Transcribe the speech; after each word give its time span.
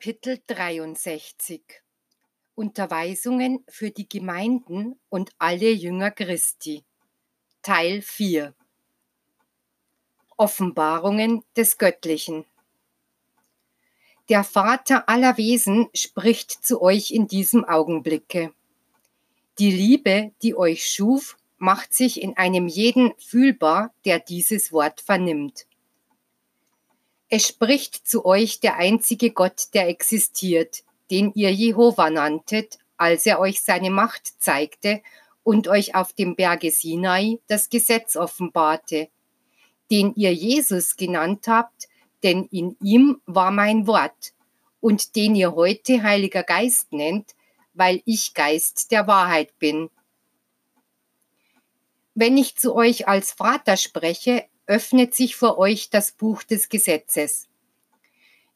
Kapitel 0.00 0.38
63 0.46 1.60
Unterweisungen 2.54 3.64
für 3.66 3.90
die 3.90 4.08
Gemeinden 4.08 4.96
und 5.08 5.32
alle 5.38 5.72
Jünger 5.72 6.12
Christi 6.12 6.84
Teil 7.62 8.00
4 8.02 8.54
Offenbarungen 10.36 11.42
des 11.56 11.78
Göttlichen 11.78 12.44
Der 14.28 14.44
Vater 14.44 15.08
aller 15.08 15.36
Wesen 15.36 15.88
spricht 15.92 16.64
zu 16.64 16.80
euch 16.80 17.10
in 17.10 17.26
diesem 17.26 17.64
Augenblicke. 17.64 18.54
Die 19.58 19.72
Liebe, 19.72 20.30
die 20.42 20.54
euch 20.54 20.88
schuf, 20.88 21.36
macht 21.56 21.92
sich 21.92 22.22
in 22.22 22.36
einem 22.36 22.68
jeden 22.68 23.14
fühlbar, 23.18 23.92
der 24.04 24.20
dieses 24.20 24.70
Wort 24.70 25.00
vernimmt. 25.00 25.67
Es 27.28 27.46
spricht 27.46 28.08
zu 28.08 28.24
euch 28.24 28.60
der 28.60 28.76
einzige 28.76 29.30
Gott, 29.30 29.74
der 29.74 29.88
existiert, 29.88 30.82
den 31.10 31.32
ihr 31.34 31.52
Jehova 31.52 32.08
nanntet, 32.08 32.78
als 32.96 33.26
er 33.26 33.38
euch 33.38 33.62
seine 33.62 33.90
Macht 33.90 34.40
zeigte 34.42 35.02
und 35.42 35.68
euch 35.68 35.94
auf 35.94 36.12
dem 36.12 36.36
Berge 36.36 36.70
Sinai 36.70 37.38
das 37.46 37.68
Gesetz 37.68 38.16
offenbarte, 38.16 39.08
den 39.90 40.14
ihr 40.14 40.32
Jesus 40.32 40.96
genannt 40.96 41.48
habt, 41.48 41.88
denn 42.22 42.44
in 42.50 42.76
ihm 42.80 43.20
war 43.26 43.50
mein 43.50 43.86
Wort, 43.86 44.32
und 44.80 45.16
den 45.16 45.34
ihr 45.34 45.54
heute 45.54 46.02
Heiliger 46.02 46.42
Geist 46.42 46.92
nennt, 46.92 47.34
weil 47.74 48.02
ich 48.04 48.34
Geist 48.34 48.90
der 48.90 49.06
Wahrheit 49.06 49.58
bin. 49.58 49.90
Wenn 52.14 52.36
ich 52.36 52.56
zu 52.56 52.74
euch 52.74 53.06
als 53.06 53.32
Vater 53.32 53.76
spreche, 53.76 54.44
öffnet 54.68 55.14
sich 55.14 55.34
vor 55.34 55.58
euch 55.58 55.90
das 55.90 56.12
Buch 56.12 56.44
des 56.44 56.68
Gesetzes. 56.68 57.48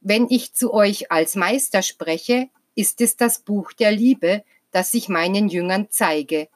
Wenn 0.00 0.28
ich 0.28 0.52
zu 0.52 0.72
euch 0.72 1.10
als 1.10 1.34
Meister 1.34 1.82
spreche, 1.82 2.48
ist 2.74 3.00
es 3.00 3.16
das 3.16 3.40
Buch 3.40 3.72
der 3.72 3.90
Liebe, 3.90 4.44
das 4.70 4.94
ich 4.94 5.08
meinen 5.08 5.48
Jüngern 5.48 5.88
zeige. 5.90 6.48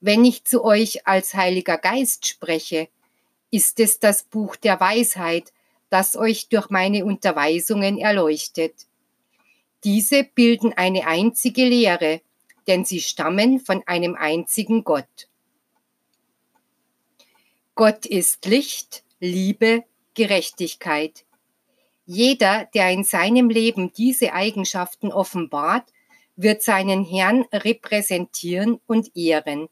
Wenn 0.00 0.24
ich 0.24 0.44
zu 0.44 0.64
euch 0.64 1.06
als 1.06 1.34
Heiliger 1.34 1.78
Geist 1.78 2.26
spreche, 2.26 2.88
ist 3.50 3.80
es 3.80 4.00
das 4.00 4.24
Buch 4.24 4.56
der 4.56 4.80
Weisheit, 4.80 5.52
das 5.90 6.16
euch 6.16 6.48
durch 6.48 6.70
meine 6.70 7.04
Unterweisungen 7.04 7.98
erleuchtet. 7.98 8.74
Diese 9.84 10.24
bilden 10.24 10.72
eine 10.72 11.06
einzige 11.06 11.64
Lehre, 11.64 12.20
denn 12.66 12.84
sie 12.84 13.00
stammen 13.00 13.60
von 13.60 13.82
einem 13.86 14.14
einzigen 14.14 14.84
Gott. 14.84 15.28
Gott 17.76 18.06
ist 18.06 18.46
Licht, 18.46 19.02
Liebe, 19.18 19.82
Gerechtigkeit. 20.14 21.24
Jeder, 22.06 22.68
der 22.72 22.90
in 22.92 23.02
seinem 23.02 23.50
Leben 23.50 23.92
diese 23.92 24.32
Eigenschaften 24.32 25.10
offenbart, 25.10 25.92
wird 26.36 26.62
seinen 26.62 27.04
Herrn 27.04 27.44
repräsentieren 27.52 28.80
und 28.86 29.16
ehren. 29.16 29.68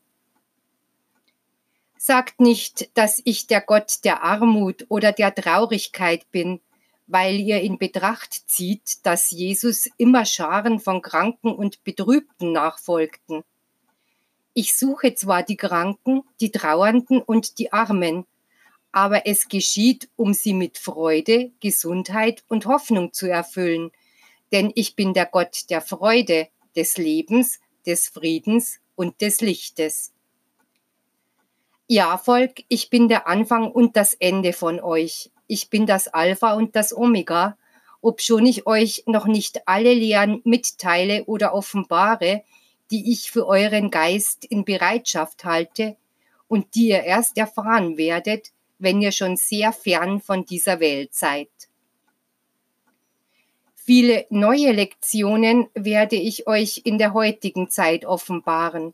Sagt 1.97 2.41
nicht, 2.41 2.91
dass 2.99 3.23
ich 3.25 3.47
der 3.47 3.61
Gott 3.61 4.01
der 4.03 4.25
Armut 4.25 4.87
oder 4.89 5.13
der 5.13 5.33
Traurigkeit 5.33 6.29
bin, 6.33 6.61
weil 7.07 7.39
ihr 7.39 7.61
in 7.61 7.79
Betracht 7.79 8.51
zieht, 8.51 9.07
dass 9.07 9.31
Jesus 9.31 9.89
immer 9.97 10.25
Scharen 10.25 10.81
von 10.81 11.03
Kranken 11.03 11.55
und 11.55 11.85
Betrübten 11.85 12.51
nachfolgten. 12.51 13.45
Ich 14.55 14.77
suche 14.77 15.15
zwar 15.15 15.43
die 15.43 15.57
Kranken, 15.57 16.23
die 16.41 16.51
Trauernden 16.51 17.23
und 17.23 17.59
die 17.59 17.73
Armen, 17.73 18.27
aber 18.93 19.27
es 19.27 19.49
geschieht, 19.49 20.09
um 20.17 20.35
sie 20.35 20.53
mit 20.53 20.77
Freude, 20.77 21.53
Gesundheit 21.61 22.45
und 22.49 22.67
Hoffnung 22.67 23.13
zu 23.13 23.29
erfüllen, 23.29 23.91
denn 24.53 24.71
ich 24.75 24.95
bin 24.95 25.15
der 25.15 25.27
Gott 25.27 25.71
der 25.71 25.81
Freude, 25.81 26.49
des 26.77 26.97
Lebens, 26.99 27.61
des 27.87 28.09
Friedens 28.09 28.81
und 28.95 29.21
des 29.21 29.41
Lichtes. 29.41 30.13
Ja, 31.89 32.17
Volk, 32.17 32.65
ich 32.69 32.91
bin 32.91 33.09
der 33.09 33.27
Anfang 33.27 33.71
und 33.71 33.97
das 33.97 34.15
Ende 34.15 34.53
von 34.53 34.81
euch. 34.81 35.31
Ich 35.47 35.69
bin 35.69 35.87
das 35.87 36.09
Alpha 36.09 36.55
und 36.55 36.77
das 36.77 36.97
Omega, 36.97 37.59
obschon 38.01 38.47
ich 38.47 38.67
euch 38.67 39.05
noch 39.07 39.27
nicht 39.27 39.69
alle 39.69 39.93
Lehren 39.93 40.41
mitteile 40.45 41.25
oder 41.25 41.55
offenbare, 41.55 42.45
die 42.93 43.11
ich 43.11 43.31
für 43.31 43.47
euren 43.47 43.91
Geist 43.91 44.45
in 44.45 44.65
Bereitschaft 44.65 45.45
halte 45.45 45.97
und 46.47 46.75
die 46.75 46.89
ihr 46.89 47.03
erst 47.03 47.39
erfahren 47.39 47.97
werdet, 47.97 48.53
wenn 48.79 49.01
ihr 49.01 49.13
schon 49.13 49.37
sehr 49.37 49.73
fern 49.73 50.21
von 50.21 50.45
dieser 50.45 50.79
Welt 50.79 51.15
seid. 51.15 51.49
Viele 53.75 54.27
neue 54.29 54.73
Lektionen 54.73 55.69
werde 55.75 56.17
ich 56.17 56.47
euch 56.47 56.83
in 56.85 56.99
der 56.99 57.15
heutigen 57.15 57.71
Zeit 57.71 58.05
offenbaren, 58.05 58.93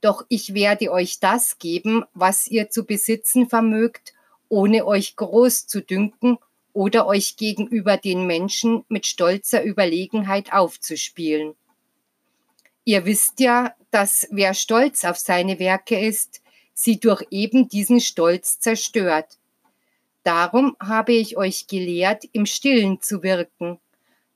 doch 0.00 0.24
ich 0.28 0.54
werde 0.54 0.90
euch 0.90 1.20
das 1.20 1.58
geben, 1.58 2.04
was 2.14 2.46
ihr 2.46 2.70
zu 2.70 2.84
besitzen 2.84 3.48
vermögt, 3.48 4.14
ohne 4.48 4.86
euch 4.86 5.16
groß 5.16 5.66
zu 5.66 5.82
dünken 5.82 6.38
oder 6.72 7.06
euch 7.06 7.36
gegenüber 7.36 7.96
den 7.96 8.26
Menschen 8.26 8.84
mit 8.88 9.06
stolzer 9.06 9.62
Überlegenheit 9.62 10.52
aufzuspielen. 10.52 11.54
Ihr 12.84 13.06
wisst 13.06 13.40
ja, 13.40 13.74
dass 13.90 14.26
wer 14.30 14.54
stolz 14.54 15.04
auf 15.04 15.18
seine 15.18 15.58
Werke 15.58 15.98
ist, 15.98 16.42
sie 16.74 17.00
durch 17.00 17.24
eben 17.30 17.68
diesen 17.68 18.00
Stolz 18.00 18.60
zerstört. 18.60 19.38
Darum 20.22 20.76
habe 20.80 21.12
ich 21.12 21.36
euch 21.36 21.66
gelehrt, 21.66 22.24
im 22.32 22.46
Stillen 22.46 23.00
zu 23.00 23.22
wirken, 23.22 23.78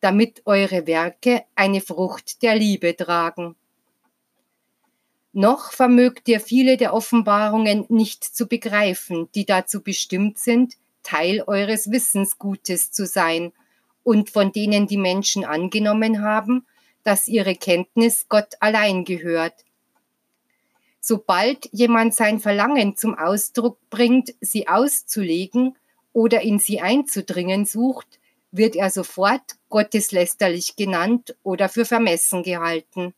damit 0.00 0.42
eure 0.47 0.87
Werke 0.87 1.44
eine 1.54 1.81
Frucht 1.81 2.42
der 2.42 2.56
Liebe 2.56 2.94
tragen. 2.97 3.56
Noch 5.32 5.72
vermögt 5.72 6.28
ihr 6.28 6.41
viele 6.41 6.76
der 6.76 6.94
Offenbarungen 6.94 7.84
nicht 7.88 8.25
zu 8.25 8.47
begreifen, 8.47 9.28
die 9.34 9.44
dazu 9.44 9.82
bestimmt 9.82 10.38
sind, 10.38 10.75
Teil 11.03 11.42
eures 11.47 11.91
Wissensgutes 11.91 12.92
zu 12.92 13.06
sein 13.06 13.53
und 14.04 14.31
von 14.31 14.53
denen 14.53 14.87
die 14.87 14.97
Menschen 14.97 15.44
angenommen 15.44 16.22
haben, 16.22 16.66
dass 17.08 17.26
ihre 17.26 17.54
Kenntnis 17.54 18.28
Gott 18.28 18.56
allein 18.60 19.06
gehört. 19.06 19.64
Sobald 21.00 21.66
jemand 21.72 22.14
sein 22.14 22.38
Verlangen 22.38 22.98
zum 22.98 23.16
Ausdruck 23.16 23.78
bringt, 23.88 24.34
sie 24.42 24.69
auszulegen 24.69 25.74
oder 26.12 26.42
in 26.42 26.58
sie 26.58 26.82
einzudringen 26.82 27.64
sucht, 27.64 28.20
wird 28.50 28.76
er 28.76 28.91
sofort 28.91 29.56
gotteslästerlich 29.70 30.76
genannt 30.76 31.34
oder 31.42 31.70
für 31.70 31.86
vermessen 31.86 32.42
gehalten. 32.42 33.14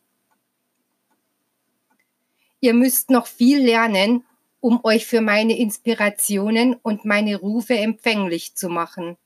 Ihr 2.61 2.73
müsst 2.73 3.09
noch 3.09 3.27
viel 3.27 3.59
lernen, 3.61 4.23
um 4.61 4.85
euch 4.85 5.05
für 5.05 5.19
meine 5.19 5.57
Inspirationen 5.57 6.75
und 6.75 7.03
meine 7.03 7.35
Rufe 7.35 7.75
empfänglich 7.75 8.55
zu 8.55 8.69
machen. 8.69 9.17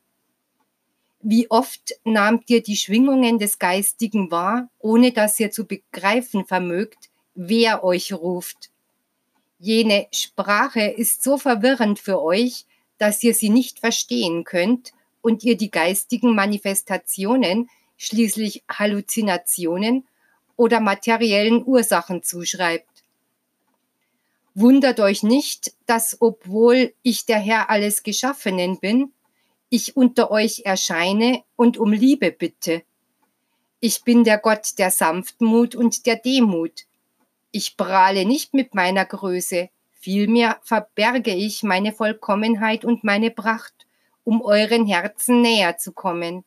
Wie 1.27 1.49
oft 1.49 1.95
nahmt 2.03 2.51
ihr 2.51 2.61
die 2.61 2.75
Schwingungen 2.75 3.39
des 3.39 3.57
Geistigen 3.57 4.29
wahr, 4.29 4.69
ohne 4.77 5.11
dass 5.11 5.39
ihr 5.39 5.49
zu 5.49 5.65
begreifen 5.65 6.45
vermögt, 6.45 7.09
wer 7.33 7.83
euch 7.83 8.13
ruft? 8.13 8.69
Jene 9.57 10.05
Sprache 10.13 10.83
ist 10.83 11.23
so 11.23 11.39
verwirrend 11.39 11.97
für 11.97 12.21
euch, 12.21 12.65
dass 12.99 13.23
ihr 13.23 13.33
sie 13.33 13.49
nicht 13.49 13.79
verstehen 13.79 14.43
könnt 14.43 14.93
und 15.23 15.43
ihr 15.43 15.57
die 15.57 15.71
geistigen 15.71 16.35
Manifestationen, 16.35 17.71
schließlich 17.97 18.63
Halluzinationen 18.69 20.05
oder 20.55 20.79
materiellen 20.79 21.65
Ursachen 21.65 22.21
zuschreibt. 22.21 23.01
Wundert 24.53 24.99
euch 24.99 25.23
nicht, 25.23 25.73
dass 25.87 26.17
obwohl 26.21 26.93
ich 27.01 27.25
der 27.25 27.39
Herr 27.39 27.71
alles 27.71 28.03
Geschaffenen 28.03 28.79
bin, 28.79 29.11
ich 29.75 29.97
unter 29.97 30.31
euch 30.31 30.61
erscheine 30.63 31.43
und 31.57 31.77
um 31.77 31.91
Liebe 31.91 32.31
bitte. 32.31 32.83
Ich 33.81 34.03
bin 34.03 34.23
der 34.23 34.37
Gott 34.37 34.79
der 34.79 34.89
Sanftmut 34.89 35.75
und 35.75 36.05
der 36.05 36.15
Demut. 36.15 36.85
Ich 37.51 37.75
prahle 37.75 38.25
nicht 38.25 38.53
mit 38.53 38.73
meiner 38.73 39.05
Größe, 39.05 39.69
vielmehr 39.93 40.59
verberge 40.63 41.33
ich 41.33 41.61
meine 41.61 41.91
Vollkommenheit 41.91 42.85
und 42.85 43.03
meine 43.03 43.31
Pracht, 43.31 43.73
um 44.23 44.41
euren 44.41 44.87
Herzen 44.87 45.41
näher 45.41 45.77
zu 45.77 45.91
kommen. 45.91 46.45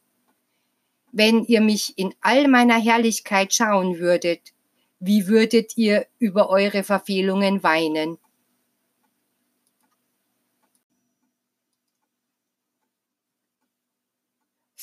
Wenn 1.13 1.45
ihr 1.45 1.61
mich 1.61 1.99
in 1.99 2.15
all 2.23 2.49
meiner 2.49 2.79
Herrlichkeit 2.79 3.53
schauen 3.53 3.99
würdet, 3.99 4.53
wie 5.01 5.29
würdet 5.29 5.77
ihr 5.77 6.07
über 6.19 6.49
eure 6.49 6.83
Verfehlungen 6.83 7.63
weinen? 7.63 8.19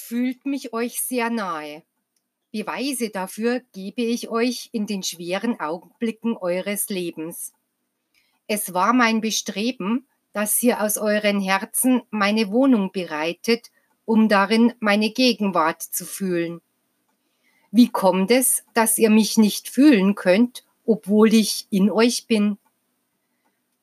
Fühlt 0.06 0.46
mich 0.46 0.74
euch 0.74 1.02
sehr 1.02 1.30
nahe. 1.30 1.84
Beweise 2.52 3.10
dafür 3.10 3.62
gebe 3.74 4.02
ich 4.02 4.30
euch 4.30 4.70
in 4.72 4.88
den 4.88 5.04
schweren 5.04 5.60
Augenblicken 5.60 6.38
eures 6.38 6.90
Lebens. 6.90 7.54
Es 8.48 8.74
war 8.74 8.94
mein 8.94 9.22
Bestreben, 9.22 10.08
dass 10.32 10.62
ihr 10.62 10.82
aus 10.82 10.98
euren 10.98 11.42
Herzen 11.42 12.04
meine 12.12 12.52
Wohnung 12.52 12.92
bereitet 12.92 13.72
um 14.06 14.30
darin 14.30 14.74
meine 14.80 15.10
Gegenwart 15.10 15.82
zu 15.82 16.06
fühlen. 16.06 16.62
Wie 17.72 17.90
kommt 17.90 18.32
es, 18.32 18.64
dass 18.74 18.98
ihr 18.98 19.10
mich 19.10 19.38
nicht 19.38 19.70
fühlen 19.70 20.16
könnt, 20.16 20.64
obwohl 20.86 21.34
ich 21.34 21.68
in 21.72 21.92
euch 21.92 22.28
bin? 22.28 22.58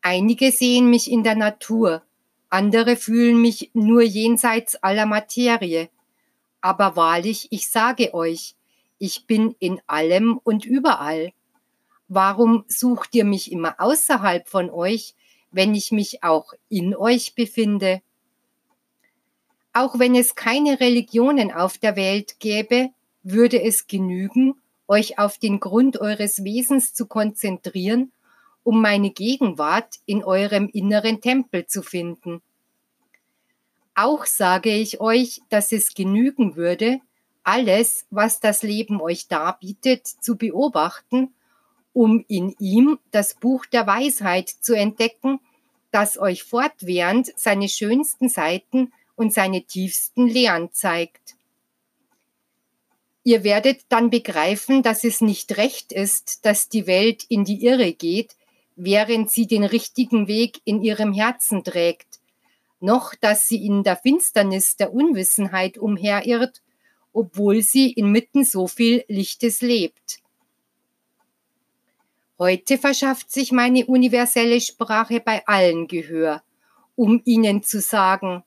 Einige 0.00 0.50
sehen 0.50 0.88
mich 0.88 1.10
in 1.10 1.24
der 1.24 1.34
Natur, 1.34 2.02
andere 2.48 2.96
fühlen 2.96 3.40
mich 3.40 3.70
nur 3.74 4.02
jenseits 4.02 4.76
aller 4.76 5.06
Materie. 5.06 5.90
Aber 6.62 6.96
wahrlich, 6.96 7.48
ich 7.50 7.68
sage 7.68 8.14
euch, 8.14 8.54
ich 8.98 9.26
bin 9.26 9.54
in 9.58 9.82
allem 9.86 10.40
und 10.42 10.64
überall. 10.64 11.32
Warum 12.08 12.64
sucht 12.68 13.14
ihr 13.14 13.26
mich 13.26 13.52
immer 13.52 13.74
außerhalb 13.78 14.48
von 14.48 14.70
euch, 14.70 15.14
wenn 15.50 15.74
ich 15.74 15.92
mich 15.92 16.24
auch 16.24 16.54
in 16.70 16.96
euch 16.96 17.34
befinde? 17.34 18.00
Auch 19.74 19.98
wenn 19.98 20.14
es 20.14 20.34
keine 20.34 20.80
Religionen 20.80 21.52
auf 21.52 21.76
der 21.76 21.96
Welt 21.96 22.40
gäbe, 22.40 22.88
würde 23.22 23.62
es 23.62 23.86
genügen, 23.86 24.54
euch 24.88 25.18
auf 25.18 25.36
den 25.36 25.60
Grund 25.60 26.00
eures 26.00 26.44
Wesens 26.44 26.94
zu 26.94 27.06
konzentrieren 27.06 28.12
um 28.64 28.80
meine 28.80 29.10
Gegenwart 29.10 29.96
in 30.06 30.22
eurem 30.24 30.68
inneren 30.72 31.20
Tempel 31.20 31.66
zu 31.66 31.82
finden. 31.82 32.42
Auch 33.94 34.24
sage 34.24 34.70
ich 34.70 35.00
euch, 35.00 35.42
dass 35.50 35.72
es 35.72 35.94
genügen 35.94 36.56
würde, 36.56 37.00
alles, 37.42 38.06
was 38.10 38.40
das 38.40 38.62
Leben 38.62 39.00
euch 39.00 39.28
darbietet, 39.28 40.06
zu 40.06 40.36
beobachten, 40.36 41.34
um 41.92 42.24
in 42.28 42.54
ihm 42.58 42.98
das 43.10 43.34
Buch 43.34 43.66
der 43.66 43.86
Weisheit 43.86 44.48
zu 44.48 44.74
entdecken, 44.74 45.40
das 45.90 46.18
euch 46.18 46.42
fortwährend 46.42 47.32
seine 47.36 47.68
schönsten 47.68 48.28
Seiten 48.28 48.92
und 49.14 49.32
seine 49.32 49.62
tiefsten 49.64 50.26
Lehren 50.26 50.72
zeigt. 50.72 51.36
Ihr 53.24 53.44
werdet 53.44 53.82
dann 53.90 54.10
begreifen, 54.10 54.82
dass 54.82 55.04
es 55.04 55.20
nicht 55.20 55.56
recht 55.56 55.92
ist, 55.92 56.44
dass 56.44 56.68
die 56.68 56.86
Welt 56.86 57.24
in 57.28 57.44
die 57.44 57.64
Irre 57.64 57.92
geht, 57.92 58.36
während 58.74 59.30
sie 59.30 59.46
den 59.46 59.64
richtigen 59.64 60.26
Weg 60.26 60.60
in 60.64 60.82
ihrem 60.82 61.12
Herzen 61.12 61.62
trägt, 61.62 62.21
noch 62.82 63.14
dass 63.14 63.48
sie 63.48 63.64
in 63.64 63.82
der 63.82 63.96
Finsternis 63.96 64.76
der 64.76 64.92
Unwissenheit 64.92 65.78
umherirrt, 65.78 66.62
obwohl 67.12 67.62
sie 67.62 67.92
inmitten 67.92 68.44
so 68.44 68.66
viel 68.66 69.04
Lichtes 69.08 69.60
lebt. 69.60 70.20
Heute 72.38 72.78
verschafft 72.78 73.30
sich 73.30 73.52
meine 73.52 73.86
universelle 73.86 74.60
Sprache 74.60 75.20
bei 75.20 75.46
allen 75.46 75.86
Gehör, 75.86 76.42
um 76.96 77.22
ihnen 77.24 77.62
zu 77.62 77.80
sagen, 77.80 78.42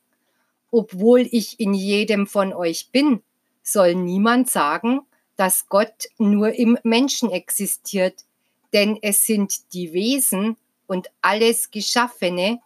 obwohl 0.72 1.22
ich 1.32 1.60
in 1.60 1.74
jedem 1.74 2.28
von 2.28 2.52
euch 2.52 2.90
bin, 2.92 3.22
soll 3.64 3.96
niemand 3.96 4.50
sagen, 4.50 5.02
dass 5.38 5.68
Gott 5.68 6.10
nur 6.18 6.54
im 6.54 6.78
Menschen 6.84 7.32
existiert, 7.32 8.26
denn 8.74 8.98
es 9.02 9.26
sind 9.26 9.74
die 9.74 9.94
Wesen 9.94 10.58
und 10.88 11.10
alles 11.22 11.72
Geschaffene, 11.72 12.60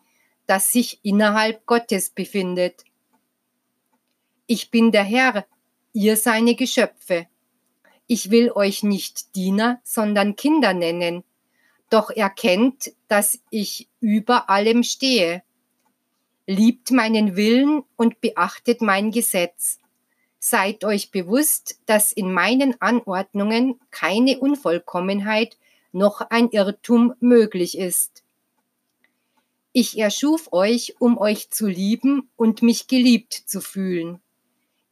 das 0.49 0.71
sich 0.71 0.99
innerhalb 1.03 1.67
Gottes 1.67 2.09
befindet. 2.09 2.83
Ich 4.47 4.71
bin 4.71 4.91
der 4.91 5.03
Herr, 5.03 5.45
ihr 5.93 6.17
seine 6.17 6.55
Geschöpfe. 6.55 7.27
Ich 8.07 8.31
will 8.31 8.51
euch 8.51 8.81
nicht 8.81 9.35
Diener, 9.35 9.79
sondern 9.83 10.35
Kinder 10.35 10.73
nennen, 10.73 11.23
doch 11.91 12.09
erkennt, 12.09 12.93
dass 13.07 13.37
ich 13.51 13.89
über 13.99 14.49
allem 14.49 14.81
stehe. 14.81 15.43
Liebt 16.47 16.89
meinen 16.89 17.35
Willen 17.35 17.83
und 17.95 18.19
beachtet 18.19 18.81
mein 18.81 19.11
Gesetz. 19.11 19.79
Seid 20.39 20.83
euch 20.83 21.11
bewusst, 21.11 21.79
dass 21.85 22.11
in 22.11 22.33
meinen 22.33 22.81
Anordnungen 22.81 23.79
keine 23.91 24.39
Unvollkommenheit 24.39 25.57
noch 25.91 26.21
ein 26.21 26.49
Irrtum 26.49 27.13
möglich 27.19 27.77
ist. 27.77 28.23
Ich 29.71 29.99
erschuf 29.99 30.51
euch, 30.51 30.95
um 30.99 31.17
euch 31.17 31.51
zu 31.51 31.67
lieben 31.67 32.29
und 32.35 32.63
mich 32.63 32.87
geliebt 32.87 33.33
zu 33.33 33.61
fühlen. 33.61 34.19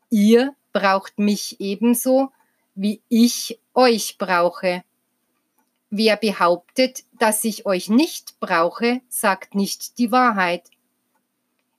Ihr 0.09 0.55
braucht 0.71 1.17
mich 1.17 1.59
ebenso, 1.59 2.31
wie 2.75 3.01
ich 3.09 3.59
euch 3.73 4.17
brauche. 4.19 4.83
Wer 5.89 6.15
behauptet, 6.17 7.05
dass 7.17 7.43
ich 7.43 7.65
euch 7.65 7.89
nicht 7.89 8.39
brauche, 8.39 9.01
sagt 9.09 9.55
nicht 9.55 9.97
die 9.97 10.11
Wahrheit. 10.11 10.63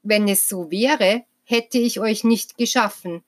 Wenn 0.02 0.26
es 0.26 0.48
so 0.48 0.70
wäre, 0.70 1.24
hätte 1.44 1.78
ich 1.78 2.00
euch 2.00 2.24
nicht 2.24 2.58
geschaffen, 2.58 3.22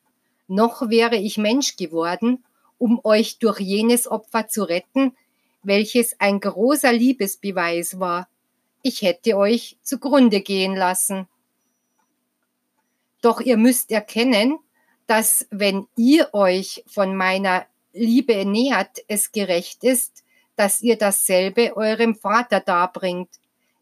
noch 0.49 0.89
wäre 0.91 1.17
ich 1.17 1.39
Mensch 1.39 1.77
geworden, 1.77 2.43
um 2.77 3.01
euch 3.05 3.39
durch 3.39 3.61
jenes 3.61 4.11
Opfer 4.11 4.49
zu 4.49 4.65
retten, 4.65 5.15
welches 5.63 6.19
ein 6.19 6.41
großer 6.41 6.93
Liebesbeweis 6.93 8.01
war. 8.01 8.30
Ich 8.83 9.03
hätte 9.03 9.37
euch 9.37 9.77
zugrunde 9.83 10.41
gehen 10.41 10.75
lassen. 10.75 11.29
Doch 13.21 13.41
ihr 13.41 13.57
müsst 13.57 13.91
erkennen, 13.91 14.59
dass 15.07 15.47
wenn 15.51 15.87
ihr 15.97 16.33
euch 16.33 16.85
von 16.87 17.15
meiner 17.15 17.67
Liebe 17.93 18.45
nähert, 18.47 18.99
es 19.09 19.33
gerecht 19.33 19.85
ist, 19.85 20.25
dass 20.57 20.81
ihr 20.81 20.97
dasselbe 20.97 21.77
eurem 21.77 22.15
Vater 22.15 22.61
darbringt. 22.61 23.29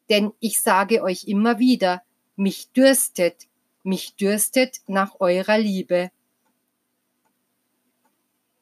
Denn 0.09 0.33
ich 0.41 0.61
sage 0.61 1.03
euch 1.03 1.25
immer 1.25 1.59
wieder, 1.59 2.03
mich 2.35 2.71
dürstet, 2.73 3.47
mich 3.83 4.17
dürstet 4.17 4.81
nach 4.87 5.21
eurer 5.21 5.59
Liebe. 5.59 6.11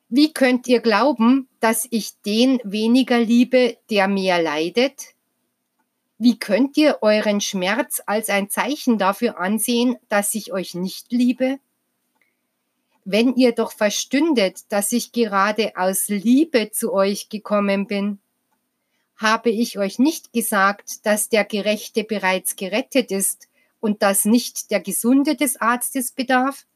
Wie 0.08 0.32
könnt 0.32 0.66
ihr 0.66 0.80
glauben, 0.80 1.48
dass 1.60 1.86
ich 1.90 2.20
den 2.22 2.60
weniger 2.64 3.18
liebe, 3.18 3.76
der 3.90 4.08
mehr 4.08 4.40
leidet? 4.40 5.15
Wie 6.18 6.38
könnt 6.38 6.76
ihr 6.78 6.98
euren 7.02 7.42
Schmerz 7.42 8.00
als 8.06 8.30
ein 8.30 8.48
Zeichen 8.48 8.96
dafür 8.96 9.38
ansehen, 9.38 9.96
dass 10.08 10.34
ich 10.34 10.52
euch 10.52 10.74
nicht 10.74 11.12
liebe? 11.12 11.58
Wenn 13.04 13.34
ihr 13.34 13.52
doch 13.52 13.72
verstündet, 13.72 14.60
dass 14.70 14.92
ich 14.92 15.12
gerade 15.12 15.72
aus 15.76 16.08
Liebe 16.08 16.70
zu 16.72 16.92
euch 16.92 17.28
gekommen 17.28 17.86
bin, 17.86 18.18
habe 19.16 19.50
ich 19.50 19.78
euch 19.78 19.98
nicht 19.98 20.32
gesagt, 20.32 21.04
dass 21.04 21.28
der 21.28 21.44
Gerechte 21.44 22.02
bereits 22.02 22.56
gerettet 22.56 23.10
ist 23.10 23.48
und 23.80 24.02
dass 24.02 24.24
nicht 24.24 24.70
der 24.70 24.80
Gesunde 24.80 25.36
des 25.36 25.60
Arztes 25.60 26.12
bedarf? 26.12 26.66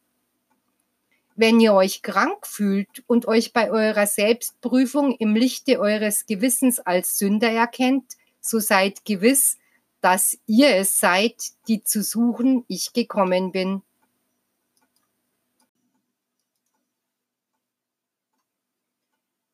Wenn 1.35 1.61
ihr 1.61 1.73
euch 1.73 2.03
krank 2.03 2.47
fühlt 2.47 3.03
und 3.07 3.27
euch 3.27 3.55
bei 3.55 3.71
eurer 3.71 4.07
Selbstprüfung 4.07 5.17
im 5.17 5.35
Lichte 5.35 5.81
eures 5.81 6.27
Gewissens 6.27 6.79
als 6.79 7.19
Sünder 7.19 7.51
erkennt, 7.51 8.17
so 8.41 8.59
seid 8.59 9.05
gewiss, 9.05 9.59
dass 10.01 10.39
ihr 10.47 10.77
es 10.77 10.99
seid, 10.99 11.37
die 11.69 11.83
zu 11.83 12.03
suchen 12.03 12.65
ich 12.69 12.93
gekommen 12.93 13.53
bin. 13.53 13.83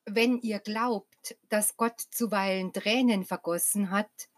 Wenn 0.05 0.39
ihr 0.39 0.61
glaubt, 0.61 1.37
dass 1.49 1.77
Gott 1.77 2.01
zuweilen 2.11 2.73
Tränen 2.73 3.25
vergossen 3.25 3.91
hat, 3.91 4.29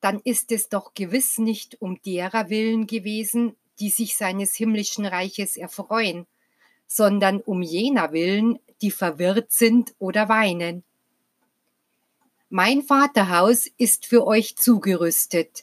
dann 0.00 0.20
ist 0.24 0.50
es 0.50 0.70
doch 0.70 0.94
gewiss 0.94 1.38
nicht 1.38 1.80
um 1.82 2.00
derer 2.00 2.48
willen 2.48 2.86
gewesen, 2.86 3.56
die 3.78 3.90
sich 3.90 4.16
seines 4.16 4.54
himmlischen 4.54 5.04
Reiches 5.04 5.56
erfreuen, 5.56 6.26
sondern 6.86 7.40
um 7.40 7.62
jener 7.62 8.12
willen, 8.12 8.58
die 8.80 8.90
verwirrt 8.90 9.52
sind 9.52 9.94
oder 9.98 10.28
weinen. 10.30 10.84
Mein 12.52 12.82
Vaterhaus 12.82 13.68
ist 13.78 14.06
für 14.06 14.26
euch 14.26 14.56
zugerüstet. 14.56 15.62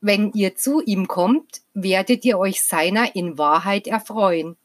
Wenn 0.00 0.32
ihr 0.32 0.56
zu 0.56 0.80
ihm 0.80 1.08
kommt, 1.08 1.60
werdet 1.74 2.24
ihr 2.24 2.38
euch 2.38 2.62
seiner 2.62 3.14
in 3.14 3.36
Wahrheit 3.36 3.86
erfreuen. 3.86 4.56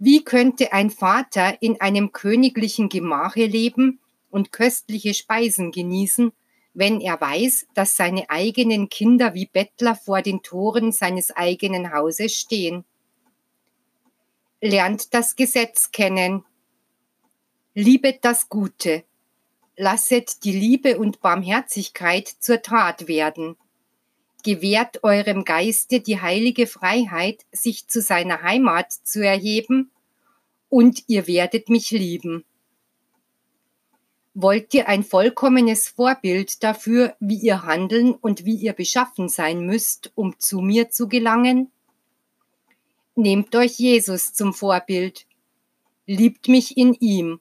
Wie 0.00 0.24
könnte 0.24 0.72
ein 0.72 0.90
Vater 0.90 1.62
in 1.62 1.80
einem 1.80 2.10
königlichen 2.10 2.88
Gemache 2.88 3.46
leben 3.46 4.00
und 4.28 4.50
köstliche 4.50 5.14
Speisen 5.14 5.70
genießen, 5.70 6.32
wenn 6.74 7.00
er 7.00 7.20
weiß, 7.20 7.68
dass 7.74 7.96
seine 7.96 8.28
eigenen 8.28 8.88
Kinder 8.88 9.34
wie 9.34 9.46
Bettler 9.46 9.94
vor 9.94 10.20
den 10.20 10.42
Toren 10.42 10.90
seines 10.90 11.30
eigenen 11.30 11.92
Hauses 11.92 12.34
stehen? 12.34 12.84
lernt 14.60 15.14
das 15.14 15.36
Gesetz 15.36 15.92
kennen. 15.92 16.44
Liebet 17.74 18.24
das 18.24 18.48
Gute. 18.48 19.04
Lasset 19.80 20.44
die 20.44 20.52
Liebe 20.52 20.98
und 20.98 21.22
Barmherzigkeit 21.22 22.28
zur 22.28 22.60
Tat 22.60 23.08
werden. 23.08 23.56
Gewährt 24.44 25.02
eurem 25.04 25.46
Geiste 25.46 26.00
die 26.00 26.20
heilige 26.20 26.66
Freiheit, 26.66 27.46
sich 27.50 27.88
zu 27.88 28.02
seiner 28.02 28.42
Heimat 28.42 28.92
zu 28.92 29.24
erheben, 29.24 29.90
und 30.68 31.04
ihr 31.06 31.26
werdet 31.26 31.70
mich 31.70 31.92
lieben. 31.92 32.44
Wollt 34.34 34.74
ihr 34.74 34.86
ein 34.86 35.02
vollkommenes 35.02 35.88
Vorbild 35.88 36.62
dafür, 36.62 37.16
wie 37.18 37.38
ihr 37.38 37.62
handeln 37.62 38.12
und 38.12 38.44
wie 38.44 38.56
ihr 38.56 38.74
beschaffen 38.74 39.30
sein 39.30 39.64
müsst, 39.64 40.12
um 40.14 40.38
zu 40.38 40.60
mir 40.60 40.90
zu 40.90 41.08
gelangen? 41.08 41.72
Nehmt 43.14 43.56
euch 43.56 43.78
Jesus 43.78 44.34
zum 44.34 44.52
Vorbild. 44.52 45.24
Liebt 46.04 46.48
mich 46.48 46.76
in 46.76 46.92
ihm. 47.00 47.40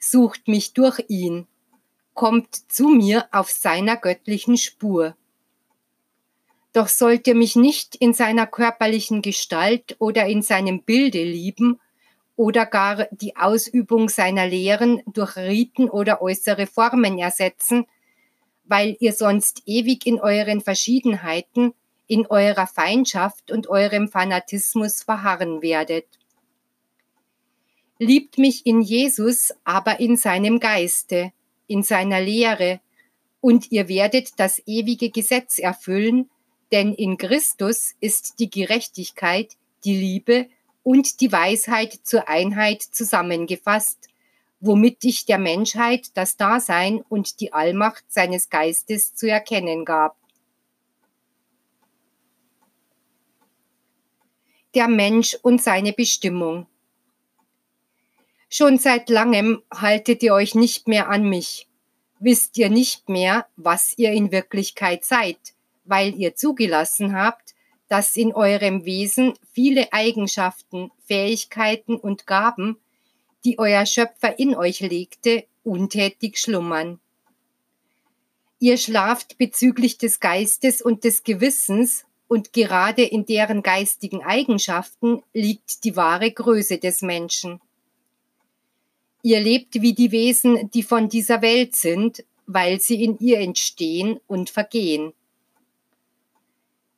Sucht 0.00 0.48
mich 0.48 0.72
durch 0.72 1.04
ihn. 1.06 1.46
Kommt 2.20 2.70
zu 2.70 2.90
mir 2.90 3.26
auf 3.32 3.48
seiner 3.48 3.96
göttlichen 3.96 4.58
Spur. 4.58 5.16
Doch 6.74 6.88
sollt 6.88 7.26
ihr 7.26 7.34
mich 7.34 7.56
nicht 7.56 7.96
in 7.96 8.12
seiner 8.12 8.46
körperlichen 8.46 9.22
Gestalt 9.22 9.96
oder 10.00 10.26
in 10.26 10.42
seinem 10.42 10.82
Bilde 10.82 11.24
lieben 11.24 11.80
oder 12.36 12.66
gar 12.66 13.06
die 13.10 13.36
Ausübung 13.36 14.10
seiner 14.10 14.46
Lehren 14.46 15.00
durch 15.06 15.34
Riten 15.38 15.88
oder 15.88 16.20
äußere 16.20 16.66
Formen 16.66 17.18
ersetzen, 17.18 17.86
weil 18.64 18.98
ihr 19.00 19.14
sonst 19.14 19.62
ewig 19.64 20.04
in 20.04 20.20
euren 20.20 20.60
Verschiedenheiten, 20.60 21.72
in 22.06 22.26
eurer 22.26 22.66
Feindschaft 22.66 23.50
und 23.50 23.66
eurem 23.68 24.08
Fanatismus 24.08 25.02
verharren 25.02 25.62
werdet. 25.62 26.04
Liebt 27.98 28.36
mich 28.36 28.66
in 28.66 28.82
Jesus, 28.82 29.54
aber 29.64 30.00
in 30.00 30.18
seinem 30.18 30.60
Geiste, 30.60 31.32
in 31.70 31.84
seiner 31.84 32.20
Lehre, 32.20 32.80
und 33.40 33.70
ihr 33.70 33.88
werdet 33.88 34.38
das 34.38 34.60
ewige 34.66 35.10
Gesetz 35.10 35.58
erfüllen, 35.58 36.28
denn 36.72 36.92
in 36.92 37.16
Christus 37.16 37.94
ist 38.00 38.38
die 38.38 38.50
Gerechtigkeit, 38.50 39.56
die 39.84 39.96
Liebe 39.96 40.48
und 40.82 41.20
die 41.20 41.32
Weisheit 41.32 42.00
zur 42.02 42.28
Einheit 42.28 42.82
zusammengefasst, 42.82 44.08
womit 44.58 45.04
ich 45.04 45.24
der 45.24 45.38
Menschheit 45.38 46.08
das 46.14 46.36
Dasein 46.36 47.02
und 47.08 47.40
die 47.40 47.52
Allmacht 47.52 48.04
seines 48.08 48.50
Geistes 48.50 49.14
zu 49.14 49.30
erkennen 49.30 49.84
gab. 49.84 50.16
Der 54.74 54.88
Mensch 54.88 55.36
und 55.40 55.62
seine 55.62 55.92
Bestimmung. 55.92 56.66
Schon 58.52 58.78
seit 58.78 59.08
langem 59.08 59.62
haltet 59.72 60.24
ihr 60.24 60.34
euch 60.34 60.56
nicht 60.56 60.88
mehr 60.88 61.08
an 61.08 61.22
mich, 61.22 61.68
wisst 62.18 62.58
ihr 62.58 62.68
nicht 62.68 63.08
mehr, 63.08 63.46
was 63.56 63.96
ihr 63.96 64.10
in 64.10 64.32
Wirklichkeit 64.32 65.04
seid, 65.04 65.38
weil 65.84 66.16
ihr 66.16 66.34
zugelassen 66.34 67.14
habt, 67.14 67.54
dass 67.86 68.16
in 68.16 68.34
eurem 68.34 68.84
Wesen 68.84 69.34
viele 69.52 69.92
Eigenschaften, 69.92 70.90
Fähigkeiten 71.06 71.94
und 71.94 72.26
Gaben, 72.26 72.76
die 73.44 73.60
euer 73.60 73.86
Schöpfer 73.86 74.40
in 74.40 74.56
euch 74.56 74.80
legte, 74.80 75.44
untätig 75.62 76.36
schlummern. 76.36 76.98
Ihr 78.58 78.78
schlaft 78.78 79.38
bezüglich 79.38 79.96
des 79.96 80.18
Geistes 80.18 80.82
und 80.82 81.04
des 81.04 81.22
Gewissens, 81.22 82.04
und 82.26 82.52
gerade 82.52 83.02
in 83.02 83.26
deren 83.26 83.62
geistigen 83.62 84.22
Eigenschaften 84.22 85.22
liegt 85.32 85.82
die 85.82 85.96
wahre 85.96 86.30
Größe 86.30 86.78
des 86.78 87.02
Menschen. 87.02 87.60
Ihr 89.22 89.40
lebt 89.40 89.80
wie 89.82 89.92
die 89.92 90.12
Wesen, 90.12 90.70
die 90.70 90.82
von 90.82 91.08
dieser 91.08 91.42
Welt 91.42 91.76
sind, 91.76 92.24
weil 92.46 92.80
sie 92.80 93.04
in 93.04 93.18
ihr 93.18 93.38
entstehen 93.38 94.20
und 94.26 94.50
vergehen. 94.50 95.12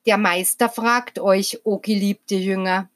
Der 0.06 0.18
Meister 0.18 0.68
fragt 0.68 1.18
euch, 1.18 1.60
o 1.64 1.78
geliebte 1.78 2.34
Jünger, 2.34 2.88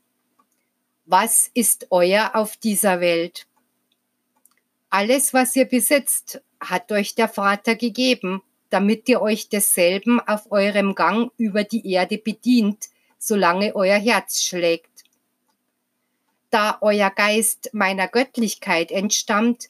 was 1.05 1.51
ist 1.55 1.87
euer 1.91 2.33
auf 2.35 2.57
dieser 2.57 3.01
Welt? 3.01 3.47
Alles, 4.91 5.35
was 5.35 5.55
ihr 5.55 5.67
besitzt, 5.67 6.43
hat 6.61 6.91
euch 6.91 7.15
der 7.15 7.29
Vater 7.29 7.77
gegeben, 7.77 8.43
damit 8.71 9.09
ihr 9.09 9.21
euch 9.21 9.49
desselben 9.49 10.21
auf 10.21 10.51
eurem 10.51 10.95
Gang 10.95 11.31
über 11.37 11.65
die 11.65 11.89
Erde 11.93 12.19
bedient, 12.19 12.87
solange 13.19 13.75
euer 13.77 13.99
Herz 13.99 14.43
schlägt. 14.43 14.96
Da 16.51 16.79
euer 16.81 17.11
Geist 17.11 17.71
meiner 17.73 18.09
Göttlichkeit 18.09 18.91
entstammt, 18.91 19.67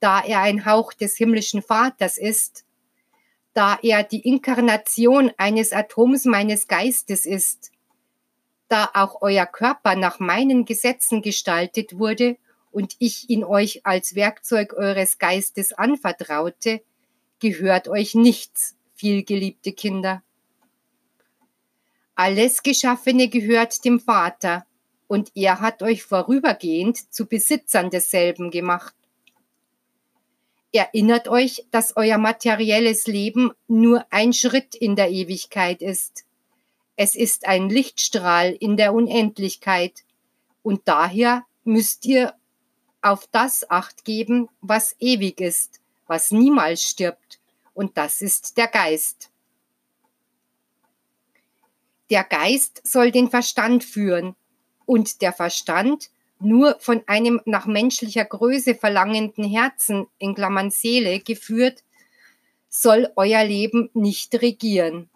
da 0.00 0.20
er 0.20 0.40
ein 0.40 0.64
Hauch 0.64 0.92
des 0.92 1.16
himmlischen 1.16 1.62
Vaters 1.62 2.18
ist, 2.18 2.64
da 3.54 3.78
er 3.82 4.02
die 4.02 4.20
Inkarnation 4.20 5.32
eines 5.38 5.72
Atoms 5.72 6.24
meines 6.24 6.68
Geistes 6.68 7.24
ist, 7.24 7.72
da 8.68 8.90
auch 8.94 9.22
euer 9.22 9.46
Körper 9.46 9.94
nach 9.96 10.18
meinen 10.18 10.64
Gesetzen 10.64 11.22
gestaltet 11.22 11.98
wurde 11.98 12.36
und 12.72 12.96
ich 12.98 13.30
ihn 13.30 13.44
euch 13.44 13.86
als 13.86 14.14
Werkzeug 14.14 14.74
eures 14.74 15.18
Geistes 15.18 15.72
anvertraute, 15.72 16.82
gehört 17.38 17.88
euch 17.88 18.14
nichts, 18.14 18.76
vielgeliebte 18.94 19.72
Kinder. 19.72 20.22
Alles 22.14 22.62
Geschaffene 22.62 23.28
gehört 23.28 23.84
dem 23.84 24.00
Vater, 24.00 24.66
und 25.08 25.30
er 25.34 25.60
hat 25.60 25.82
euch 25.82 26.02
vorübergehend 26.02 27.12
zu 27.12 27.26
Besitzern 27.26 27.90
desselben 27.90 28.50
gemacht. 28.50 28.94
Erinnert 30.72 31.28
euch, 31.28 31.64
dass 31.70 31.96
euer 31.96 32.18
materielles 32.18 33.06
Leben 33.06 33.52
nur 33.68 34.04
ein 34.10 34.32
Schritt 34.32 34.74
in 34.74 34.96
der 34.96 35.10
Ewigkeit 35.10 35.80
ist. 35.80 36.24
Es 36.96 37.14
ist 37.14 37.46
ein 37.46 37.68
Lichtstrahl 37.70 38.52
in 38.52 38.76
der 38.76 38.92
Unendlichkeit 38.92 40.04
und 40.62 40.82
daher 40.86 41.44
müsst 41.64 42.04
ihr 42.06 42.34
auf 43.02 43.26
das 43.30 43.70
acht 43.70 44.04
geben, 44.04 44.48
was 44.60 44.96
ewig 44.98 45.40
ist, 45.40 45.80
was 46.06 46.30
niemals 46.30 46.82
stirbt, 46.82 47.38
und 47.74 47.96
das 47.96 48.22
ist 48.22 48.56
der 48.56 48.68
Geist. 48.68 49.30
Der 52.10 52.24
Geist 52.24 52.80
soll 52.84 53.10
den 53.10 53.30
Verstand 53.30 53.84
führen, 53.84 54.34
und 54.86 55.20
der 55.20 55.32
Verstand 55.32 56.10
nur 56.38 56.76
von 56.80 57.02
einem 57.06 57.40
nach 57.44 57.66
menschlicher 57.66 58.24
Größe 58.24 58.74
verlangenden 58.74 59.44
Herzen, 59.44 60.06
in 60.18 60.34
Klammern 60.34 60.70
Seele, 60.70 61.20
geführt, 61.20 61.82
soll 62.68 63.10
euer 63.16 63.44
Leben 63.44 63.90
nicht 63.94 64.34
regieren. 64.40 65.08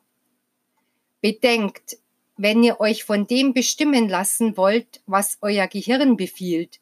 Bedenkt, 1.21 1.99
wenn 2.37 2.63
ihr 2.63 2.81
euch 2.81 3.05
von 3.05 3.27
dem 3.27 3.53
bestimmen 3.53 4.09
lassen 4.09 4.57
wollt, 4.57 5.03
was 5.07 5.37
euer 5.43 5.67
Gehirn 5.67 6.17
befiehlt, 6.17 6.81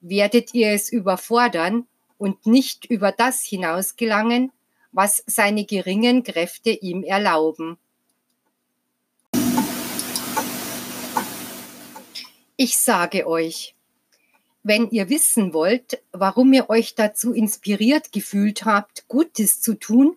werdet 0.00 0.54
ihr 0.54 0.72
es 0.72 0.90
überfordern 0.90 1.86
und 2.18 2.46
nicht 2.46 2.84
über 2.86 3.12
das 3.12 3.44
hinausgelangen, 3.44 4.50
was 4.90 5.22
seine 5.26 5.64
geringen 5.64 6.24
Kräfte 6.24 6.70
ihm 6.70 7.04
erlauben. 7.04 7.78
Ich 12.60 12.76
sage 12.76 13.28
euch, 13.28 13.76
wenn 14.64 14.90
ihr 14.90 15.08
wissen 15.08 15.52
wollt, 15.52 16.02
warum 16.10 16.52
ihr 16.52 16.68
euch 16.68 16.96
dazu 16.96 17.32
inspiriert 17.32 18.10
gefühlt 18.10 18.64
habt, 18.64 19.06
Gutes 19.06 19.60
zu 19.60 19.74
tun 19.74 20.16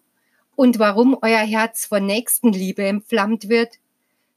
und 0.56 0.80
warum 0.80 1.16
euer 1.22 1.46
Herz 1.46 1.86
von 1.86 2.04
Nächstenliebe 2.04 2.84
entflammt 2.84 3.48
wird, 3.48 3.76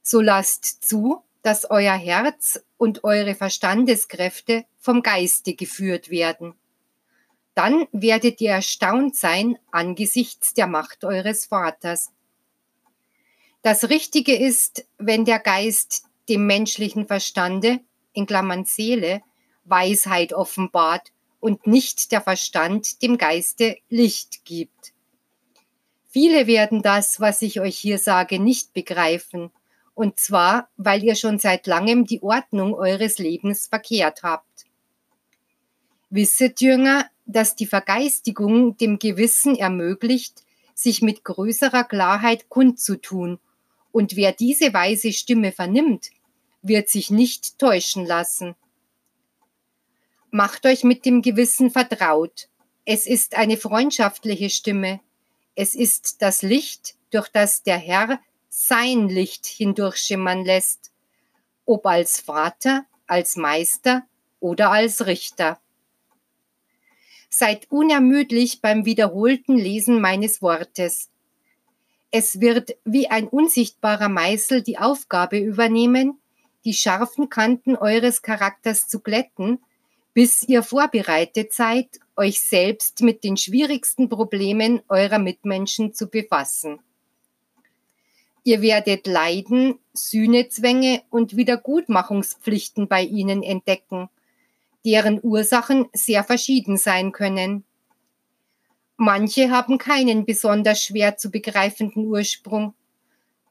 so 0.03 0.21
lasst 0.21 0.83
zu, 0.83 1.23
dass 1.41 1.71
euer 1.71 1.95
Herz 1.95 2.63
und 2.77 3.03
eure 3.03 3.33
Verstandeskräfte 3.33 4.65
vom 4.77 5.01
Geiste 5.01 5.55
geführt 5.55 6.11
werden. 6.11 6.53
Dann 7.55 7.87
werdet 7.91 8.39
ihr 8.39 8.51
erstaunt 8.51 9.15
sein 9.15 9.57
angesichts 9.71 10.53
der 10.53 10.67
Macht 10.67 11.05
eures 11.05 11.47
Vaters. 11.47 12.11
Das 13.63 13.89
Richtige 13.89 14.35
ist, 14.35 14.85
wenn 14.99 15.25
der 15.25 15.39
Geist 15.39 16.03
dem 16.29 16.45
menschlichen 16.45 17.07
Verstande 17.07 17.79
in 18.15 18.25
Klammern 18.25 18.65
Seele, 18.65 19.21
Weisheit 19.65 20.33
offenbart 20.33 21.11
und 21.39 21.67
nicht 21.67 22.11
der 22.11 22.21
Verstand 22.21 23.01
dem 23.01 23.17
Geiste 23.17 23.77
Licht 23.89 24.45
gibt. 24.45 24.93
Viele 26.09 26.47
werden 26.47 26.81
das, 26.81 27.19
was 27.19 27.41
ich 27.41 27.59
euch 27.59 27.77
hier 27.77 27.99
sage, 27.99 28.39
nicht 28.39 28.73
begreifen, 28.73 29.51
und 29.93 30.19
zwar, 30.19 30.69
weil 30.77 31.03
ihr 31.03 31.15
schon 31.15 31.39
seit 31.39 31.67
langem 31.67 32.05
die 32.05 32.21
Ordnung 32.21 32.73
eures 32.73 33.17
Lebens 33.17 33.67
verkehrt 33.67 34.23
habt. 34.23 34.65
Wisset, 36.09 36.61
Jünger, 36.61 37.09
dass 37.25 37.55
die 37.55 37.65
Vergeistigung 37.65 38.77
dem 38.77 38.99
Gewissen 38.99 39.55
ermöglicht, 39.55 40.43
sich 40.73 41.01
mit 41.01 41.23
größerer 41.23 41.83
Klarheit 41.83 42.49
kundzutun, 42.49 43.39
und 43.91 44.17
wer 44.17 44.33
diese 44.33 44.73
weise 44.73 45.13
Stimme 45.13 45.53
vernimmt, 45.53 46.09
wird 46.67 46.89
sich 46.89 47.09
nicht 47.09 47.59
täuschen 47.59 48.05
lassen. 48.05 48.55
Macht 50.31 50.65
euch 50.65 50.83
mit 50.83 51.05
dem 51.05 51.21
Gewissen 51.21 51.71
vertraut. 51.71 52.49
Es 52.85 53.07
ist 53.07 53.35
eine 53.35 53.57
freundschaftliche 53.57 54.49
Stimme. 54.49 54.99
Es 55.55 55.75
ist 55.75 56.21
das 56.21 56.41
Licht, 56.41 56.95
durch 57.11 57.29
das 57.29 57.63
der 57.63 57.77
Herr 57.77 58.19
sein 58.49 59.09
Licht 59.09 59.45
hindurchschimmern 59.45 60.43
lässt, 60.43 60.91
ob 61.65 61.85
als 61.85 62.19
Vater, 62.19 62.85
als 63.07 63.35
Meister 63.35 64.05
oder 64.39 64.71
als 64.71 65.05
Richter. 65.05 65.59
Seid 67.29 67.69
unermüdlich 67.69 68.61
beim 68.61 68.85
wiederholten 68.85 69.57
Lesen 69.57 70.01
meines 70.01 70.41
Wortes. 70.41 71.09
Es 72.11 72.39
wird 72.39 72.77
wie 72.85 73.09
ein 73.09 73.27
unsichtbarer 73.27 74.09
Meißel 74.09 74.61
die 74.61 74.77
Aufgabe 74.77 75.37
übernehmen, 75.37 76.19
die 76.65 76.73
scharfen 76.73 77.29
Kanten 77.29 77.75
eures 77.75 78.21
Charakters 78.21 78.87
zu 78.87 78.99
glätten, 78.99 79.59
bis 80.13 80.43
ihr 80.43 80.63
vorbereitet 80.63 81.53
seid, 81.53 81.99
euch 82.15 82.41
selbst 82.41 83.01
mit 83.01 83.23
den 83.23 83.37
schwierigsten 83.37 84.09
Problemen 84.09 84.81
eurer 84.89 85.19
Mitmenschen 85.19 85.93
zu 85.93 86.07
befassen. 86.07 86.79
Ihr 88.43 88.61
werdet 88.61 89.07
Leiden, 89.07 89.79
Sühnezwänge 89.93 91.01
und 91.09 91.35
Wiedergutmachungspflichten 91.35 92.87
bei 92.87 93.01
ihnen 93.01 93.43
entdecken, 93.43 94.09
deren 94.85 95.19
Ursachen 95.21 95.87
sehr 95.93 96.23
verschieden 96.23 96.77
sein 96.77 97.11
können. 97.11 97.63
Manche 98.97 99.49
haben 99.49 99.77
keinen 99.77 100.25
besonders 100.25 100.81
schwer 100.81 101.17
zu 101.17 101.31
begreifenden 101.31 102.05
Ursprung. 102.05 102.75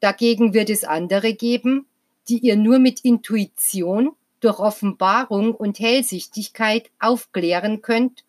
Dagegen 0.01 0.55
wird 0.55 0.71
es 0.71 0.85
andere 0.85 1.35
geben, 1.35 1.87
die 2.29 2.39
ihr 2.39 2.57
nur 2.57 2.79
mit 2.79 3.01
Intuition, 3.05 4.13
durch 4.41 4.59
Offenbarung 4.59 5.55
und 5.55 5.79
Hellsichtigkeit 5.79 6.91
aufklären 6.99 7.81
könnt, 7.81 8.25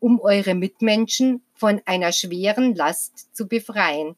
um 0.00 0.20
eure 0.20 0.54
Mitmenschen 0.54 1.42
von 1.54 1.80
einer 1.84 2.12
schweren 2.12 2.74
Last 2.74 3.34
zu 3.36 3.46
befreien. 3.46 4.16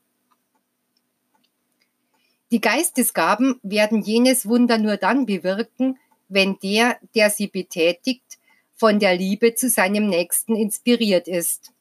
Die 2.51 2.61
Geistesgaben 2.61 3.59
werden 3.63 4.03
jenes 4.03 4.47
Wunder 4.47 4.79
nur 4.79 4.97
dann 4.97 5.27
bewirken, 5.27 5.99
wenn 6.29 6.59
der, 6.63 6.99
der 7.15 7.31
sie 7.31 7.49
betätigt, 7.49 8.39
von 8.75 8.99
der 8.99 9.17
Liebe 9.17 9.55
zu 9.55 9.69
seinem 9.69 10.07
Nächsten 10.07 10.57
inspiriert 10.57 11.29
ist. 11.29 11.73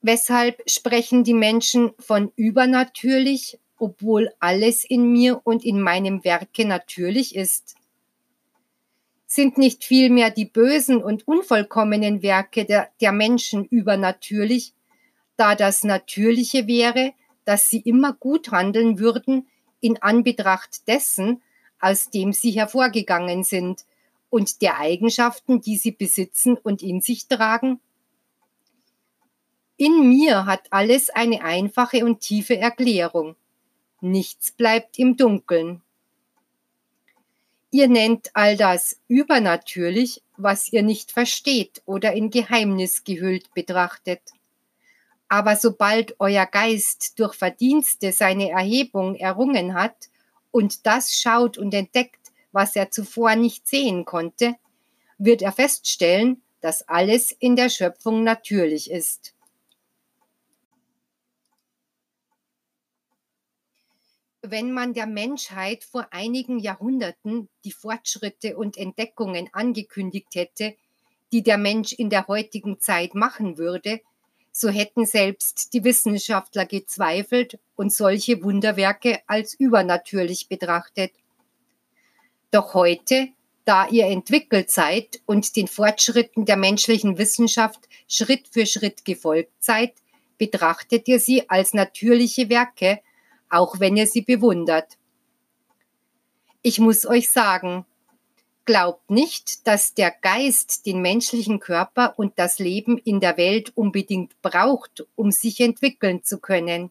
Weshalb 0.00 0.62
sprechen 0.68 1.24
die 1.24 1.34
Menschen 1.34 1.92
von 1.98 2.32
übernatürlich, 2.36 3.58
obwohl 3.78 4.30
alles 4.40 4.84
in 4.84 5.12
mir 5.12 5.40
und 5.44 5.64
in 5.64 5.80
meinem 5.80 6.24
Werke 6.24 6.64
natürlich 6.64 7.34
ist? 7.34 7.76
Sind 9.26 9.58
nicht 9.58 9.84
vielmehr 9.84 10.30
die 10.30 10.44
bösen 10.44 11.02
und 11.02 11.26
unvollkommenen 11.26 12.22
Werke 12.22 12.64
der, 12.64 12.88
der 13.00 13.12
Menschen 13.12 13.64
übernatürlich, 13.64 14.72
da 15.36 15.54
das 15.54 15.84
Natürliche 15.84 16.66
wäre, 16.66 17.12
dass 17.44 17.68
sie 17.68 17.80
immer 17.80 18.12
gut 18.12 18.50
handeln 18.50 18.98
würden 18.98 19.46
in 19.80 20.00
Anbetracht 20.02 20.88
dessen, 20.88 21.42
aus 21.80 22.10
dem 22.10 22.32
sie 22.32 22.52
hervorgegangen 22.52 23.44
sind 23.44 23.84
und 24.30 24.62
der 24.62 24.78
Eigenschaften, 24.78 25.60
die 25.60 25.76
sie 25.76 25.92
besitzen 25.92 26.56
und 26.56 26.82
in 26.82 27.00
sich 27.00 27.28
tragen? 27.28 27.80
In 29.76 30.08
mir 30.08 30.46
hat 30.46 30.62
alles 30.70 31.10
eine 31.10 31.42
einfache 31.42 32.04
und 32.04 32.20
tiefe 32.20 32.56
Erklärung. 32.56 33.36
Nichts 34.00 34.50
bleibt 34.50 34.98
im 34.98 35.16
Dunkeln. 35.16 35.82
Ihr 37.70 37.88
nennt 37.88 38.30
all 38.34 38.56
das 38.56 39.00
übernatürlich, 39.08 40.22
was 40.36 40.72
ihr 40.72 40.82
nicht 40.82 41.12
versteht 41.12 41.82
oder 41.84 42.12
in 42.12 42.30
Geheimnis 42.30 43.04
gehüllt 43.04 43.52
betrachtet. 43.54 44.20
Aber 45.28 45.56
sobald 45.56 46.14
euer 46.20 46.46
Geist 46.46 47.18
durch 47.18 47.34
Verdienste 47.34 48.12
seine 48.12 48.50
Erhebung 48.50 49.16
errungen 49.16 49.74
hat 49.74 50.08
und 50.50 50.86
das 50.86 51.14
schaut 51.14 51.58
und 51.58 51.74
entdeckt, 51.74 52.32
was 52.52 52.76
er 52.76 52.90
zuvor 52.90 53.34
nicht 53.34 53.66
sehen 53.66 54.04
konnte, 54.04 54.54
wird 55.18 55.42
er 55.42 55.52
feststellen, 55.52 56.42
dass 56.60 56.88
alles 56.88 57.32
in 57.32 57.56
der 57.56 57.68
Schöpfung 57.68 58.24
natürlich 58.24 58.90
ist. 58.90 59.34
Wenn 64.50 64.72
man 64.72 64.94
der 64.94 65.06
Menschheit 65.06 65.84
vor 65.84 66.06
einigen 66.10 66.58
Jahrhunderten 66.58 67.48
die 67.64 67.72
Fortschritte 67.72 68.56
und 68.56 68.76
Entdeckungen 68.76 69.48
angekündigt 69.52 70.34
hätte, 70.34 70.76
die 71.32 71.42
der 71.42 71.58
Mensch 71.58 71.92
in 71.92 72.10
der 72.10 72.26
heutigen 72.28 72.80
Zeit 72.80 73.14
machen 73.14 73.58
würde, 73.58 74.00
so 74.52 74.70
hätten 74.70 75.04
selbst 75.04 75.74
die 75.74 75.84
Wissenschaftler 75.84 76.64
gezweifelt 76.64 77.58
und 77.74 77.92
solche 77.92 78.42
Wunderwerke 78.42 79.20
als 79.26 79.54
übernatürlich 79.54 80.48
betrachtet. 80.48 81.12
Doch 82.50 82.72
heute, 82.72 83.28
da 83.66 83.86
ihr 83.88 84.06
entwickelt 84.06 84.70
seid 84.70 85.20
und 85.26 85.56
den 85.56 85.68
Fortschritten 85.68 86.46
der 86.46 86.56
menschlichen 86.56 87.18
Wissenschaft 87.18 87.80
Schritt 88.08 88.48
für 88.48 88.64
Schritt 88.64 89.04
gefolgt 89.04 89.52
seid, 89.58 89.92
betrachtet 90.38 91.06
ihr 91.08 91.20
sie 91.20 91.50
als 91.50 91.74
natürliche 91.74 92.48
Werke, 92.48 93.00
auch 93.48 93.80
wenn 93.80 93.96
ihr 93.96 94.06
sie 94.06 94.22
bewundert. 94.22 94.96
Ich 96.62 96.78
muss 96.78 97.06
euch 97.06 97.30
sagen, 97.30 97.84
glaubt 98.64 99.10
nicht, 99.10 99.66
dass 99.66 99.94
der 99.94 100.10
Geist 100.10 100.84
den 100.86 101.00
menschlichen 101.00 101.60
Körper 101.60 102.18
und 102.18 102.38
das 102.38 102.58
Leben 102.58 102.98
in 102.98 103.20
der 103.20 103.36
Welt 103.36 103.72
unbedingt 103.76 104.40
braucht, 104.42 105.06
um 105.14 105.30
sich 105.30 105.60
entwickeln 105.60 106.24
zu 106.24 106.38
können. 106.38 106.90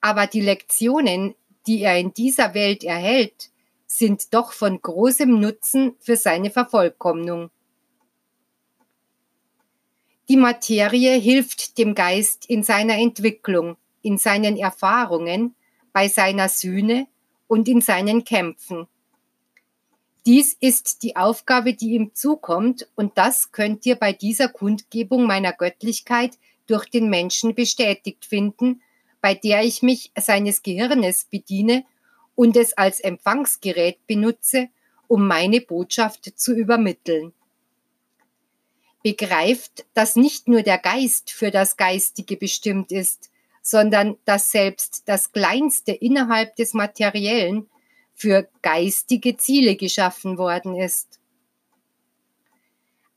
Aber 0.00 0.26
die 0.26 0.40
Lektionen, 0.40 1.34
die 1.66 1.82
er 1.82 1.98
in 1.98 2.14
dieser 2.14 2.54
Welt 2.54 2.84
erhält, 2.84 3.50
sind 3.86 4.32
doch 4.32 4.52
von 4.52 4.80
großem 4.80 5.40
Nutzen 5.40 5.96
für 5.98 6.16
seine 6.16 6.50
Vervollkommnung. 6.50 7.50
Die 10.28 10.36
Materie 10.36 11.18
hilft 11.18 11.76
dem 11.76 11.96
Geist 11.96 12.46
in 12.46 12.62
seiner 12.62 12.94
Entwicklung, 12.94 13.76
in 14.02 14.18
seinen 14.18 14.56
Erfahrungen, 14.56 15.54
bei 15.92 16.08
seiner 16.08 16.48
Sühne 16.48 17.06
und 17.46 17.68
in 17.68 17.80
seinen 17.80 18.24
Kämpfen. 18.24 18.86
Dies 20.26 20.54
ist 20.60 21.02
die 21.02 21.16
Aufgabe, 21.16 21.74
die 21.74 21.94
ihm 21.94 22.14
zukommt, 22.14 22.86
und 22.94 23.16
das 23.16 23.52
könnt 23.52 23.86
ihr 23.86 23.96
bei 23.96 24.12
dieser 24.12 24.48
Kundgebung 24.48 25.26
meiner 25.26 25.52
Göttlichkeit 25.52 26.38
durch 26.66 26.88
den 26.90 27.08
Menschen 27.08 27.54
bestätigt 27.54 28.26
finden, 28.26 28.82
bei 29.20 29.34
der 29.34 29.64
ich 29.64 29.82
mich 29.82 30.12
seines 30.16 30.62
Gehirnes 30.62 31.24
bediene 31.24 31.84
und 32.34 32.56
es 32.56 32.74
als 32.74 33.00
Empfangsgerät 33.00 34.06
benutze, 34.06 34.68
um 35.08 35.26
meine 35.26 35.60
Botschaft 35.60 36.38
zu 36.38 36.54
übermitteln. 36.54 37.32
Begreift, 39.02 39.86
dass 39.94 40.14
nicht 40.14 40.46
nur 40.46 40.62
der 40.62 40.78
Geist 40.78 41.30
für 41.30 41.50
das 41.50 41.76
Geistige 41.76 42.36
bestimmt 42.36 42.92
ist, 42.92 43.30
sondern 43.62 44.16
dass 44.24 44.50
selbst 44.50 45.02
das 45.06 45.32
Kleinste 45.32 45.92
innerhalb 45.92 46.56
des 46.56 46.74
Materiellen 46.74 47.68
für 48.14 48.48
geistige 48.62 49.36
Ziele 49.36 49.76
geschaffen 49.76 50.38
worden 50.38 50.76
ist. 50.76 51.20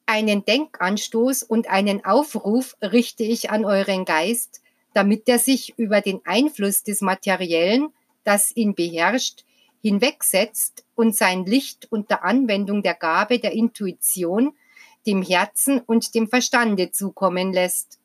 Einen 0.06 0.46
Denkanstoß 0.46 1.44
und 1.44 1.70
einen 1.70 2.06
Aufruf 2.06 2.76
richte 2.82 3.24
ich 3.24 3.52
an 3.52 3.66
euren 3.66 4.06
Geist, 4.06 4.62
damit 4.94 5.28
er 5.28 5.40
sich 5.40 5.78
über 5.78 6.02
den 6.02 6.22
Einfluss 6.26 6.84
des 6.84 7.02
Materiellen, 7.02 7.90
das 8.24 8.56
ihn 8.56 8.76
beherrscht, 8.76 9.44
hinwegsetzt 9.82 10.86
und 10.96 11.16
sein 11.16 11.46
Licht 11.46 11.88
unter 11.92 12.24
Anwendung 12.24 12.84
der 12.84 12.94
Gabe 12.94 13.40
der 13.40 13.52
Intuition 13.52 14.54
dem 15.06 15.22
Herzen 15.22 15.80
und 15.80 16.16
dem 16.16 16.30
Verstande 16.30 16.92
zukommen 16.92 17.52
lässt. 17.52 18.00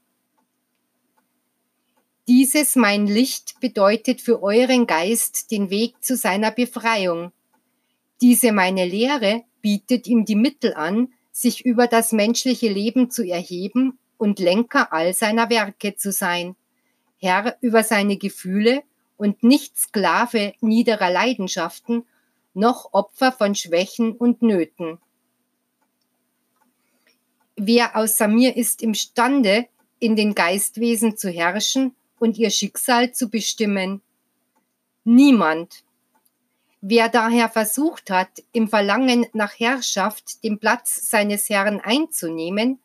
Dieses 2.28 2.76
mein 2.76 3.06
Licht 3.06 3.58
bedeutet 3.58 4.20
für 4.20 4.42
euren 4.42 4.86
Geist 4.86 5.50
den 5.50 5.70
Weg 5.70 6.04
zu 6.04 6.14
seiner 6.14 6.50
Befreiung. 6.50 7.32
Diese 8.20 8.52
meine 8.52 8.84
Lehre 8.84 9.44
bietet 9.62 10.06
ihm 10.06 10.26
die 10.26 10.34
Mittel 10.34 10.74
an, 10.74 11.08
sich 11.32 11.64
über 11.64 11.86
das 11.86 12.12
menschliche 12.12 12.68
Leben 12.68 13.10
zu 13.10 13.26
erheben 13.26 13.98
und 14.18 14.40
Lenker 14.40 14.92
all 14.92 15.14
seiner 15.14 15.48
Werke 15.48 15.96
zu 15.96 16.12
sein, 16.12 16.54
Herr 17.18 17.56
über 17.62 17.82
seine 17.82 18.18
Gefühle 18.18 18.82
und 19.16 19.42
nicht 19.42 19.78
Sklave 19.78 20.52
niederer 20.60 21.10
Leidenschaften, 21.10 22.04
noch 22.52 22.92
Opfer 22.92 23.32
von 23.32 23.54
Schwächen 23.54 24.12
und 24.12 24.42
Nöten. 24.42 24.98
Wer 27.56 27.96
außer 27.96 28.28
mir 28.28 28.54
ist 28.54 28.82
imstande, 28.82 29.64
in 29.98 30.14
den 30.14 30.34
Geistwesen 30.34 31.16
zu 31.16 31.30
herrschen 31.30 31.94
und 32.18 32.38
ihr 32.38 32.50
Schicksal 32.50 33.12
zu 33.12 33.28
bestimmen? 33.28 34.02
Niemand. 35.04 35.84
Wer 36.80 37.08
daher 37.08 37.48
versucht 37.48 38.10
hat, 38.10 38.42
im 38.52 38.68
Verlangen 38.68 39.26
nach 39.32 39.58
Herrschaft 39.58 40.44
den 40.44 40.58
Platz 40.58 41.10
seines 41.10 41.48
Herrn 41.48 41.80
einzunehmen, 41.80 42.78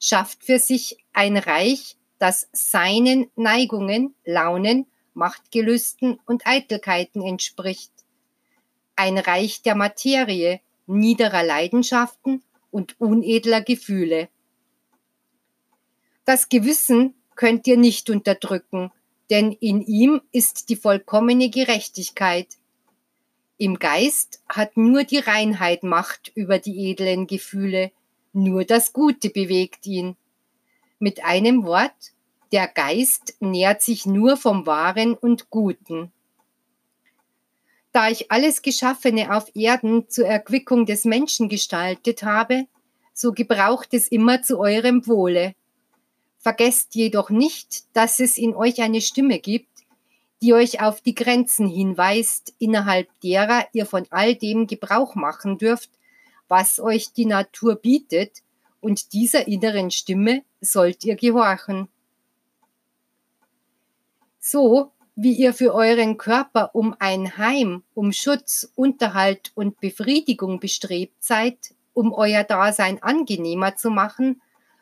schafft 0.00 0.44
für 0.44 0.58
sich 0.58 0.98
ein 1.12 1.36
Reich, 1.36 1.96
das 2.18 2.48
seinen 2.52 3.30
Neigungen, 3.36 4.14
Launen, 4.24 4.86
Machtgelüsten 5.14 6.18
und 6.26 6.46
Eitelkeiten 6.46 7.22
entspricht. 7.22 7.92
Ein 8.96 9.18
Reich 9.18 9.62
der 9.62 9.74
Materie, 9.74 10.60
niederer 10.86 11.44
Leidenschaften 11.44 12.42
und 12.70 13.00
unedler 13.00 13.60
Gefühle. 13.60 14.28
Das 16.24 16.48
Gewissen 16.48 17.14
könnt 17.40 17.66
ihr 17.66 17.78
nicht 17.78 18.10
unterdrücken, 18.10 18.92
denn 19.30 19.52
in 19.52 19.80
ihm 19.80 20.20
ist 20.30 20.68
die 20.68 20.76
vollkommene 20.76 21.48
Gerechtigkeit. 21.48 22.48
Im 23.56 23.78
Geist 23.78 24.42
hat 24.46 24.76
nur 24.76 25.04
die 25.04 25.20
Reinheit 25.20 25.82
Macht 25.82 26.32
über 26.34 26.58
die 26.58 26.90
edlen 26.90 27.26
Gefühle, 27.26 27.92
nur 28.34 28.66
das 28.66 28.92
Gute 28.92 29.30
bewegt 29.30 29.86
ihn. 29.86 30.16
Mit 30.98 31.24
einem 31.24 31.64
Wort, 31.64 32.12
der 32.52 32.68
Geist 32.68 33.36
nährt 33.40 33.80
sich 33.80 34.04
nur 34.04 34.36
vom 34.36 34.66
Wahren 34.66 35.14
und 35.14 35.48
Guten. 35.48 36.12
Da 37.90 38.10
ich 38.10 38.30
alles 38.30 38.60
Geschaffene 38.60 39.34
auf 39.34 39.56
Erden 39.56 40.10
zur 40.10 40.26
Erquickung 40.26 40.84
des 40.84 41.06
Menschen 41.06 41.48
gestaltet 41.48 42.22
habe, 42.22 42.66
so 43.14 43.32
gebraucht 43.32 43.94
es 43.94 44.08
immer 44.08 44.42
zu 44.42 44.58
eurem 44.60 45.06
Wohle. 45.06 45.54
Vergesst 46.42 46.94
jedoch 46.94 47.28
nicht, 47.28 47.84
dass 47.92 48.18
es 48.18 48.38
in 48.38 48.54
euch 48.54 48.80
eine 48.80 49.02
Stimme 49.02 49.38
gibt, 49.38 49.68
die 50.40 50.54
euch 50.54 50.80
auf 50.80 51.02
die 51.02 51.14
Grenzen 51.14 51.68
hinweist, 51.68 52.54
innerhalb 52.58 53.08
derer 53.20 53.66
ihr 53.74 53.84
von 53.84 54.06
all 54.08 54.34
dem 54.34 54.66
Gebrauch 54.66 55.14
machen 55.14 55.58
dürft, 55.58 55.90
was 56.48 56.80
euch 56.80 57.12
die 57.12 57.26
Natur 57.26 57.76
bietet, 57.76 58.42
und 58.80 59.12
dieser 59.12 59.46
inneren 59.46 59.90
Stimme 59.90 60.42
sollt 60.62 61.04
ihr 61.04 61.16
gehorchen. 61.16 61.88
So 64.38 64.92
wie 65.14 65.34
ihr 65.34 65.52
für 65.52 65.74
euren 65.74 66.16
Körper 66.16 66.74
um 66.74 66.96
ein 66.98 67.36
Heim, 67.36 67.82
um 67.92 68.10
Schutz, 68.14 68.72
Unterhalt 68.74 69.52
und 69.54 69.78
Befriedigung 69.80 70.60
bestrebt 70.60 71.22
seid, 71.22 71.74
um 71.92 72.14
euer 72.14 72.44
Dasein 72.44 73.02
angenehmer 73.02 73.76
zu 73.76 73.90
machen, 73.90 74.40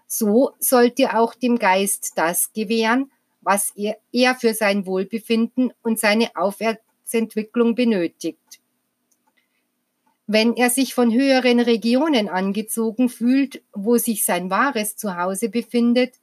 so 0.09 0.53
sollt 0.59 0.99
ihr 0.99 1.21
auch 1.21 1.35
dem 1.35 1.59
Geist 1.59 2.13
das 2.17 2.53
gewähren, 2.53 3.13
was 3.43 3.73
er, 3.77 4.35
für 4.35 4.55
sein 4.55 4.87
Wohlbefinden 4.87 5.73
und 5.83 6.01
seine 6.01 6.35
Aufwärtsentwicklung 6.35 7.75
benötigt. 7.75 8.61
Wenn 10.27 10.57
er 10.57 10.71
sich 10.71 10.95
von 10.95 11.13
höheren 11.13 11.61
Regionen 11.61 12.29
angezogen 12.29 13.09
fühlt, 13.09 13.63
wo 13.73 13.97
sich 13.97 14.25
sein 14.25 14.51
wahres 14.51 14.97
Zuhause 14.97 15.49
befindet, 15.49 16.15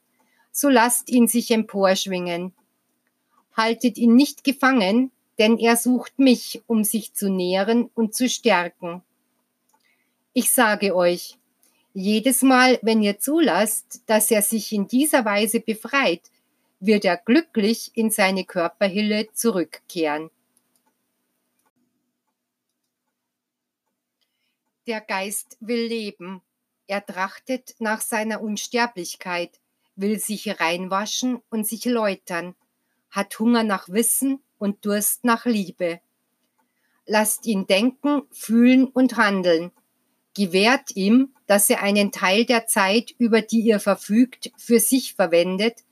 so 0.52 0.70
lasst 0.70 1.10
ihn 1.10 1.28
sich 1.28 1.52
emporschwingen, 1.52 2.54
haltet 3.56 3.98
ihn 3.98 4.16
nicht 4.16 4.44
gefangen, 4.44 5.12
denn 5.38 5.58
er 5.58 5.76
sucht 5.76 6.18
mich, 6.20 6.62
um 6.68 6.84
sich 6.84 7.14
zu 7.14 7.30
nähren 7.30 7.90
und 7.94 8.14
zu 8.16 8.30
stärken. 8.30 9.02
Ich 10.34 10.52
sage 10.52 10.96
euch, 10.96 11.38
jedes 11.96 12.42
Mal, 12.42 12.78
wenn 12.82 13.02
ihr 13.02 13.20
zulasst, 13.20 14.02
dass 14.06 14.30
er 14.30 14.42
sich 14.42 14.74
in 14.74 14.86
dieser 14.86 15.24
Weise 15.24 15.62
befreit, 15.62 16.30
wird 16.82 17.06
er 17.06 17.16
glücklich 17.16 17.92
in 17.94 18.12
seine 18.12 18.44
Körperhülle 18.44 19.32
zurückkehren. 19.32 20.30
Der 24.88 25.00
Geist 25.00 25.58
will 25.62 25.88
leben. 25.88 26.42
Er 26.86 27.04
trachtet 27.04 27.76
nach 27.80 28.02
seiner 28.02 28.42
Unsterblichkeit, 28.42 29.62
will 29.96 30.20
sich 30.20 30.60
reinwaschen 30.60 31.42
und 31.50 31.66
sich 31.66 31.86
läutern, 31.86 32.56
hat 33.10 33.40
Hunger 33.40 33.64
nach 33.64 33.88
Wissen 33.88 34.44
und 34.60 34.86
Durst 34.86 35.24
nach 35.24 35.46
Liebe. 35.46 36.02
Lasst 37.06 37.46
ihn 37.46 37.68
denken, 37.68 38.24
fühlen 38.32 38.86
und 38.86 39.16
handeln. 39.16 39.72
Gewährt 40.36 40.96
ihm, 40.96 41.30
dass 41.48 41.70
er 41.70 41.82
einen 41.82 42.12
Teil 42.12 42.46
der 42.46 42.68
Zeit, 42.68 43.16
über 43.18 43.42
die 43.42 43.62
ihr 43.62 43.80
verfügt, 43.80 44.52
für 44.58 44.80
sich 44.80 45.16
verwendet, 45.16 45.84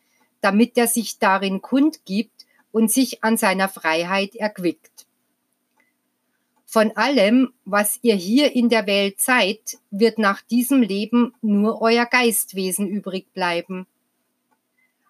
damit 0.41 0.77
er 0.77 0.88
sich 0.88 1.17
darin 1.17 1.62
kundgibt 1.62 2.45
und 2.71 2.91
sich 2.91 3.23
an 3.23 3.38
seiner 3.38 3.69
Freiheit 3.69 4.36
erquickt. 4.36 5.08
Von 6.65 6.95
allem, 6.97 7.53
was 7.65 7.99
ihr 8.01 8.15
hier 8.15 8.56
in 8.56 8.69
der 8.69 8.86
Welt 8.88 9.21
seid, 9.21 9.77
wird 9.91 10.17
nach 10.17 10.41
diesem 10.41 10.82
Leben 10.82 11.34
nur 11.41 11.82
euer 11.82 12.06
Geistwesen 12.06 12.88
übrig 12.88 13.32
bleiben 13.34 13.88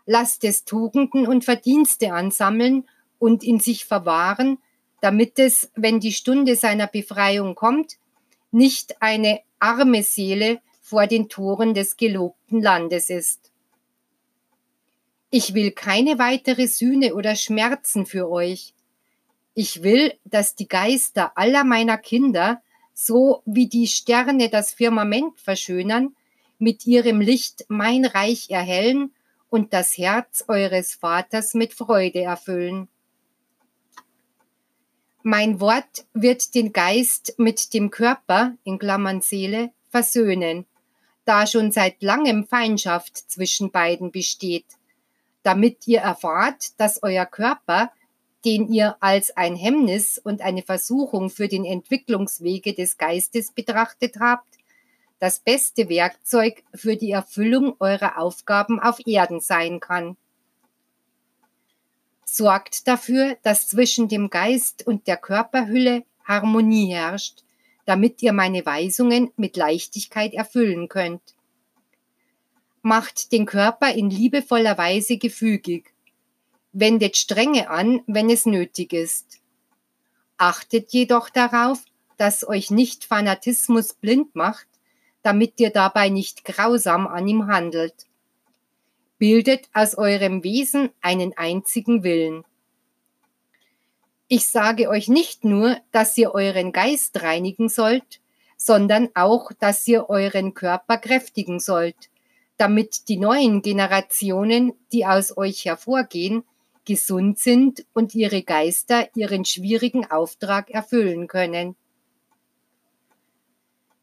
lasst 0.06 0.44
es 0.44 0.66
Tugenden 0.66 1.28
und 1.28 1.46
Verdienste 1.46 2.14
ansammeln 2.14 2.86
und 3.20 3.44
in 3.44 3.60
sich 3.60 3.86
verwahren, 3.86 4.58
damit 5.02 5.40
es, 5.40 5.72
wenn 5.76 6.00
die 6.00 6.12
Stunde 6.12 6.56
seiner 6.56 6.88
Befreiung 6.88 7.56
kommt, 7.56 7.98
nicht 8.54 9.02
eine 9.02 9.42
arme 9.60 10.04
Seele 10.04 10.62
vor 10.82 11.08
den 11.08 11.30
Toren 11.30 11.74
des 11.74 11.98
gelobten 11.98 12.62
Landes 12.62 13.10
ist. 13.10 13.52
Ich 15.30 15.54
will 15.56 15.72
keine 15.72 16.20
weitere 16.20 16.68
Sühne 16.68 17.16
oder 17.16 17.36
Schmerzen 17.36 18.06
für 18.06 18.30
euch. 18.30 18.74
Ich 19.56 19.82
will, 19.82 20.14
dass 20.26 20.56
die 20.56 20.68
Geister 20.68 21.38
aller 21.38 21.64
meiner 21.64 21.98
Kinder, 21.98 22.62
so 22.94 23.42
wie 23.46 23.68
die 23.68 23.88
Sterne 23.88 24.50
das 24.50 24.74
Firmament 24.74 25.40
verschönern, 25.40 26.16
mit 26.60 26.86
ihrem 26.86 27.20
Licht 27.20 27.66
mein 27.68 28.06
Reich 28.06 28.50
erhellen 28.50 29.12
und 29.50 29.74
das 29.74 29.98
Herz 29.98 30.44
eures 30.48 30.96
Vaters 30.96 31.54
mit 31.54 31.74
Freude 31.74 32.22
erfüllen. 32.22 32.88
Mein 35.26 35.62
Wort 35.62 36.06
wird 36.14 36.54
den 36.54 36.74
Geist 36.74 37.36
mit 37.38 37.74
dem 37.74 37.92
Körper, 37.92 38.58
in 38.66 38.78
Klammern 38.78 39.22
Seele, 39.22 39.72
versöhnen, 39.88 40.66
da 41.24 41.48
schon 41.48 41.72
seit 41.72 42.04
langem 42.04 42.46
Feindschaft 42.46 43.32
zwischen 43.32 43.72
beiden 43.72 44.12
besteht, 44.12 44.66
damit 45.42 45.88
ihr 45.88 46.02
erfahrt, 46.02 46.78
dass 46.78 47.04
euer 47.04 47.26
Körper, 47.26 47.94
den 48.44 48.68
ihr 48.68 48.98
als 49.00 49.38
ein 49.38 49.56
Hemmnis 49.56 50.18
und 50.18 50.42
eine 50.42 50.62
Versuchung 50.62 51.30
für 51.30 51.48
den 51.48 51.64
Entwicklungswege 51.64 52.74
des 52.74 52.98
Geistes 52.98 53.54
betrachtet 53.54 54.18
habt, 54.20 54.58
das 55.20 55.40
beste 55.40 55.88
Werkzeug 55.88 56.64
für 56.76 56.98
die 56.98 57.12
Erfüllung 57.12 57.78
eurer 57.80 58.18
Aufgaben 58.18 58.82
auf 58.82 59.00
Erden 59.06 59.40
sein 59.40 59.80
kann. 59.80 60.18
Sorgt 62.34 62.88
dafür, 62.88 63.38
dass 63.44 63.68
zwischen 63.68 64.08
dem 64.08 64.30
Geist 64.30 64.88
und 64.88 65.06
der 65.06 65.18
Körperhülle 65.18 66.04
Harmonie 66.24 66.92
herrscht, 66.92 67.44
damit 67.86 68.24
ihr 68.24 68.34
meine 68.34 68.66
Weisungen 68.66 69.32
mit 69.38 69.56
Leichtigkeit 69.56 70.34
erfüllen 70.34 70.90
könnt. 70.90 71.22
Macht 72.82 73.32
den 73.32 73.46
Körper 73.46 73.94
in 73.94 74.10
liebevoller 74.10 74.78
Weise 74.78 75.18
gefügig. 75.18 75.94
Wendet 76.72 77.18
Strenge 77.18 77.70
an, 77.70 78.02
wenn 78.08 78.32
es 78.32 78.48
nötig 78.48 78.94
ist. 78.94 79.40
Achtet 80.38 80.92
jedoch 80.92 81.30
darauf, 81.30 81.84
dass 82.18 82.48
euch 82.48 82.72
nicht 82.72 83.06
Fanatismus 83.06 83.94
blind 83.94 84.34
macht 84.34 84.68
damit 85.24 85.60
ihr 85.60 85.72
dabei 85.72 86.10
nicht 86.10 86.46
grausam 86.46 87.08
an 87.08 87.28
ihm 87.28 87.48
handelt. 87.48 88.06
Bildet 89.18 89.70
aus 89.74 89.96
eurem 89.96 90.44
Wesen 90.44 90.90
einen 91.02 91.38
einzigen 91.38 92.04
Willen. 92.04 92.44
Ich 94.28 94.48
sage 94.48 94.90
euch 94.90 95.08
nicht 95.08 95.44
nur, 95.44 95.78
dass 95.92 96.18
ihr 96.18 96.34
euren 96.34 96.72
Geist 96.72 97.22
reinigen 97.22 97.70
sollt, 97.70 98.20
sondern 98.58 99.10
auch, 99.14 99.52
dass 99.60 99.88
ihr 99.88 100.10
euren 100.10 100.54
Körper 100.54 100.98
kräftigen 100.98 101.60
sollt, 101.60 102.10
damit 102.58 103.10
die 103.10 103.18
neuen 103.18 103.62
Generationen, 103.62 104.74
die 104.92 105.06
aus 105.06 105.38
euch 105.38 105.66
hervorgehen, 105.66 106.44
gesund 106.86 107.40
sind 107.40 107.86
und 107.94 108.16
ihre 108.16 108.44
Geister 108.44 109.10
ihren 109.16 109.46
schwierigen 109.46 110.10
Auftrag 110.10 110.70
erfüllen 110.70 111.28
können. 111.28 111.76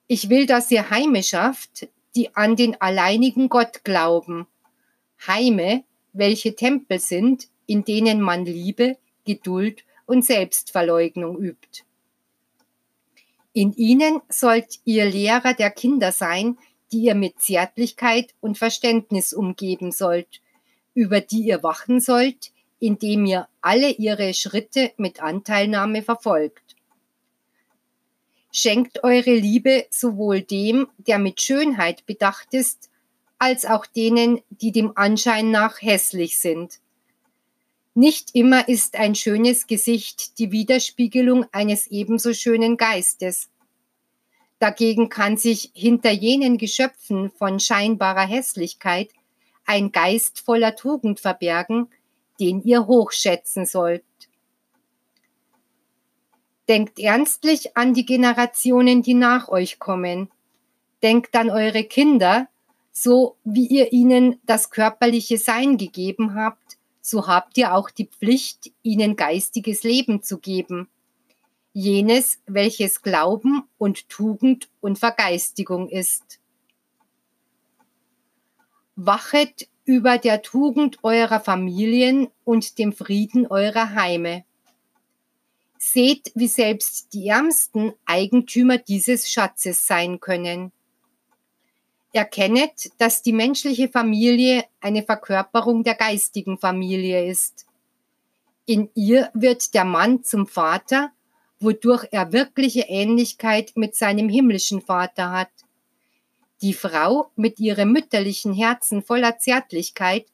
Ich 0.06 0.28
will, 0.28 0.46
dass 0.46 0.70
ihr 0.70 0.90
Heime 0.90 1.22
schafft, 1.22 1.88
die 2.14 2.34
an 2.34 2.56
den 2.56 2.80
alleinigen 2.80 3.48
Gott 3.48 3.84
glauben. 3.84 4.46
Heime, 5.26 5.84
welche 6.12 6.54
Tempel 6.54 6.98
sind, 6.98 7.48
in 7.66 7.84
denen 7.84 8.20
man 8.20 8.44
Liebe, 8.44 8.96
Geduld 9.24 9.84
und 10.06 10.24
Selbstverleugnung 10.24 11.38
übt. 11.38 11.84
In 13.52 13.72
ihnen 13.74 14.20
sollt 14.28 14.80
ihr 14.84 15.04
Lehrer 15.04 15.54
der 15.54 15.70
Kinder 15.70 16.12
sein, 16.12 16.58
die 16.92 17.02
ihr 17.02 17.14
mit 17.14 17.40
Zärtlichkeit 17.40 18.34
und 18.40 18.58
Verständnis 18.58 19.32
umgeben 19.32 19.92
sollt, 19.92 20.40
über 20.94 21.20
die 21.20 21.42
ihr 21.42 21.62
wachen 21.62 22.00
sollt, 22.00 22.52
indem 22.78 23.26
ihr 23.26 23.48
alle 23.60 23.90
ihre 23.90 24.34
Schritte 24.34 24.92
mit 24.96 25.22
Anteilnahme 25.22 26.02
verfolgt. 26.02 26.76
Schenkt 28.52 29.04
eure 29.04 29.34
Liebe 29.34 29.86
sowohl 29.90 30.42
dem, 30.42 30.88
der 30.98 31.18
mit 31.18 31.40
Schönheit 31.40 32.04
bedacht 32.06 32.52
ist, 32.52 32.89
als 33.40 33.64
auch 33.64 33.86
denen, 33.86 34.42
die 34.50 34.70
dem 34.70 34.92
Anschein 34.96 35.50
nach 35.50 35.80
hässlich 35.80 36.38
sind. 36.38 36.78
Nicht 37.94 38.34
immer 38.34 38.68
ist 38.68 38.96
ein 38.96 39.14
schönes 39.14 39.66
Gesicht 39.66 40.38
die 40.38 40.52
Widerspiegelung 40.52 41.46
eines 41.50 41.86
ebenso 41.88 42.34
schönen 42.34 42.76
Geistes. 42.76 43.48
Dagegen 44.58 45.08
kann 45.08 45.38
sich 45.38 45.72
hinter 45.74 46.10
jenen 46.10 46.58
Geschöpfen 46.58 47.30
von 47.30 47.58
scheinbarer 47.58 48.26
Hässlichkeit 48.26 49.10
ein 49.64 49.90
Geist 49.90 50.40
voller 50.40 50.76
Tugend 50.76 51.18
verbergen, 51.18 51.88
den 52.38 52.62
ihr 52.62 52.86
hochschätzen 52.86 53.64
sollt. 53.64 54.04
Denkt 56.68 56.98
ernstlich 56.98 57.74
an 57.76 57.94
die 57.94 58.04
Generationen, 58.04 59.00
die 59.02 59.14
nach 59.14 59.48
euch 59.48 59.78
kommen. 59.78 60.30
Denkt 61.02 61.34
an 61.34 61.48
eure 61.48 61.84
Kinder, 61.84 62.48
so 63.02 63.36
wie 63.44 63.66
ihr 63.66 63.92
ihnen 63.92 64.38
das 64.44 64.68
körperliche 64.68 65.38
Sein 65.38 65.78
gegeben 65.78 66.34
habt, 66.34 66.76
so 67.00 67.26
habt 67.26 67.56
ihr 67.56 67.74
auch 67.74 67.88
die 67.88 68.06
Pflicht, 68.06 68.72
ihnen 68.82 69.16
geistiges 69.16 69.84
Leben 69.84 70.22
zu 70.22 70.38
geben. 70.38 70.86
Jenes, 71.72 72.40
welches 72.46 73.00
Glauben 73.00 73.62
und 73.78 74.08
Tugend 74.10 74.68
und 74.82 74.98
Vergeistigung 74.98 75.88
ist. 75.88 76.40
Wachet 78.96 79.68
über 79.86 80.18
der 80.18 80.42
Tugend 80.42 80.98
eurer 81.02 81.40
Familien 81.40 82.28
und 82.44 82.78
dem 82.78 82.92
Frieden 82.92 83.46
eurer 83.46 83.94
Heime. 83.94 84.44
Seht, 85.78 86.32
wie 86.34 86.48
selbst 86.48 87.14
die 87.14 87.28
Ärmsten 87.28 87.94
Eigentümer 88.04 88.76
dieses 88.76 89.30
Schatzes 89.30 89.86
sein 89.86 90.20
können. 90.20 90.72
Erkennet, 92.12 92.90
dass 92.98 93.22
die 93.22 93.32
menschliche 93.32 93.88
Familie 93.88 94.64
eine 94.80 95.02
Verkörperung 95.02 95.84
der 95.84 95.94
geistigen 95.94 96.58
Familie 96.58 97.26
ist. 97.26 97.66
In 98.66 98.90
ihr 98.94 99.30
wird 99.34 99.74
der 99.74 99.84
Mann 99.84 100.24
zum 100.24 100.46
Vater, 100.46 101.12
wodurch 101.60 102.06
er 102.10 102.32
wirkliche 102.32 102.86
Ähnlichkeit 102.88 103.72
mit 103.76 103.94
seinem 103.94 104.28
himmlischen 104.28 104.80
Vater 104.80 105.30
hat. 105.30 105.50
Die 106.62 106.74
Frau 106.74 107.30
mit 107.36 107.58
ihrem 107.60 107.92
mütterlichen 107.92 108.54
Herzen 108.54 109.02
voller 109.02 109.38
Zärtlichkeit 109.38 110.26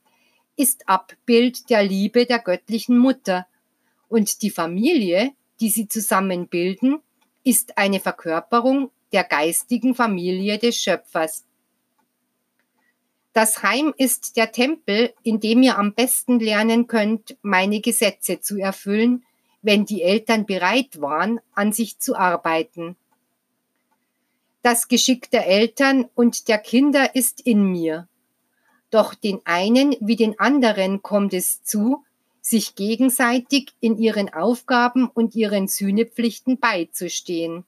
ist 0.56 0.88
Abbild 0.88 1.68
der 1.70 1.82
Liebe 1.82 2.26
der 2.26 2.38
göttlichen 2.38 2.98
Mutter, 2.98 3.46
und 4.08 4.42
die 4.42 4.50
Familie, 4.50 5.32
die 5.60 5.70
sie 5.70 5.88
zusammen 5.88 6.48
bilden, 6.48 7.00
ist 7.44 7.78
eine 7.78 8.00
Verkörperung 8.00 8.90
der 9.12 9.24
geistigen 9.24 9.94
Familie 9.94 10.58
des 10.58 10.76
Schöpfers. 10.76 11.45
Das 13.36 13.62
Heim 13.62 13.92
ist 13.98 14.38
der 14.38 14.50
Tempel, 14.50 15.12
in 15.22 15.40
dem 15.40 15.62
ihr 15.62 15.76
am 15.76 15.92
besten 15.92 16.40
lernen 16.40 16.86
könnt, 16.86 17.36
meine 17.42 17.82
Gesetze 17.82 18.40
zu 18.40 18.56
erfüllen, 18.56 19.26
wenn 19.60 19.84
die 19.84 20.00
Eltern 20.00 20.46
bereit 20.46 21.02
waren, 21.02 21.40
an 21.52 21.70
sich 21.74 21.98
zu 21.98 22.16
arbeiten. 22.16 22.96
Das 24.62 24.88
Geschick 24.88 25.30
der 25.30 25.46
Eltern 25.46 26.08
und 26.14 26.48
der 26.48 26.56
Kinder 26.56 27.14
ist 27.14 27.42
in 27.42 27.70
mir. 27.70 28.08
Doch 28.88 29.12
den 29.12 29.42
einen 29.44 29.94
wie 30.00 30.16
den 30.16 30.40
anderen 30.40 31.02
kommt 31.02 31.34
es 31.34 31.62
zu, 31.62 32.06
sich 32.40 32.74
gegenseitig 32.74 33.74
in 33.80 33.98
ihren 33.98 34.32
Aufgaben 34.32 35.08
und 35.08 35.34
ihren 35.34 35.68
Sühnepflichten 35.68 36.58
beizustehen. 36.58 37.66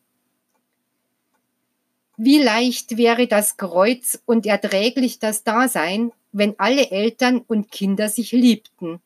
Wie 2.20 2.42
leicht 2.42 2.96
wäre 2.96 3.28
das 3.28 3.56
Kreuz 3.56 4.20
und 4.26 4.44
erträglich 4.44 5.20
das 5.20 5.44
Dasein, 5.44 6.10
wenn 6.32 6.58
alle 6.58 6.90
Eltern 6.90 7.44
und 7.46 7.70
Kinder 7.70 8.08
sich 8.08 8.32
liebten. 8.32 9.00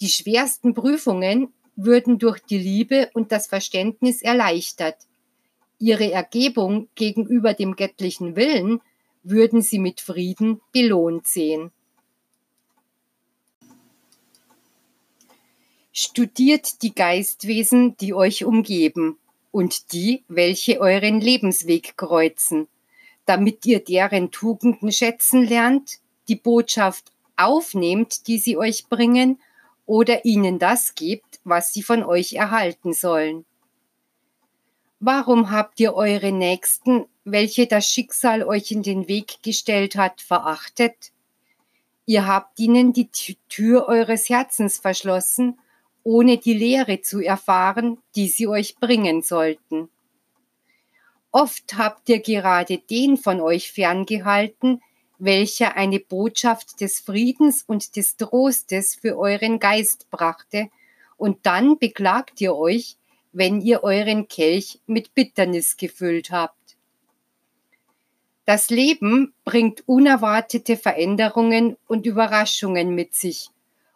Die 0.00 0.08
schwersten 0.08 0.74
Prüfungen 0.74 1.52
würden 1.74 2.20
durch 2.20 2.38
die 2.38 2.58
Liebe 2.58 3.10
und 3.14 3.32
das 3.32 3.48
Verständnis 3.48 4.22
erleichtert. 4.22 4.96
Ihre 5.80 6.12
Ergebung 6.12 6.88
gegenüber 6.94 7.52
dem 7.52 7.74
göttlichen 7.74 8.36
Willen 8.36 8.80
würden 9.24 9.60
sie 9.60 9.80
mit 9.80 10.00
Frieden 10.00 10.60
belohnt 10.70 11.26
sehen. 11.26 11.72
Studiert 15.92 16.80
die 16.82 16.94
Geistwesen, 16.94 17.96
die 17.96 18.14
euch 18.14 18.44
umgeben 18.44 19.18
und 19.54 19.92
die, 19.92 20.24
welche 20.26 20.80
euren 20.80 21.20
Lebensweg 21.20 21.96
kreuzen, 21.96 22.66
damit 23.24 23.64
ihr 23.66 23.78
deren 23.78 24.32
Tugenden 24.32 24.90
schätzen 24.90 25.44
lernt, 25.44 26.00
die 26.26 26.34
Botschaft 26.34 27.12
aufnehmt, 27.36 28.26
die 28.26 28.38
sie 28.38 28.56
euch 28.56 28.88
bringen, 28.88 29.40
oder 29.86 30.24
ihnen 30.24 30.58
das 30.58 30.96
gibt, 30.96 31.38
was 31.44 31.72
sie 31.72 31.84
von 31.84 32.02
euch 32.02 32.32
erhalten 32.32 32.94
sollen. 32.94 33.44
Warum 34.98 35.52
habt 35.52 35.78
ihr 35.78 35.94
eure 35.94 36.32
Nächsten, 36.32 37.04
welche 37.24 37.68
das 37.68 37.86
Schicksal 37.86 38.42
euch 38.42 38.72
in 38.72 38.82
den 38.82 39.06
Weg 39.06 39.40
gestellt 39.44 39.94
hat, 39.94 40.20
verachtet? 40.20 41.12
Ihr 42.06 42.26
habt 42.26 42.58
ihnen 42.58 42.92
die 42.92 43.08
Tür 43.48 43.86
eures 43.86 44.28
Herzens 44.28 44.78
verschlossen 44.78 45.58
ohne 46.04 46.38
die 46.38 46.54
Lehre 46.54 47.00
zu 47.00 47.20
erfahren, 47.20 47.98
die 48.14 48.28
sie 48.28 48.46
euch 48.46 48.76
bringen 48.76 49.22
sollten. 49.22 49.88
Oft 51.32 51.76
habt 51.76 52.08
ihr 52.08 52.20
gerade 52.20 52.78
den 52.78 53.16
von 53.16 53.40
euch 53.40 53.72
ferngehalten, 53.72 54.80
welcher 55.18 55.76
eine 55.76 55.98
Botschaft 55.98 56.80
des 56.80 57.00
Friedens 57.00 57.64
und 57.66 57.96
des 57.96 58.16
Trostes 58.16 58.94
für 58.94 59.18
euren 59.18 59.58
Geist 59.58 60.08
brachte, 60.10 60.68
und 61.16 61.46
dann 61.46 61.78
beklagt 61.78 62.40
ihr 62.40 62.54
euch, 62.54 62.96
wenn 63.32 63.60
ihr 63.60 63.82
euren 63.82 64.28
Kelch 64.28 64.80
mit 64.86 65.14
Bitternis 65.14 65.76
gefüllt 65.76 66.30
habt. 66.30 66.76
Das 68.44 68.68
Leben 68.68 69.32
bringt 69.44 69.88
unerwartete 69.88 70.76
Veränderungen 70.76 71.76
und 71.86 72.04
Überraschungen 72.04 72.94
mit 72.94 73.14
sich, 73.14 73.48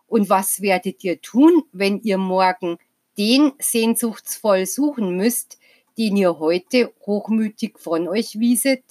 und 0.09 0.29
was 0.29 0.61
werdet 0.61 1.05
ihr 1.05 1.21
tun, 1.21 1.63
wenn 1.73 2.01
ihr 2.01 2.19
morgen 2.19 2.79
den 3.17 3.53
sehnsuchtsvoll 3.59 4.67
suchen 4.67 5.17
müsst, 5.17 5.59
den 5.97 6.17
ihr 6.17 6.39
heute 6.39 6.93
hochmütig 7.07 7.79
von 7.79 8.09
euch 8.09 8.41
wieset? 8.41 8.83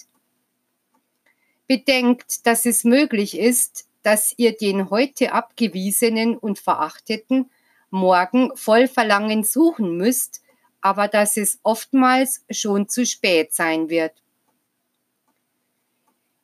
Bedenkt, 1.68 2.46
dass 2.46 2.66
es 2.66 2.84
möglich 2.84 3.38
ist, 3.38 3.88
dass 4.04 4.34
ihr 4.38 4.56
den 4.56 4.90
heute 4.90 5.34
abgewiesenen 5.34 6.38
und 6.38 6.60
verachteten 6.60 7.50
morgen 7.90 8.56
voll 8.56 8.88
Verlangen 8.88 9.44
suchen 9.44 9.98
müsst, 9.98 10.42
aber 10.82 11.08
dass 11.08 11.36
es 11.36 11.60
oftmals 11.64 12.46
schon 12.50 12.88
zu 12.88 13.06
spät 13.06 13.54
sein 13.54 13.90
wird. 13.90 14.14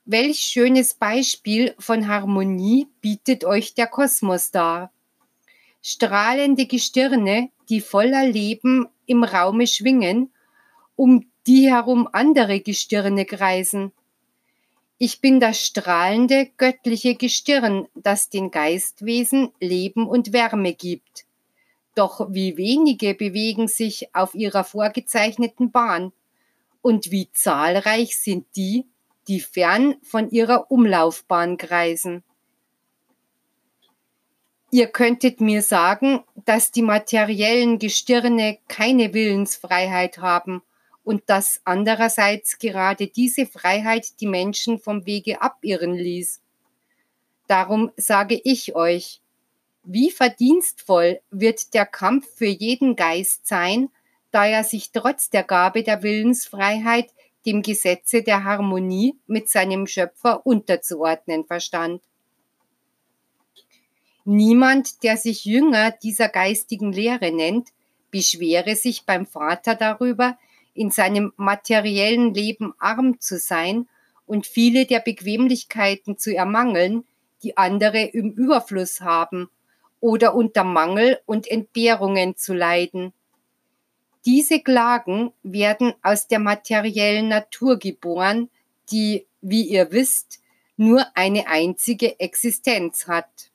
Welch 0.06 0.40
schönes 0.40 0.96
Beispiel 0.96 1.76
von 1.80 2.10
Harmonie 2.10 2.88
bietet 3.00 3.46
euch 3.46 3.74
der 3.74 3.88
Kosmos 3.88 4.52
dar. 4.52 4.92
Strahlende 5.82 6.66
Gestirne, 6.66 7.52
die 7.70 7.80
voller 7.80 8.26
Leben 8.26 8.90
im 9.06 9.24
Raume 9.24 9.66
schwingen, 9.66 10.34
um 10.98 11.26
die 11.48 11.70
herum 11.70 12.10
andere 12.12 12.60
Gestirne 12.60 13.24
kreisen. 13.24 13.94
Ich 14.98 15.22
bin 15.22 15.40
das 15.40 15.66
strahlende 15.66 16.50
göttliche 16.58 17.16
Gestirn, 17.16 17.88
das 17.96 18.30
den 18.30 18.52
Geistwesen 18.52 19.54
Leben 19.62 20.06
und 20.06 20.34
Wärme 20.34 20.74
gibt. 20.74 21.24
Doch 21.96 22.28
wie 22.30 22.58
wenige 22.58 23.14
bewegen 23.14 23.70
sich 23.70 24.14
auf 24.14 24.36
ihrer 24.36 24.66
vorgezeichneten 24.66 25.72
Bahn 25.72 26.12
und 26.82 27.10
wie 27.10 27.32
zahlreich 27.32 28.18
sind 28.18 28.46
die, 28.58 28.86
die 29.28 29.40
fern 29.40 29.96
von 30.04 30.30
ihrer 30.30 30.70
Umlaufbahn 30.72 31.58
kreisen. 31.58 32.24
Ihr 34.72 34.88
könntet 34.88 35.40
mir 35.40 35.62
sagen, 35.62 36.24
dass 36.46 36.72
die 36.72 36.82
materiellen 36.82 37.78
Gestirne 37.78 38.58
keine 38.68 39.14
Willensfreiheit 39.14 40.18
haben 40.18 40.64
und 41.04 41.24
dass 41.28 41.62
andererseits 41.64 42.58
gerade 42.58 43.08
diese 43.08 43.46
Freiheit 43.46 44.20
die 44.20 44.28
Menschen 44.28 44.80
vom 44.80 45.06
Wege 45.06 45.42
abirren 45.42 45.94
ließ. 45.94 46.42
Darum 47.48 47.92
sage 47.98 48.40
ich 48.44 48.76
euch, 48.76 49.22
wie 49.84 50.10
verdienstvoll 50.12 51.20
wird 51.30 51.74
der 51.74 51.86
Kampf 51.86 52.26
für 52.36 52.48
jeden 52.48 52.96
Geist 52.96 53.46
sein, 53.46 53.90
da 54.32 54.48
er 54.48 54.64
sich 54.64 54.92
trotz 54.92 55.30
der 55.30 55.44
Gabe 55.44 55.84
der 55.84 56.02
Willensfreiheit 56.02 57.14
dem 57.46 57.62
Gesetze 57.62 58.24
der 58.24 58.44
Harmonie 58.44 59.16
mit 59.28 59.50
seinem 59.50 59.88
Schöpfer 59.88 60.46
unterzuordnen 60.46 61.46
verstand. 61.46 62.02
Niemand, 64.26 65.04
der 65.04 65.18
sich 65.18 65.44
Jünger 65.44 65.92
dieser 65.92 66.30
geistigen 66.30 66.94
Lehre 66.94 67.32
nennt, 67.32 67.70
beschwere 68.10 68.76
sich 68.76 69.06
beim 69.06 69.26
Vater 69.26 69.76
darüber, 69.76 70.38
in 70.74 70.92
seinem 70.92 71.34
materiellen 71.36 72.34
Leben 72.34 72.74
arm 72.80 73.20
zu 73.20 73.38
sein 73.38 73.88
und 74.26 74.48
viele 74.48 74.86
der 74.86 75.00
Bequemlichkeiten 75.00 76.18
zu 76.18 76.34
ermangeln, 76.34 77.06
die 77.44 77.58
andere 77.58 78.02
im 78.02 78.32
Überfluss 78.32 79.02
haben, 79.02 79.50
oder 80.00 80.36
unter 80.36 80.64
Mangel 80.64 81.20
und 81.26 81.48
Entbehrungen 81.48 82.36
zu 82.36 82.54
leiden, 82.54 83.14
diese 84.26 84.62
Klagen 84.62 85.34
werden 85.44 85.94
aus 86.02 86.28
der 86.28 86.40
materiellen 86.40 87.28
Natur 87.28 87.78
geboren, 87.78 88.50
die, 88.92 89.26
wie 89.42 89.64
ihr 89.64 89.92
wisst, 89.92 90.40
nur 90.78 91.06
eine 91.16 91.48
einzige 91.48 92.20
Existenz 92.20 93.08
hat. 93.08 93.52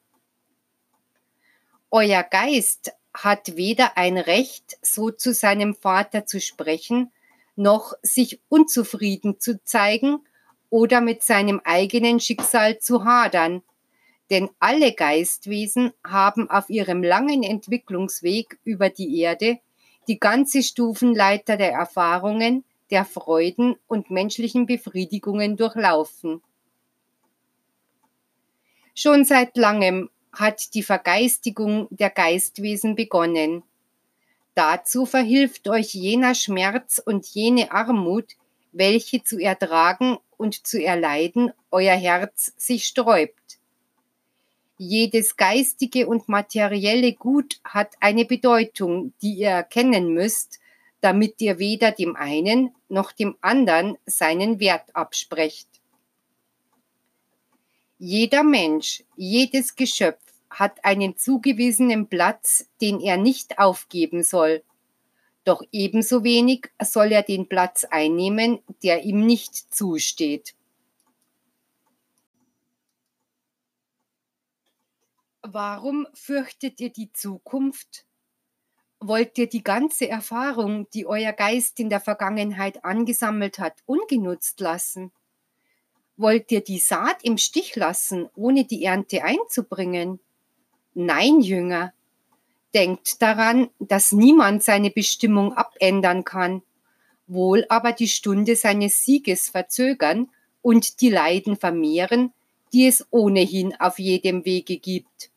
Euer 1.90 2.22
Geist 2.22 2.92
hat 3.14 3.56
weder 3.56 3.96
ein 3.96 4.18
Recht, 4.18 4.78
so 4.82 5.10
zu 5.10 5.32
seinem 5.32 5.74
Vater 5.74 6.26
zu 6.26 6.40
sprechen, 6.40 7.10
noch 7.56 7.94
sich 8.02 8.40
unzufrieden 8.48 9.40
zu 9.40 9.62
zeigen 9.64 10.20
oder 10.70 11.00
mit 11.00 11.22
seinem 11.22 11.60
eigenen 11.64 12.20
Schicksal 12.20 12.78
zu 12.78 13.04
hadern. 13.04 13.62
Denn 14.30 14.50
alle 14.58 14.92
Geistwesen 14.92 15.92
haben 16.06 16.50
auf 16.50 16.68
ihrem 16.68 17.02
langen 17.02 17.42
Entwicklungsweg 17.42 18.58
über 18.64 18.90
die 18.90 19.18
Erde 19.18 19.58
die 20.08 20.18
ganze 20.18 20.62
Stufenleiter 20.62 21.56
der 21.56 21.72
Erfahrungen, 21.72 22.64
der 22.90 23.04
Freuden 23.04 23.76
und 23.86 24.10
menschlichen 24.10 24.66
Befriedigungen 24.66 25.56
durchlaufen. 25.56 26.42
Schon 28.94 29.24
seit 29.24 29.56
langem 29.56 30.10
hat 30.32 30.74
die 30.74 30.82
Vergeistigung 30.82 31.86
der 31.90 32.10
Geistwesen 32.10 32.94
begonnen. 32.94 33.62
Dazu 34.54 35.06
verhilft 35.06 35.68
euch 35.68 35.94
jener 35.94 36.34
Schmerz 36.34 37.00
und 37.04 37.26
jene 37.26 37.70
Armut, 37.70 38.32
welche 38.72 39.22
zu 39.22 39.38
ertragen 39.38 40.18
und 40.36 40.66
zu 40.66 40.82
erleiden 40.82 41.52
euer 41.70 41.94
Herz 41.94 42.52
sich 42.56 42.86
sträubt. 42.86 43.57
Jedes 44.80 45.36
geistige 45.36 46.06
und 46.06 46.28
materielle 46.28 47.12
Gut 47.12 47.60
hat 47.64 47.96
eine 47.98 48.24
Bedeutung, 48.24 49.12
die 49.20 49.34
ihr 49.34 49.50
erkennen 49.50 50.14
müsst, 50.14 50.60
damit 51.00 51.40
ihr 51.40 51.58
weder 51.58 51.90
dem 51.90 52.14
einen 52.14 52.74
noch 52.88 53.10
dem 53.10 53.36
anderen 53.40 53.98
seinen 54.06 54.60
Wert 54.60 54.94
absprecht. 54.94 55.68
Jeder 57.98 58.44
Mensch, 58.44 59.02
jedes 59.16 59.74
Geschöpf 59.74 60.22
hat 60.48 60.84
einen 60.84 61.16
zugewiesenen 61.16 62.06
Platz, 62.06 62.68
den 62.80 63.00
er 63.00 63.16
nicht 63.16 63.58
aufgeben 63.58 64.22
soll. 64.22 64.62
Doch 65.42 65.62
ebenso 65.72 66.22
wenig 66.22 66.70
soll 66.80 67.10
er 67.10 67.24
den 67.24 67.48
Platz 67.48 67.84
einnehmen, 67.84 68.60
der 68.84 69.02
ihm 69.02 69.26
nicht 69.26 69.74
zusteht. 69.74 70.54
Warum 75.42 76.06
fürchtet 76.14 76.80
ihr 76.80 76.90
die 76.90 77.12
Zukunft? 77.12 78.04
Wollt 79.00 79.38
ihr 79.38 79.48
die 79.48 79.62
ganze 79.62 80.08
Erfahrung, 80.08 80.90
die 80.90 81.06
euer 81.06 81.32
Geist 81.32 81.78
in 81.78 81.88
der 81.88 82.00
Vergangenheit 82.00 82.84
angesammelt 82.84 83.60
hat, 83.60 83.74
ungenutzt 83.86 84.58
lassen? 84.58 85.12
Wollt 86.16 86.50
ihr 86.50 86.62
die 86.62 86.80
Saat 86.80 87.22
im 87.22 87.38
Stich 87.38 87.76
lassen, 87.76 88.28
ohne 88.34 88.64
die 88.64 88.84
Ernte 88.84 89.22
einzubringen? 89.22 90.18
Nein, 90.94 91.40
Jünger, 91.40 91.92
denkt 92.74 93.22
daran, 93.22 93.70
dass 93.78 94.10
niemand 94.10 94.64
seine 94.64 94.90
Bestimmung 94.90 95.52
abändern 95.52 96.24
kann, 96.24 96.62
wohl 97.28 97.64
aber 97.68 97.92
die 97.92 98.08
Stunde 98.08 98.56
seines 98.56 99.04
Sieges 99.04 99.50
verzögern 99.50 100.28
und 100.60 101.00
die 101.00 101.10
Leiden 101.10 101.56
vermehren, 101.56 102.32
die 102.72 102.86
es 102.86 103.06
ohnehin 103.10 103.74
auf 103.78 103.98
jedem 103.98 104.44
Wege 104.44 104.78
gibt. 104.78 105.30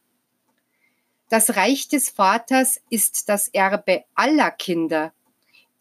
Das 1.30 1.56
Reich 1.56 1.88
des 1.88 2.10
Vaters 2.10 2.82
ist 2.90 3.30
das 3.30 3.48
Erbe 3.48 4.04
aller 4.16 4.52
Kinder. 4.52 5.14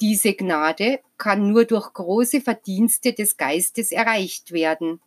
Diese 0.01 0.33
Gnade 0.35 1.01
kann 1.19 1.51
nur 1.51 1.65
durch 1.65 1.93
große 1.93 2.41
Verdienste 2.41 3.13
des 3.13 3.37
Geistes 3.37 3.93
erreicht 3.93 4.53
werden. 4.53 5.01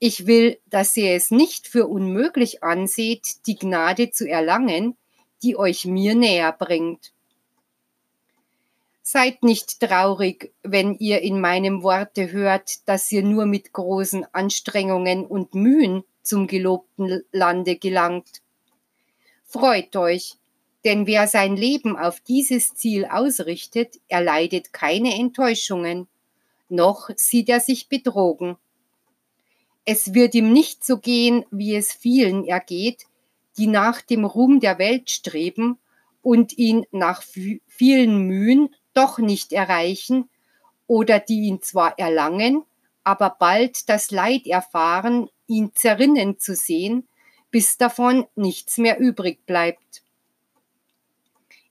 Ich 0.00 0.26
will, 0.26 0.58
dass 0.66 0.96
ihr 0.96 1.12
es 1.14 1.30
nicht 1.30 1.68
für 1.68 1.86
unmöglich 1.86 2.62
anseht, 2.62 3.46
die 3.46 3.56
Gnade 3.56 4.10
zu 4.10 4.28
erlangen, 4.28 4.96
die 5.42 5.56
euch 5.56 5.84
mir 5.84 6.14
näher 6.14 6.52
bringt. 6.52 7.12
Seid 9.12 9.42
nicht 9.42 9.80
traurig, 9.80 10.54
wenn 10.62 10.94
ihr 10.94 11.20
in 11.20 11.40
meinem 11.40 11.82
Worte 11.82 12.30
hört, 12.30 12.88
dass 12.88 13.10
ihr 13.10 13.24
nur 13.24 13.44
mit 13.44 13.72
großen 13.72 14.24
Anstrengungen 14.32 15.26
und 15.26 15.52
Mühen 15.52 16.04
zum 16.22 16.46
gelobten 16.46 17.24
Lande 17.32 17.74
gelangt. 17.74 18.40
Freut 19.42 19.96
euch, 19.96 20.36
denn 20.84 21.08
wer 21.08 21.26
sein 21.26 21.56
Leben 21.56 21.96
auf 21.96 22.20
dieses 22.20 22.76
Ziel 22.76 23.04
ausrichtet, 23.04 23.98
erleidet 24.06 24.72
keine 24.72 25.12
Enttäuschungen, 25.18 26.06
noch 26.68 27.10
sieht 27.16 27.48
er 27.48 27.58
sich 27.58 27.88
betrogen. 27.88 28.58
Es 29.84 30.14
wird 30.14 30.36
ihm 30.36 30.52
nicht 30.52 30.84
so 30.84 30.98
gehen, 30.98 31.44
wie 31.50 31.74
es 31.74 31.92
vielen 31.92 32.46
ergeht, 32.46 33.06
die 33.58 33.66
nach 33.66 34.02
dem 34.02 34.24
Ruhm 34.24 34.60
der 34.60 34.78
Welt 34.78 35.10
streben 35.10 35.80
und 36.22 36.56
ihn 36.58 36.86
nach 36.92 37.24
vielen 37.66 38.18
Mühen 38.28 38.72
doch 38.94 39.18
nicht 39.18 39.52
erreichen 39.52 40.28
oder 40.86 41.20
die 41.20 41.42
ihn 41.42 41.62
zwar 41.62 41.98
erlangen, 41.98 42.64
aber 43.04 43.36
bald 43.38 43.88
das 43.88 44.10
Leid 44.10 44.46
erfahren, 44.46 45.28
ihn 45.46 45.72
zerrinnen 45.74 46.38
zu 46.38 46.54
sehen, 46.54 47.08
bis 47.50 47.76
davon 47.76 48.26
nichts 48.36 48.78
mehr 48.78 48.98
übrig 48.98 49.44
bleibt. 49.46 50.02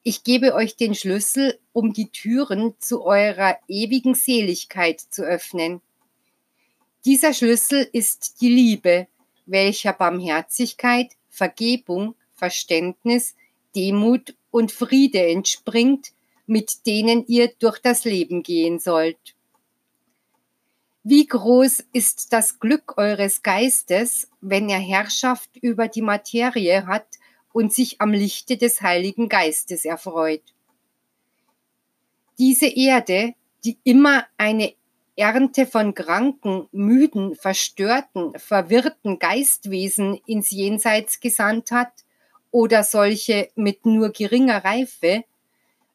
Ich 0.03 0.23
gebe 0.23 0.53
euch 0.53 0.75
den 0.75 0.95
Schlüssel, 0.95 1.59
um 1.73 1.93
die 1.93 2.09
Türen 2.09 2.73
zu 2.79 3.03
eurer 3.03 3.57
ewigen 3.67 4.15
Seligkeit 4.15 4.99
zu 4.99 5.23
öffnen. 5.23 5.81
Dieser 7.05 7.33
Schlüssel 7.33 7.87
ist 7.91 8.41
die 8.41 8.49
Liebe, 8.49 9.07
welcher 9.45 9.93
Barmherzigkeit, 9.93 11.11
Vergebung, 11.29 12.15
Verständnis, 12.33 13.35
Demut 13.75 14.35
und 14.51 14.71
Friede 14.71 15.25
entspringt, 15.27 16.11
mit 16.49 16.87
denen 16.87 17.25
ihr 17.27 17.51
durch 17.59 17.77
das 17.79 18.05
Leben 18.05 18.41
gehen 18.41 18.79
sollt. 18.79 19.35
Wie 21.03 21.27
groß 21.27 21.85
ist 21.93 22.33
das 22.33 22.59
Glück 22.59 22.97
eures 22.97 23.43
Geistes, 23.43 24.27
wenn 24.41 24.67
er 24.67 24.79
Herrschaft 24.79 25.55
über 25.57 25.87
die 25.87 26.01
Materie 26.01 26.87
hat 26.87 27.05
und 27.53 27.71
sich 27.71 28.01
am 28.01 28.11
Lichte 28.11 28.57
des 28.57 28.81
Heiligen 28.81 29.29
Geistes 29.29 29.85
erfreut. 29.85 30.43
Diese 32.39 32.67
Erde, 32.67 33.35
die 33.63 33.77
immer 33.83 34.25
eine 34.37 34.73
Ernte 35.15 35.67
von 35.67 35.93
kranken, 35.93 36.67
müden, 36.71 37.35
verstörten, 37.35 38.33
verwirrten 38.37 39.19
Geistwesen 39.19 40.19
ins 40.25 40.49
Jenseits 40.49 41.19
gesandt 41.19 41.71
hat 41.71 41.93
oder 42.49 42.83
solche 42.83 43.49
mit 43.55 43.85
nur 43.85 44.09
geringer 44.09 44.63
Reife, 44.63 45.25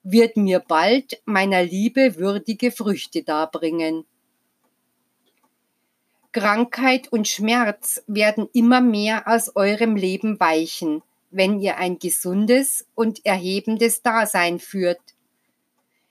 wird 0.04 0.36
mir 0.36 0.60
bald 0.60 1.20
meiner 1.24 1.64
Liebe 1.64 2.16
würdige 2.16 2.70
Früchte 2.70 3.24
darbringen. 3.24 4.04
Krankheit 6.32 7.12
und 7.12 7.26
Schmerz 7.26 8.02
werden 8.06 8.48
immer 8.52 8.80
mehr 8.80 9.26
aus 9.26 9.56
eurem 9.56 9.96
Leben 9.96 10.38
weichen, 10.38 11.02
wenn 11.30 11.60
ihr 11.60 11.78
ein 11.78 11.98
gesundes 11.98 12.86
und 12.94 13.26
erhebendes 13.26 14.02
Dasein 14.02 14.60
führt, 14.60 15.00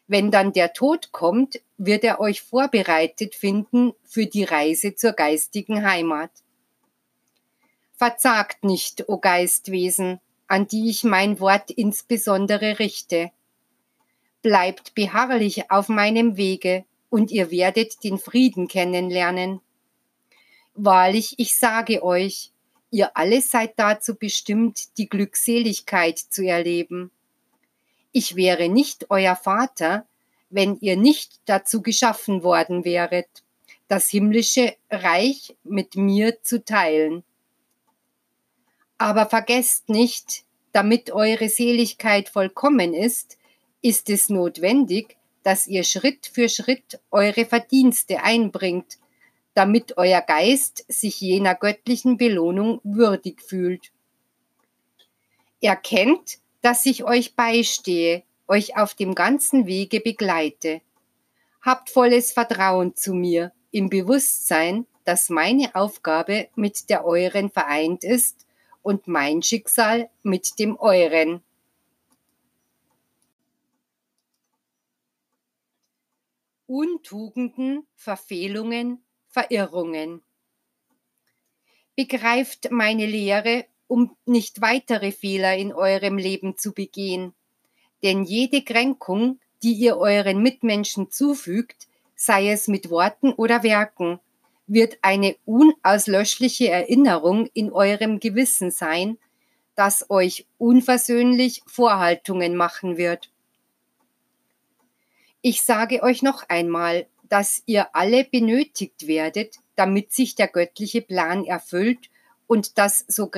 wenn 0.07 0.31
dann 0.31 0.53
der 0.53 0.73
Tod 0.73 1.11
kommt, 1.11 1.61
wird 1.77 2.03
er 2.03 2.19
euch 2.19 2.41
vorbereitet 2.41 3.35
finden 3.35 3.93
für 4.03 4.25
die 4.25 4.43
Reise 4.43 4.95
zur 4.95 5.13
geistigen 5.13 5.83
Heimat. 5.83 6.29
Verzagt 7.95 8.63
nicht, 8.63 9.07
o 9.07 9.17
Geistwesen, 9.17 10.19
an 10.47 10.67
die 10.67 10.89
ich 10.89 11.03
mein 11.03 11.39
Wort 11.39 11.71
insbesondere 11.71 12.79
richte. 12.79 13.31
Bleibt 14.43 14.93
beharrlich 14.93 15.71
auf 15.71 15.89
meinem 15.89 16.37
Wege, 16.37 16.85
und 17.09 17.31
ihr 17.31 17.49
werdet 17.49 18.03
den 18.03 18.19
Frieden 18.19 18.67
kennenlernen. 18.67 19.61
Wahrlich, 20.75 21.35
ich 21.37 21.55
sage 21.55 22.03
euch, 22.03 22.51
ihr 22.91 23.17
alle 23.17 23.41
seid 23.41 23.73
dazu 23.77 24.15
bestimmt, 24.15 24.97
die 24.97 25.09
Glückseligkeit 25.09 26.19
zu 26.19 26.43
erleben 26.43 27.11
ich 28.13 28.35
wäre 28.35 28.69
nicht 28.69 29.09
euer 29.09 29.35
Vater, 29.35 30.05
wenn 30.49 30.77
ihr 30.79 30.95
nicht 30.95 31.41
dazu 31.45 31.81
geschaffen 31.81 32.43
worden 32.43 32.85
wäret, 32.85 33.27
das 33.87 34.07
himmlische 34.07 34.75
Reich 34.89 35.57
mit 35.63 35.95
mir 35.95 36.41
zu 36.43 36.63
teilen. 36.63 37.23
Aber 38.99 39.25
vergesst 39.25 39.89
nicht, 39.89 40.45
damit 40.71 41.11
eure 41.11 41.49
Seligkeit 41.49 42.29
vollkommen 42.29 42.93
ist, 42.93 43.37
ist 43.83 44.09
es 44.09 44.29
notwendig, 44.29 45.17
dass 45.43 45.67
ihr 45.67 45.83
Schritt 45.83 46.25
für 46.25 46.49
Schritt 46.49 46.99
eure 47.11 47.45
Verdienste 47.45 48.23
einbringt, 48.23 48.97
damit 49.53 49.97
euer 49.97 50.21
Geist 50.21 50.85
sich 50.87 51.21
jener 51.21 51.53
göttlichen 51.53 52.17
Belohnung 52.17 52.79
würdig 52.83 53.41
fühlt. 53.41 53.91
Erkennt, 55.61 56.39
dass 56.61 56.85
ich 56.85 57.03
euch 57.03 57.35
beistehe, 57.35 58.23
euch 58.47 58.77
auf 58.77 58.95
dem 58.95 59.13
ganzen 59.15 59.67
Wege 59.67 59.99
begleite. 59.99 60.81
Habt 61.61 61.89
volles 61.89 62.31
Vertrauen 62.31 62.95
zu 62.95 63.13
mir, 63.13 63.51
im 63.71 63.89
Bewusstsein, 63.89 64.85
dass 65.03 65.29
meine 65.29 65.75
Aufgabe 65.75 66.47
mit 66.55 66.89
der 66.89 67.05
euren 67.05 67.49
vereint 67.49 68.03
ist 68.03 68.45
und 68.81 69.07
mein 69.07 69.43
Schicksal 69.43 70.09
mit 70.23 70.57
dem 70.59 70.77
euren. 70.77 71.41
Untugenden, 76.75 77.85
Verfehlungen, 77.93 79.03
Verirrungen. 79.27 80.23
Begreift 81.95 82.71
meine 82.71 83.05
Lehre, 83.05 83.65
um 83.85 84.17
nicht 84.25 84.59
weitere 84.59 85.11
Fehler 85.11 85.55
in 85.55 85.71
eurem 85.71 86.17
Leben 86.17 86.57
zu 86.57 86.73
begehen. 86.73 87.35
Denn 88.01 88.23
jede 88.23 88.63
Kränkung, 88.63 89.39
die 89.61 89.73
ihr 89.73 89.97
euren 89.97 90.41
Mitmenschen 90.41 91.11
zufügt, 91.11 91.87
sei 92.15 92.49
es 92.49 92.67
mit 92.67 92.89
Worten 92.89 93.33
oder 93.33 93.61
Werken, 93.61 94.19
wird 94.65 94.97
eine 95.03 95.35
unauslöschliche 95.45 96.69
Erinnerung 96.69 97.51
in 97.53 97.71
eurem 97.71 98.19
Gewissen 98.19 98.71
sein, 98.71 99.19
das 99.75 100.09
euch 100.09 100.47
unversöhnlich 100.57 101.61
Vorhaltungen 101.67 102.55
machen 102.55 102.97
wird. 102.97 103.29
Ich 105.45 105.61
sage 105.63 106.01
euch 106.03 106.21
noch 106.21 106.47
einmal, 106.47 107.05
dass 107.27 107.63
ihr 107.65 107.93
alle 107.93 108.23
benötigt 108.23 109.07
werdet, 109.07 109.57
damit 109.75 110.13
sich 110.13 110.35
der 110.35 110.47
göttliche 110.47 111.01
Plan 111.01 111.43
erfüllt 111.43 112.09
und 112.47 112.77
das 112.77 113.03
so 113.09 113.29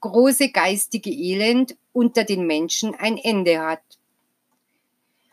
große 0.00 0.50
geistige 0.50 1.10
Elend 1.10 1.76
unter 1.92 2.24
den 2.24 2.48
Menschen 2.48 2.96
ein 2.96 3.16
Ende 3.16 3.60
hat. 3.60 3.82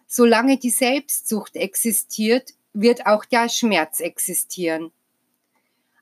Solange 0.05 0.57
die 0.57 0.69
Selbstsucht 0.69 1.55
existiert, 1.55 2.53
wird 2.73 3.07
auch 3.07 3.25
der 3.25 3.49
Schmerz 3.49 3.99
existieren. 3.99 4.91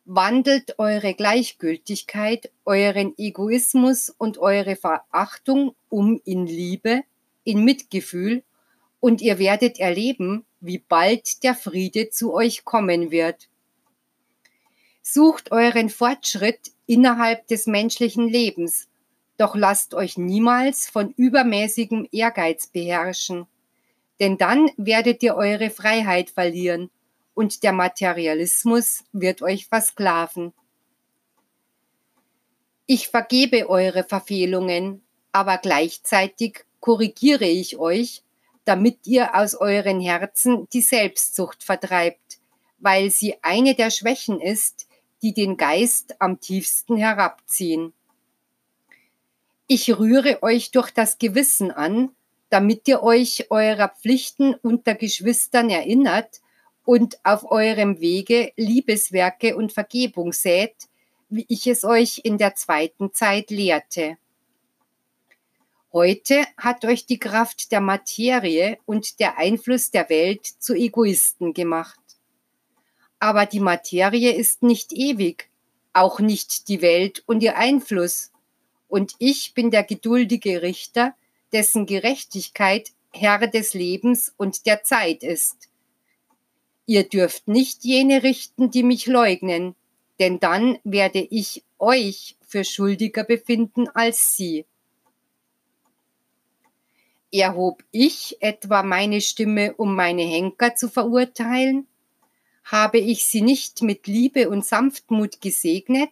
Wandelt 0.03 0.77
eure 0.77 1.13
Gleichgültigkeit, 1.13 2.51
euren 2.65 3.17
Egoismus 3.17 4.09
und 4.09 4.39
eure 4.39 4.75
Verachtung 4.75 5.73
um 5.87 6.19
in 6.25 6.45
Liebe, 6.45 7.03
in 7.45 7.63
Mitgefühl, 7.63 8.43
und 8.99 9.21
ihr 9.21 9.39
werdet 9.39 9.79
erleben, 9.79 10.45
wie 10.59 10.79
bald 10.79 11.43
der 11.43 11.55
Friede 11.55 12.09
zu 12.09 12.33
euch 12.33 12.65
kommen 12.65 13.11
wird. 13.11 13.47
Sucht 15.01 15.51
euren 15.51 15.89
Fortschritt 15.89 16.71
innerhalb 16.85 17.47
des 17.47 17.67
menschlichen 17.67 18.27
Lebens, 18.27 18.87
doch 19.37 19.55
lasst 19.55 19.93
euch 19.93 20.17
niemals 20.17 20.89
von 20.89 21.13
übermäßigem 21.15 22.07
Ehrgeiz 22.11 22.67
beherrschen 22.67 23.47
denn 24.19 24.37
dann 24.37 24.69
werdet 24.77 25.21
ihr 25.23 25.35
eure 25.35 25.69
Freiheit 25.69 26.29
verlieren 26.29 26.89
und 27.33 27.63
der 27.63 27.73
Materialismus 27.73 29.03
wird 29.11 29.41
euch 29.41 29.67
versklaven. 29.67 30.53
Ich 32.87 33.09
vergebe 33.09 33.69
eure 33.69 34.03
Verfehlungen, 34.03 35.03
aber 35.31 35.57
gleichzeitig 35.57 36.65
korrigiere 36.79 37.45
ich 37.45 37.77
euch, 37.77 38.23
damit 38.67 39.07
ihr 39.07 39.33
aus 39.33 39.55
euren 39.55 40.01
Herzen 40.01 40.67
die 40.73 40.81
Selbstsucht 40.81 41.63
vertreibt, 41.63 42.39
weil 42.79 43.09
sie 43.09 43.35
eine 43.41 43.75
der 43.75 43.91
Schwächen 43.91 44.41
ist, 44.41 44.87
die 45.21 45.33
den 45.33 45.55
Geist 45.55 46.19
am 46.19 46.41
tiefsten 46.41 46.97
herabziehen. 46.97 47.93
Ich 49.67 49.97
rühre 49.97 50.43
euch 50.43 50.71
durch 50.71 50.91
das 50.91 51.17
Gewissen 51.17 51.71
an, 51.71 52.09
damit 52.49 52.89
ihr 52.89 53.03
euch 53.03 53.49
eurer 53.51 53.87
Pflichten 53.87 54.53
unter 54.55 54.95
Geschwistern 54.95 55.69
erinnert 55.69 56.41
und 56.83 57.19
auf 57.23 57.49
eurem 57.49 58.01
Wege 58.01 58.51
Liebeswerke 58.57 59.55
und 59.55 59.71
Vergebung 59.71 60.33
sät, 60.33 60.75
wie 61.29 61.45
ich 61.47 61.67
es 61.67 61.85
euch 61.85 62.19
in 62.23 62.37
der 62.37 62.55
zweiten 62.55 63.13
Zeit 63.13 63.49
lehrte. 63.49 64.17
Heute 65.99 66.45
hat 66.57 66.85
euch 66.85 67.07
die 67.07 67.17
Kraft 67.17 67.71
der 67.71 67.81
Materie 67.81 68.77
und 68.85 69.19
der 69.19 69.39
Einfluss 69.39 69.89
der 69.89 70.07
Welt 70.09 70.45
zu 70.45 70.75
Egoisten 70.75 71.55
gemacht. 71.55 71.99
Aber 73.17 73.47
die 73.47 73.59
Materie 73.59 74.31
ist 74.31 74.61
nicht 74.61 74.93
ewig, 74.93 75.49
auch 75.93 76.19
nicht 76.19 76.67
die 76.67 76.83
Welt 76.83 77.23
und 77.25 77.41
ihr 77.41 77.57
Einfluss. 77.57 78.31
Und 78.87 79.13
ich 79.17 79.55
bin 79.55 79.71
der 79.71 79.83
geduldige 79.83 80.61
Richter, 80.61 81.15
dessen 81.51 81.87
Gerechtigkeit 81.87 82.91
Herr 83.11 83.47
des 83.47 83.73
Lebens 83.73 84.31
und 84.37 84.67
der 84.67 84.83
Zeit 84.83 85.23
ist. 85.23 85.67
Ihr 86.85 87.09
dürft 87.09 87.47
nicht 87.47 87.83
jene 87.83 88.21
richten, 88.21 88.69
die 88.69 88.83
mich 88.83 89.07
leugnen, 89.07 89.73
denn 90.19 90.39
dann 90.39 90.77
werde 90.83 91.21
ich 91.21 91.63
euch 91.79 92.35
für 92.47 92.63
schuldiger 92.63 93.23
befinden 93.23 93.87
als 93.89 94.37
sie. 94.37 94.67
Erhob 97.39 97.83
ich 97.91 98.37
etwa 98.41 98.83
meine 98.83 99.21
Stimme, 99.21 99.73
um 99.75 99.95
meine 99.95 100.23
Henker 100.23 100.75
zu 100.75 100.89
verurteilen? 100.89 101.87
Habe 102.63 102.99
ich 102.99 103.25
sie 103.25 103.41
nicht 103.41 103.81
mit 103.81 104.07
Liebe 104.07 104.49
und 104.49 104.65
Sanftmut 104.65 105.41
gesegnet? 105.41 106.09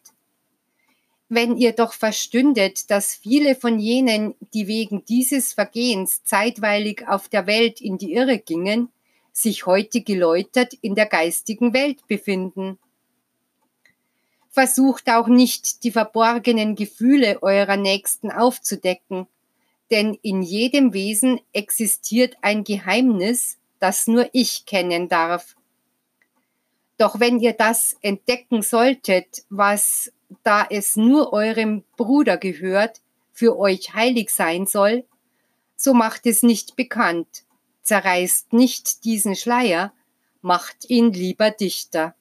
wenn 1.28 1.58
ihr 1.58 1.74
doch 1.74 1.94
verstündet, 1.94 2.90
dass 2.92 3.16
viele 3.16 3.56
von 3.56 3.80
jenen, 3.80 4.36
die 4.54 4.68
wegen 4.68 5.06
dieses 5.06 5.54
Vergehens 5.54 6.24
zeitweilig 6.24 7.08
auf 7.08 7.30
der 7.30 7.48
Welt 7.48 7.82
in 7.82 7.98
die 7.98 8.14
Irre 8.14 8.38
gingen, 8.38 8.90
sich 9.32 9.66
heute 9.66 10.02
geläutert 10.02 10.74
in 10.82 10.96
der 10.96 11.08
geistigen 11.08 11.74
Welt 11.74 12.08
befinden. 12.08 12.78
Versucht 14.50 15.10
auch 15.10 15.28
nicht, 15.28 15.84
die 15.84 15.92
verborgenen 15.92 16.76
Gefühle 16.76 17.42
eurer 17.42 17.76
Nächsten 17.76 18.32
aufzudecken, 18.32 19.28
denn 19.92 20.18
in 20.22 20.42
jedem 20.42 20.94
Wesen 20.94 21.40
existiert 21.54 22.38
ein 22.42 22.64
Geheimnis, 22.64 23.58
das 23.80 24.08
nur 24.08 24.30
ich 24.34 24.66
kennen 24.66 25.10
darf. 25.10 25.56
Doch 26.98 27.20
wenn 27.20 27.40
ihr 27.40 27.54
das 27.54 27.98
entdecken 28.02 28.62
solltet, 28.62 29.44
was 29.50 30.12
da 30.44 30.66
es 30.70 30.96
nur 30.96 31.34
eurem 31.34 31.84
Bruder 31.98 32.38
gehört, 32.38 33.02
für 33.32 33.58
euch 33.60 33.94
heilig 33.94 34.30
sein 34.30 34.66
soll, 34.66 35.06
so 35.76 35.94
macht 35.94 36.26
es 36.26 36.42
nicht 36.42 36.76
bekannt, 36.76 37.44
zerreißt 37.84 38.54
nicht 38.54 39.04
diesen 39.04 39.36
Schleier, 39.36 39.94
macht 40.42 40.90
ihn 40.90 41.12
lieber 41.12 41.52
dichter. 41.52 42.16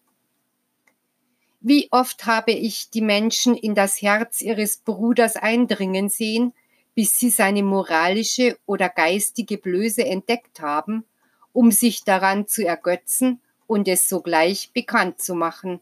Wie 1.61 1.89
oft 1.93 2.27
habe 2.27 2.53
ich 2.53 2.91
die 2.91 3.01
Menschen 3.01 3.57
in 3.57 3.75
das 3.75 4.03
Herz 4.03 4.43
ihres 4.43 4.79
Bruders 4.79 5.37
eindringen 5.37 6.11
sehen, 6.11 6.53
bis 6.95 7.18
sie 7.18 7.30
seine 7.30 7.62
moralische 7.62 8.59
oder 8.66 8.88
geistige 8.88 9.59
Blöße 9.59 10.05
entdeckt 10.05 10.61
haben, 10.61 11.05
um 11.53 11.70
sich 11.70 12.05
daran 12.05 12.47
zu 12.47 12.66
ergötzen 12.66 13.40
und 13.66 13.88
es 13.88 14.09
sogleich 14.09 14.70
bekannt 14.72 15.20
zu 15.20 15.34
machen. 15.34 15.80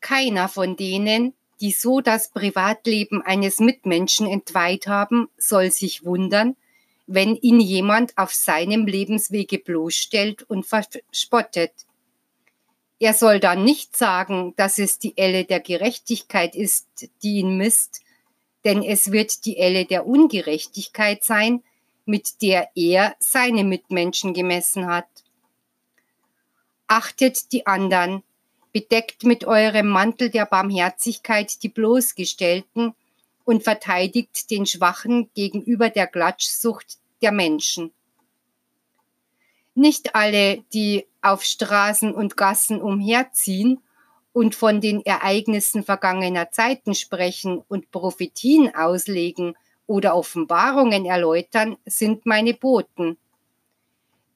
Keiner 0.00 0.48
von 0.48 0.76
denen, 0.76 1.32
die 1.60 1.72
so 1.72 2.00
das 2.00 2.28
Privatleben 2.28 3.22
eines 3.22 3.58
Mitmenschen 3.58 4.26
entweiht 4.26 4.86
haben, 4.86 5.28
soll 5.38 5.70
sich 5.70 6.04
wundern, 6.04 6.56
wenn 7.06 7.36
ihn 7.36 7.60
jemand 7.60 8.16
auf 8.18 8.34
seinem 8.34 8.86
Lebenswege 8.86 9.58
bloßstellt 9.58 10.42
und 10.42 10.66
verspottet. 10.66 11.72
Er 12.98 13.12
soll 13.14 13.40
dann 13.40 13.64
nicht 13.64 13.96
sagen, 13.96 14.54
dass 14.56 14.78
es 14.78 14.98
die 14.98 15.16
Elle 15.16 15.44
der 15.44 15.60
Gerechtigkeit 15.60 16.54
ist, 16.54 16.86
die 17.22 17.38
ihn 17.38 17.56
misst, 17.56 18.02
denn 18.64 18.82
es 18.82 19.12
wird 19.12 19.44
die 19.44 19.58
Elle 19.58 19.84
der 19.84 20.06
Ungerechtigkeit 20.06 21.24
sein, 21.24 21.62
mit 22.06 22.42
der 22.42 22.70
er 22.74 23.16
seine 23.18 23.64
Mitmenschen 23.64 24.34
gemessen 24.34 24.86
hat. 24.86 25.06
Achtet 26.86 27.52
die 27.52 27.66
anderen, 27.66 28.22
bedeckt 28.72 29.24
mit 29.24 29.44
eurem 29.44 29.88
Mantel 29.88 30.30
der 30.30 30.46
Barmherzigkeit 30.46 31.62
die 31.62 31.68
Bloßgestellten 31.68 32.94
und 33.44 33.62
verteidigt 33.62 34.50
den 34.50 34.66
Schwachen 34.66 35.30
gegenüber 35.34 35.90
der 35.90 36.06
Glatschsucht 36.06 36.98
der 37.22 37.32
Menschen. 37.32 37.92
Nicht 39.74 40.14
alle, 40.14 40.62
die 40.72 41.06
auf 41.20 41.42
Straßen 41.42 42.14
und 42.14 42.36
Gassen 42.36 42.80
umherziehen 42.80 43.80
und 44.32 44.54
von 44.54 44.80
den 44.80 45.04
Ereignissen 45.04 45.82
vergangener 45.82 46.50
Zeiten 46.50 46.94
sprechen 46.94 47.62
und 47.68 47.90
Prophetien 47.90 48.74
auslegen 48.74 49.56
oder 49.86 50.16
Offenbarungen 50.16 51.06
erläutern, 51.06 51.76
sind 51.86 52.24
meine 52.24 52.54
Boten. 52.54 53.16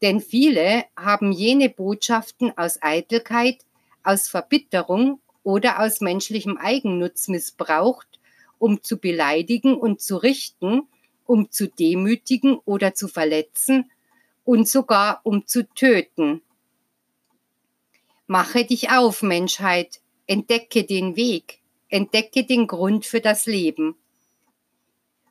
Denn 0.03 0.21
viele 0.21 0.85
haben 0.97 1.33
jene 1.33 1.69
Botschaften 1.69 2.57
aus 2.57 2.83
Eitelkeit 2.83 3.59
aus 4.03 4.29
Verbitterung 4.29 5.21
oder 5.43 5.81
aus 5.81 6.01
menschlichem 6.01 6.57
Eigennutz 6.57 7.29
missbraucht, 7.29 8.07
um 8.59 8.83
zu 8.83 8.99
beleidigen 8.99 9.77
und 9.77 10.01
zu 10.01 10.17
richten, 10.17 10.83
um 11.27 11.51
zu 11.51 11.69
demütigen 11.69 12.59
oder 12.65 12.95
zu 12.95 13.07
verletzen 13.07 13.91
und 14.49 14.67
sogar 14.67 15.21
um 15.25 15.47
zu 15.47 15.69
töten. 15.75 16.41
Mache 18.27 18.65
dich 18.65 18.89
auf, 18.89 19.21
Menschheit, 19.21 20.01
entdecke 20.27 20.85
den 20.85 21.17
Weg, 21.17 21.61
entdecke 21.91 22.45
den 22.45 22.67
Grund 22.67 23.05
für 23.05 23.21
das 23.21 23.45
Leben. 23.45 23.95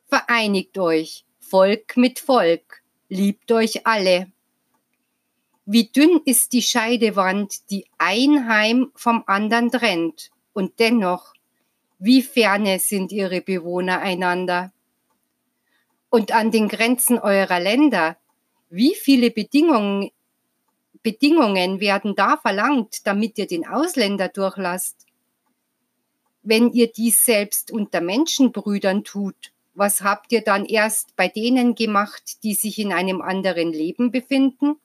Vereinigt 0.05 0.77
euch, 0.77 1.25
Volk 1.39 1.97
mit 1.97 2.19
Volk, 2.19 2.83
liebt 3.09 3.51
euch 3.51 3.87
alle. 3.87 4.31
Wie 5.65 5.85
dünn 5.85 6.21
ist 6.25 6.53
die 6.53 6.61
Scheidewand, 6.61 7.71
die 7.71 7.87
ein 7.97 8.47
Heim 8.47 8.91
vom 8.93 9.23
anderen 9.25 9.71
trennt, 9.71 10.29
und 10.53 10.77
dennoch, 10.77 11.33
wie 11.97 12.21
ferne 12.21 12.77
sind 12.77 13.11
ihre 13.11 13.41
Bewohner 13.41 13.99
einander. 13.99 14.71
Und 16.11 16.33
an 16.33 16.51
den 16.51 16.67
Grenzen 16.67 17.17
eurer 17.17 17.59
Länder, 17.59 18.15
wie 18.69 18.95
viele 18.95 19.31
Bedingungen, 19.31 20.11
Bedingungen 21.03 21.79
werden 21.79 22.15
da 22.15 22.37
verlangt, 22.37 23.05
damit 23.07 23.37
ihr 23.37 23.47
den 23.47 23.65
Ausländer 23.67 24.29
durchlasst? 24.29 25.05
Wenn 26.43 26.71
ihr 26.71 26.91
dies 26.91 27.23
selbst 27.23 27.71
unter 27.71 28.01
Menschenbrüdern 28.01 29.03
tut, 29.03 29.51
was 29.73 30.01
habt 30.01 30.31
ihr 30.31 30.41
dann 30.41 30.65
erst 30.65 31.15
bei 31.15 31.27
denen 31.27 31.75
gemacht, 31.75 32.43
die 32.43 32.55
sich 32.55 32.79
in 32.79 32.91
einem 32.91 33.21
anderen 33.21 33.71
Leben 33.71 34.11
befinden? 34.11 34.77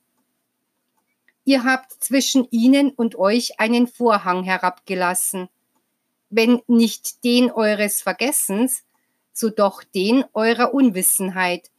Ihr 1.45 1.64
habt 1.64 1.93
zwischen 1.93 2.47
ihnen 2.51 2.91
und 2.91 3.16
euch 3.16 3.59
einen 3.59 3.87
Vorhang 3.87 4.45
herabgelassen, 4.45 5.49
wenn 6.30 6.61
nicht 6.66 7.24
den 7.24 7.51
eures 7.51 8.01
Vergessens, 8.01 8.85
so 9.33 9.51
doch 9.51 9.83
den 9.83 10.24
eurer 10.35 10.72
Unwissenheit, 10.72 11.70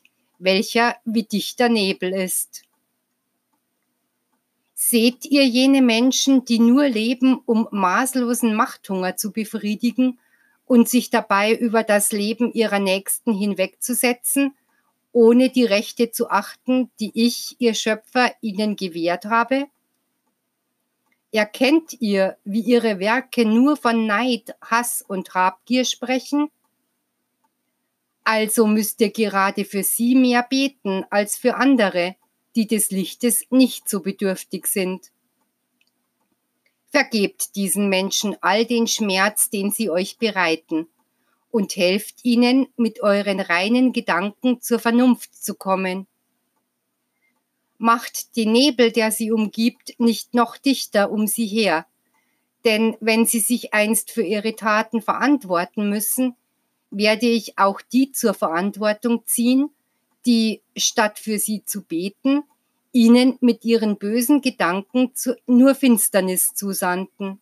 welcher 0.44 0.96
wie 1.06 1.24
dichter 1.24 1.70
Nebel 1.70 2.14
ist. 2.14 2.64
Seht 4.74 5.26
ihr 5.26 5.46
jene 5.46 5.82
Menschen, 5.82 6.46
die 6.46 6.60
nur 6.60 6.88
leben, 6.88 7.40
um 7.46 7.68
maßlosen 7.72 8.54
Machthunger 8.54 9.16
zu 9.16 9.32
befriedigen 9.32 10.20
und 10.66 10.90
sich 10.90 11.10
dabei 11.10 11.54
über 11.54 11.84
das 11.84 12.12
Leben 12.12 12.52
ihrer 12.52 12.80
Nächsten 12.80 13.34
hinwegzusetzen 13.34 14.54
ohne 15.14 15.50
die 15.50 15.64
Rechte 15.64 16.12
zu 16.12 16.30
achten, 16.30 16.92
die 17.00 17.12
ich, 17.14 17.56
ihr 17.60 17.76
Schöpfer, 17.76 18.32
ihnen 18.42 18.76
gewährt 18.76 19.26
habe? 19.26 19.68
Erkennt 21.32 21.94
ihr, 22.02 22.38
wie 22.44 22.62
ihre 22.62 23.00
Werke 23.00 23.46
nur 23.46 23.78
von 23.78 24.06
Neid, 24.06 24.56
Hass 24.62 25.04
und 25.08 25.34
Habgier 25.34 25.86
sprechen? 25.86 26.50
Also 28.24 28.68
müsst 28.68 29.02
ihr 29.02 29.12
gerade 29.12 29.66
für 29.66 29.84
sie 29.84 30.16
mehr 30.16 30.44
beten 30.44 31.06
als 31.10 31.38
für 31.38 31.56
andere, 31.56 32.16
die 32.56 32.68
des 32.68 32.92
Lichtes 32.92 33.46
nicht 33.50 33.90
so 33.90 34.02
bedürftig 34.02 34.68
sind. 34.68 35.12
Vergebt 36.90 37.56
diesen 37.56 37.90
Menschen 37.90 38.38
all 38.42 38.66
den 38.66 38.88
Schmerz, 38.88 39.50
den 39.50 39.72
sie 39.72 39.90
euch 39.90 40.20
bereiten, 40.20 40.88
und 41.50 41.76
helft 41.76 42.24
ihnen, 42.24 42.68
mit 42.78 43.02
euren 43.02 43.40
reinen 43.40 43.94
Gedanken 43.94 44.62
zur 44.62 44.80
Vernunft 44.80 45.36
zu 45.36 45.56
kommen. 45.56 46.08
Macht 47.78 48.36
den 48.38 48.52
Nebel, 48.52 48.92
der 48.92 49.12
sie 49.12 49.32
umgibt, 49.32 50.00
nicht 50.00 50.34
noch 50.34 50.58
dichter 50.58 51.12
um 51.12 51.28
sie 51.28 51.48
her, 51.48 51.86
denn 52.66 52.96
wenn 53.02 53.26
sie 53.26 53.40
sich 53.40 53.74
einst 53.74 54.12
für 54.12 54.24
ihre 54.24 54.56
Taten 54.56 55.02
verantworten 55.02 55.90
müssen, 55.90 56.36
werde 56.98 57.26
ich 57.26 57.58
auch 57.58 57.82
die 57.82 58.12
zur 58.12 58.34
Verantwortung 58.34 59.26
ziehen, 59.26 59.70
die, 60.26 60.62
statt 60.78 61.20
für 61.20 61.40
sie 61.40 61.66
zu 61.66 61.84
beten, 61.84 62.44
ihnen 62.92 63.38
mit 63.42 63.66
ihren 63.66 63.98
bösen 63.98 64.42
Gedanken 64.42 65.14
zu, 65.16 65.36
nur 65.48 65.76
Finsternis 65.76 66.54
zusandten. 66.54 67.40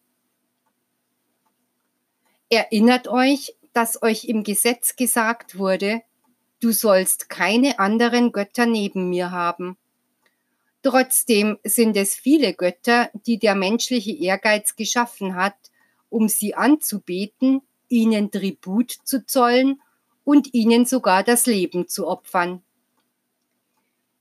Erinnert 2.49 3.07
euch, 3.07 3.55
dass 3.73 4.01
euch 4.01 4.25
im 4.25 4.43
Gesetz 4.43 4.95
gesagt 4.95 5.57
wurde, 5.57 6.01
du 6.59 6.71
sollst 6.71 7.29
keine 7.29 7.79
anderen 7.79 8.31
Götter 8.31 8.65
neben 8.65 9.09
mir 9.09 9.31
haben. 9.31 9.77
Trotzdem 10.83 11.59
sind 11.63 11.95
es 11.95 12.15
viele 12.15 12.53
Götter, 12.53 13.11
die 13.25 13.37
der 13.37 13.55
menschliche 13.55 14.11
Ehrgeiz 14.11 14.75
geschaffen 14.75 15.35
hat, 15.35 15.55
um 16.09 16.27
sie 16.27 16.55
anzubeten, 16.55 17.61
ihnen 17.91 18.31
Tribut 18.31 18.91
zu 19.03 19.25
zollen 19.25 19.81
und 20.23 20.53
ihnen 20.53 20.85
sogar 20.85 21.23
das 21.23 21.45
Leben 21.45 21.87
zu 21.87 22.07
opfern. 22.07 22.63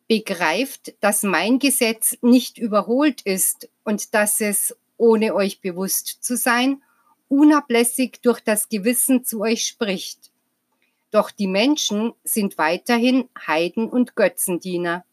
Begreift, 0.09 0.95
dass 1.01 1.23
mein 1.23 1.59
Gesetz 1.59 2.19
nicht 2.21 2.59
überholt 2.59 3.23
ist 3.23 3.69
und 3.85 4.13
dass 4.15 4.41
es, 4.41 4.77
ohne 4.97 5.35
euch 5.35 5.61
bewusst 5.61 6.19
zu 6.21 6.37
sein, 6.37 6.83
unablässig 7.29 8.21
durch 8.23 8.41
das 8.41 8.69
Gewissen 8.69 9.25
zu 9.25 9.41
euch 9.41 9.67
spricht. 9.67 10.31
Doch 11.13 11.31
die 11.31 11.47
Menschen 11.47 12.13
sind 12.25 12.59
weiterhin 12.59 13.29
Heiden 13.47 13.89
und 13.89 14.17
Götzendiener. 14.17 15.05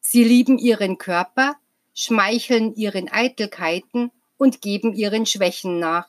Sie 0.00 0.22
lieben 0.22 0.58
ihren 0.58 0.98
Körper, 0.98 1.56
schmeicheln 1.94 2.74
ihren 2.74 3.08
Eitelkeiten 3.08 4.10
und 4.36 4.60
geben 4.60 4.92
ihren 4.92 5.24
Schwächen 5.24 5.78
nach. 5.78 6.08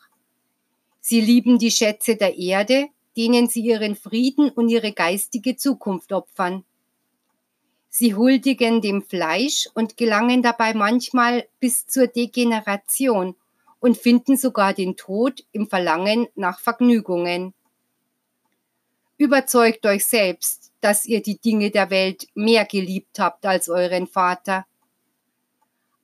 Sie 1.07 1.21
lieben 1.21 1.59
die 1.59 1.69
Schätze 1.69 2.15
der 2.15 2.35
Erde, 2.35 2.87
denen 3.15 3.47
sie 3.47 3.61
ihren 3.61 3.95
Frieden 3.95 4.49
und 4.49 4.69
ihre 4.69 4.91
geistige 4.91 5.55
Zukunft 5.55 6.11
opfern. 6.11 6.65
Sie 7.89 8.15
huldigen 8.15 8.81
dem 8.81 9.03
Fleisch 9.03 9.69
und 9.75 9.97
gelangen 9.97 10.41
dabei 10.41 10.73
manchmal 10.73 11.47
bis 11.59 11.85
zur 11.85 12.07
Degeneration 12.07 13.35
und 13.79 13.99
finden 13.99 14.35
sogar 14.35 14.73
den 14.73 14.97
Tod 14.97 15.45
im 15.51 15.67
Verlangen 15.67 16.25
nach 16.33 16.59
Vergnügungen. 16.59 17.53
Überzeugt 19.17 19.85
euch 19.85 20.07
selbst, 20.07 20.71
dass 20.81 21.05
ihr 21.05 21.21
die 21.21 21.37
Dinge 21.37 21.69
der 21.69 21.91
Welt 21.91 22.25
mehr 22.33 22.65
geliebt 22.65 23.19
habt 23.19 23.45
als 23.45 23.69
euren 23.69 24.07
Vater. 24.07 24.65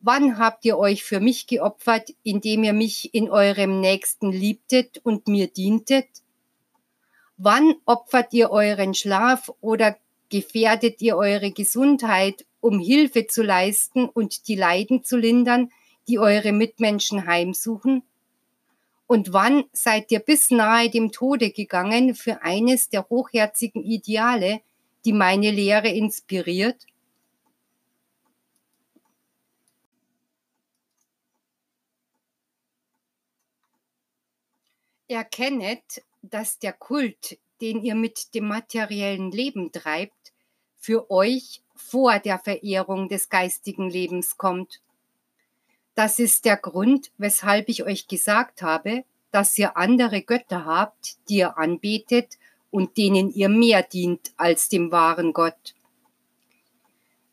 Wann 0.04 0.39
habt 0.39 0.66
ihr 0.66 0.80
euch 0.80 1.04
für 1.04 1.20
mich 1.20 1.45
geopfert, 1.45 2.10
indem 2.24 2.64
ihr 2.64 2.74
mich 2.74 3.14
in 3.14 3.30
eurem 3.30 3.82
Nächsten 3.82 4.32
liebtet 4.32 4.99
und 5.04 5.28
mir 5.28 5.47
dientet? 5.47 6.08
Wann 7.38 7.76
opfert 7.86 8.34
ihr 8.34 8.49
euren 8.49 8.95
Schlaf 8.95 9.52
oder 9.62 9.95
gefährdet 10.30 11.04
ihr 11.04 11.18
eure 11.18 11.52
Gesundheit, 11.52 12.47
um 12.62 12.80
Hilfe 12.80 13.28
zu 13.28 13.43
leisten 13.43 14.10
und 14.10 14.47
die 14.47 14.56
Leiden 14.56 15.04
zu 15.04 15.18
lindern, 15.18 15.72
die 16.08 16.18
eure 16.18 16.52
Mitmenschen 16.52 17.28
heimsuchen? 17.28 18.02
Und 19.06 19.34
wann 19.34 19.66
seid 19.72 20.12
ihr 20.12 20.20
bis 20.20 20.49
nahe 20.49 20.89
dem 20.89 21.12
Tode 21.12 21.52
gegangen 21.52 22.16
für 22.16 22.41
eines 22.41 22.89
der 22.89 23.08
hochherzigen 23.08 23.84
Ideale, 23.84 24.62
die 25.06 25.14
meine 25.14 25.52
Lehre 25.52 25.89
inspiriert? 25.89 26.88
Erkennet, 35.12 36.03
dass 36.22 36.57
der 36.57 36.74
Kult, 36.74 37.38
den 37.59 37.84
ihr 37.84 37.95
mit 37.95 38.34
dem 38.34 38.47
materiellen 38.47 39.32
Leben 39.32 39.72
treibt, 39.72 40.32
für 40.78 41.12
euch 41.12 41.62
vor 41.76 42.20
der 42.20 42.39
Verehrung 42.39 43.09
des 43.09 43.30
geistigen 43.30 43.89
Lebens 43.89 44.38
kommt. 44.38 44.82
Das 45.95 46.18
ist 46.18 46.45
der 46.45 46.57
Grund, 46.57 47.12
weshalb 47.18 47.68
ich 47.70 47.84
euch 47.84 48.07
gesagt 48.07 48.62
habe, 48.62 49.03
dass 49.32 49.57
ihr 49.57 49.78
andere 49.78 50.22
Götter 50.22 50.66
habt, 50.66 51.18
die 51.28 51.38
ihr 51.38 51.57
anbetet 51.57 52.38
und 52.70 52.97
denen 52.97 53.32
ihr 53.32 53.49
mehr 53.49 53.84
dient 53.84 54.32
als 54.38 54.70
dem 54.70 54.91
wahren 54.91 55.34
Gott. 55.34 55.76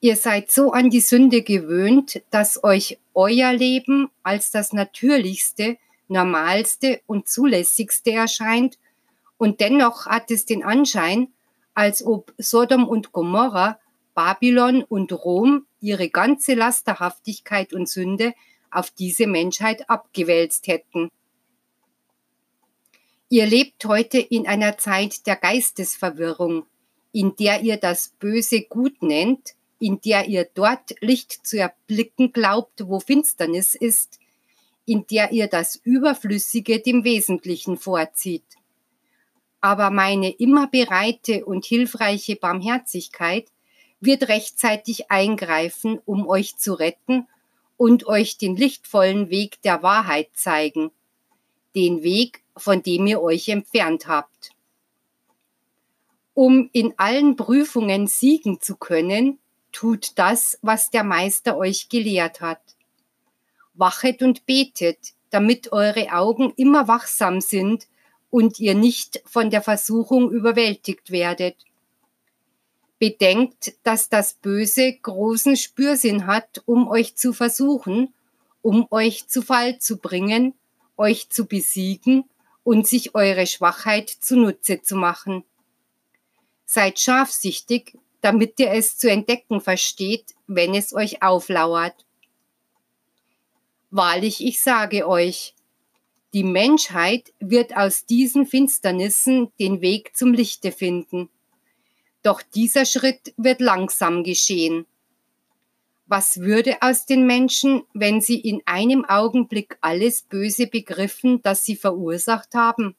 Ihr 0.01 0.17
seid 0.17 0.51
so 0.51 0.73
an 0.73 0.91
die 0.91 1.01
Sünde 1.01 1.43
gewöhnt, 1.43 2.23
dass 2.31 2.63
euch 2.63 2.99
euer 3.15 3.53
Leben 3.53 4.11
als 4.23 4.51
das 4.51 4.73
natürlichste, 4.73 5.77
normalste 6.09 7.01
und 7.07 7.29
zulässigste 7.29 8.13
erscheint, 8.13 8.79
und 9.37 9.61
dennoch 9.61 10.07
hat 10.07 10.33
es 10.33 10.47
den 10.47 10.65
Anschein, 10.65 11.29
als 11.73 12.05
ob 12.05 12.35
Sodom 12.39 12.89
und 12.89 13.13
Gomorra, 13.13 13.79
Babylon 14.15 14.83
und 14.83 15.13
Rom 15.13 15.67
ihre 15.81 16.09
ganze 16.09 16.55
Lasterhaftigkeit 16.55 17.73
und 17.73 17.89
Sünde 17.89 18.35
auf 18.71 18.91
diese 18.91 19.29
Menschheit 19.29 19.89
abgewälzt 19.89 20.67
hätten. 20.67 21.11
Ihr 23.29 23.47
lebt 23.47 23.85
heute 23.85 24.19
in 24.19 24.49
einer 24.49 24.77
Zeit 24.79 25.27
der 25.27 25.37
Geistesverwirrung, 25.37 26.67
in 27.13 27.37
der 27.37 27.61
ihr 27.61 27.77
das 27.77 28.09
Böse 28.19 28.63
gut 28.63 29.03
nennt, 29.03 29.55
in 29.79 30.01
der 30.01 30.27
ihr 30.27 30.49
dort 30.53 30.95
Licht 31.01 31.47
zu 31.47 31.59
erblicken 31.59 32.33
glaubt, 32.33 32.89
wo 32.89 33.01
Finsternis 33.01 33.75
ist, 33.75 34.19
in 34.89 35.07
der 35.07 35.33
ihr 35.33 35.49
das 35.49 35.77
Überflüssige 35.77 36.81
dem 36.81 37.05
Wesentlichen 37.05 37.77
vorzieht. 37.77 38.57
Aber 39.61 39.91
meine 39.91 40.31
immer 40.31 40.67
bereite 40.67 41.45
und 41.45 41.67
hilfreiche 41.67 42.37
Barmherzigkeit 42.37 43.49
wird 44.01 44.29
rechtzeitig 44.29 45.11
eingreifen, 45.11 46.01
um 46.07 46.27
euch 46.27 46.57
zu 46.57 46.73
retten 46.73 47.27
und 47.77 48.07
euch 48.07 48.39
den 48.39 48.57
lichtvollen 48.57 49.29
Weg 49.29 49.61
der 49.61 49.83
Wahrheit 49.83 50.31
zeigen, 50.33 50.91
den 51.75 52.03
Weg, 52.03 52.43
von 52.57 52.83
dem 52.83 53.07
ihr 53.07 53.21
euch 53.21 53.49
entfernt 53.51 54.09
habt. 54.09 54.53
Um 56.33 56.71
in 56.73 56.95
allen 56.97 57.37
Prüfungen 57.37 58.07
siegen 58.07 58.61
zu 58.63 58.77
können, 58.77 59.39
tut 59.71 60.13
das, 60.15 60.59
was 60.63 60.89
der 60.89 61.05
Meister 61.05 61.59
euch 61.59 61.91
gelehrt 61.91 62.41
hat. 62.41 62.78
Wachet 63.79 64.23
und 64.23 64.45
betet, 64.47 65.15
damit 65.31 65.73
eure 65.73 66.13
Augen 66.13 66.53
immer 66.57 66.89
wachsam 66.89 67.41
sind 67.41 67.87
und 68.31 68.61
ihr 68.61 68.75
nicht 68.75 69.23
von 69.25 69.51
der 69.51 69.63
Versuchung 69.63 70.31
überwältigt 70.31 71.11
werdet. 71.11 71.57
Bedenkt, 72.99 73.75
dass 73.85 74.09
das 74.09 74.35
Böse 74.35 74.93
großen 74.93 75.57
Spürsinn 75.57 76.27
hat, 76.27 76.63
um 76.67 76.89
euch 76.89 77.17
zu 77.17 77.33
versuchen, 77.33 78.13
um 78.61 78.87
euch 78.91 79.29
zu 79.29 79.41
Fall 79.41 79.79
zu 79.79 79.99
bringen, 79.99 80.55
euch 80.97 81.31
zu 81.31 81.47
besiegen 81.47 82.25
und 82.65 82.87
sich 82.87 83.15
eure 83.15 83.47
Schwachheit 83.47 84.11
zunutze 84.11 84.83
zu 84.83 84.97
machen. 84.97 85.45
Seid 86.67 86.99
scharfsichtig, 86.99 87.97
damit 88.21 88.59
ihr 88.59 88.73
es 88.73 88.99
zu 88.99 89.11
entdecken 89.11 89.61
versteht, 89.61 90.35
wenn 90.47 90.75
es 90.75 90.93
euch 90.93 91.23
auflauert. 91.23 92.05
Wahrlich, 93.91 94.45
ich 94.45 94.61
sage 94.61 95.09
euch, 95.09 95.55
die 96.35 96.45
Menschheit 96.45 97.33
wird 97.41 97.75
aus 97.77 98.05
diesen 98.05 98.45
Finsternissen 98.45 99.51
den 99.59 99.81
Weg 99.81 100.15
zum 100.15 100.35
Lichte 100.35 100.73
finden. 100.73 101.31
Doch 102.23 102.43
dieser 102.43 102.85
Schritt 102.85 103.33
wird 103.39 103.61
langsam 103.61 104.25
geschehen. 104.25 104.87
Was 106.07 106.41
würde 106.41 106.83
aus 106.83 107.07
den 107.07 107.27
Menschen, 107.27 107.83
wenn 107.95 108.21
sie 108.21 108.39
in 108.39 108.63
einem 108.67 109.05
Augenblick 109.07 109.79
alles 109.81 110.23
Böse 110.23 110.67
begriffen, 110.67 111.41
das 111.43 111.65
sie 111.65 111.77
verursacht 111.77 112.55
haben? 112.55 112.95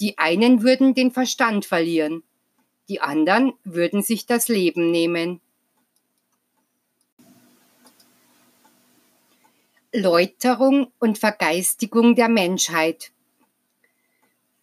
Die 0.00 0.18
einen 0.18 0.62
würden 0.62 0.94
den 0.94 1.10
Verstand 1.10 1.64
verlieren, 1.66 2.22
die 2.88 3.00
anderen 3.00 3.52
würden 3.64 4.02
sich 4.02 4.26
das 4.26 4.48
Leben 4.48 4.90
nehmen. 4.90 5.40
Läuterung 9.92 10.92
und 11.00 11.18
Vergeistigung 11.18 12.14
der 12.14 12.28
Menschheit. 12.28 13.10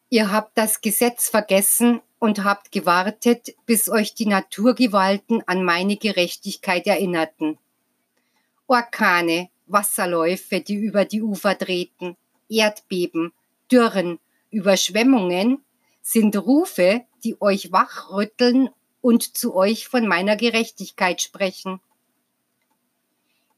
Ihr 0.10 0.32
habt 0.32 0.58
das 0.58 0.80
Gesetz 0.80 1.28
vergessen 1.28 2.00
und 2.18 2.46
habt 2.46 2.72
gewartet, 2.72 3.54
bis 3.66 3.90
euch 3.90 4.16
die 4.16 4.26
Naturgewalten 4.26 5.44
an 5.46 5.66
meine 5.66 5.98
Gerechtigkeit 5.98 6.88
erinnerten. 6.88 7.58
Orkane, 8.68 9.50
Wasserläufe, 9.66 10.62
die 10.62 10.76
über 10.76 11.04
die 11.04 11.22
Ufer 11.22 11.58
treten, 11.58 12.16
Erdbeben, 12.48 13.34
Dürren, 13.70 14.20
Überschwemmungen 14.50 15.62
sind 16.02 16.38
Rufe, 16.38 17.02
die 17.26 17.36
euch 17.42 17.74
wachrütteln 17.74 18.70
und 19.02 19.38
zu 19.38 19.56
euch 19.56 19.90
von 19.90 20.08
meiner 20.08 20.38
Gerechtigkeit 20.38 21.22
sprechen. 21.22 21.82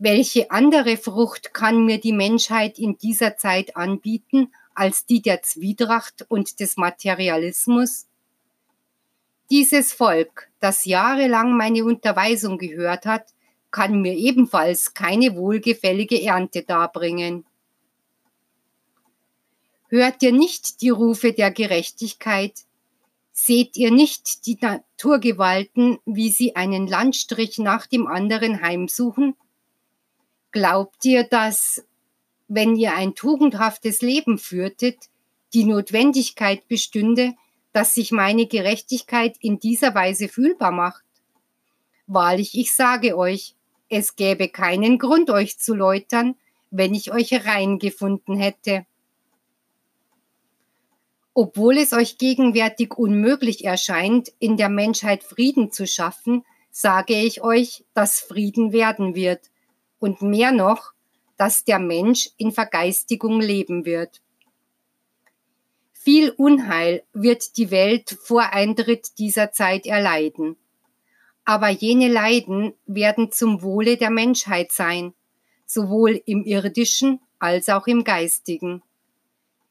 Welche 0.02 0.50
andere 0.50 0.96
Frucht 0.96 1.54
kann 1.54 1.84
mir 1.84 2.00
die 2.00 2.14
Menschheit 2.14 2.80
in 2.80 2.98
dieser 2.98 3.36
Zeit 3.36 3.76
anbieten 3.76 4.54
als 4.74 5.06
die 5.06 5.22
der 5.22 5.42
Zwietracht 5.42 6.26
und 6.30 6.62
des 6.62 6.78
Materialismus? 6.78 8.08
Dieses 9.52 9.92
Volk, 9.92 10.50
das 10.62 10.86
jahrelang 10.86 11.58
meine 11.58 11.84
Unterweisung 11.84 12.58
gehört 12.58 13.06
hat, 13.06 13.34
kann 13.72 14.02
mir 14.02 14.14
ebenfalls 14.14 14.94
keine 14.94 15.36
wohlgefällige 15.36 16.24
Ernte 16.24 16.64
darbringen. 16.64 17.46
Hört 19.90 20.24
ihr 20.24 20.32
nicht 20.32 20.82
die 20.82 20.92
Rufe 20.92 21.34
der 21.34 21.52
Gerechtigkeit? 21.52 22.54
Seht 23.34 23.76
ihr 23.76 23.92
nicht 23.92 24.46
die 24.46 24.58
Naturgewalten, 24.62 26.00
wie 26.06 26.30
sie 26.30 26.56
einen 26.56 26.88
Landstrich 26.88 27.58
nach 27.58 27.86
dem 27.86 28.08
anderen 28.08 28.62
heimsuchen? 28.62 29.36
Glaubt 30.52 31.06
ihr, 31.06 31.24
dass, 31.24 31.86
wenn 32.48 32.76
ihr 32.76 32.96
ein 32.96 33.14
tugendhaftes 33.14 34.02
Leben 34.02 34.38
führtet, 34.38 35.10
die 35.54 35.64
Notwendigkeit 35.64 36.68
bestünde, 36.68 37.36
dass 37.72 37.94
sich 37.94 38.12
meine 38.12 38.48
Gerechtigkeit 38.48 39.36
in 39.40 39.60
dieser 39.60 39.94
Weise 39.94 40.28
fühlbar 40.28 40.72
macht? 40.72 41.04
Wahrlich, 42.08 42.58
ich 42.58 42.74
sage 42.74 43.16
euch, 43.16 43.56
es 43.90 44.16
gäbe 44.16 44.50
keinen 44.50 44.98
Grund, 44.98 45.30
euch 45.30 45.60
zu 45.60 45.76
läutern, 45.76 46.36
wenn 46.72 46.94
ich 46.96 47.12
euch 47.12 47.46
rein 47.46 47.78
gefunden 47.78 48.36
hätte. 48.36 48.86
Obwohl 51.34 51.78
es 51.78 51.94
euch 51.94 52.18
gegenwärtig 52.18 52.98
unmöglich 52.98 53.66
erscheint, 53.66 54.32
in 54.40 54.58
der 54.58 54.70
Menschheit 54.70 55.24
Frieden 55.24 55.72
zu 55.72 55.88
schaffen, 55.88 56.44
sage 56.72 57.14
ich 57.14 57.42
euch, 57.42 57.86
dass 57.94 58.20
Frieden 58.20 58.72
werden 58.72 59.16
wird, 59.16 59.50
und 60.00 60.22
mehr 60.22 60.52
noch, 60.52 60.94
dass 61.38 61.64
der 61.64 61.80
Mensch 61.80 62.30
in 62.38 62.52
Vergeistigung 62.52 63.40
leben 63.40 63.86
wird. 63.86 64.22
Viel 65.94 66.32
Unheil 66.32 67.04
wird 67.14 67.58
die 67.58 67.72
Welt 67.72 68.18
vor 68.24 68.54
Eintritt 68.54 69.20
dieser 69.20 69.52
Zeit 69.52 69.86
erleiden. 69.86 70.58
Aber 71.46 71.70
jene 71.70 72.08
Leiden 72.08 72.74
werden 72.86 73.32
zum 73.32 73.62
Wohle 73.62 73.98
der 73.98 74.10
Menschheit 74.10 74.72
sein, 74.72 75.14
sowohl 75.66 76.22
im 76.26 76.44
irdischen 76.46 77.22
als 77.38 77.70
auch 77.70 77.88
im 77.88 78.04
geistigen. 78.04 78.82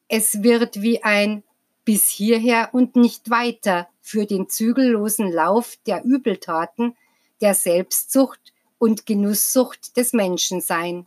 Es 0.09 0.43
wird 0.43 0.81
wie 0.81 1.03
ein 1.03 1.45
bis 1.85 2.09
hierher 2.09 2.70
und 2.72 2.97
nicht 2.97 3.31
weiter 3.31 3.89
für 4.01 4.26
den 4.26 4.49
zügellosen 4.49 5.31
Lauf 5.31 5.76
der 5.87 6.05
Übeltaten, 6.05 6.97
der 7.41 7.55
Selbstsucht 7.55 8.53
und 8.79 9.07
Genusssucht 9.07 9.97
des 9.97 10.12
Menschen 10.12 10.61
sein. 10.61 11.07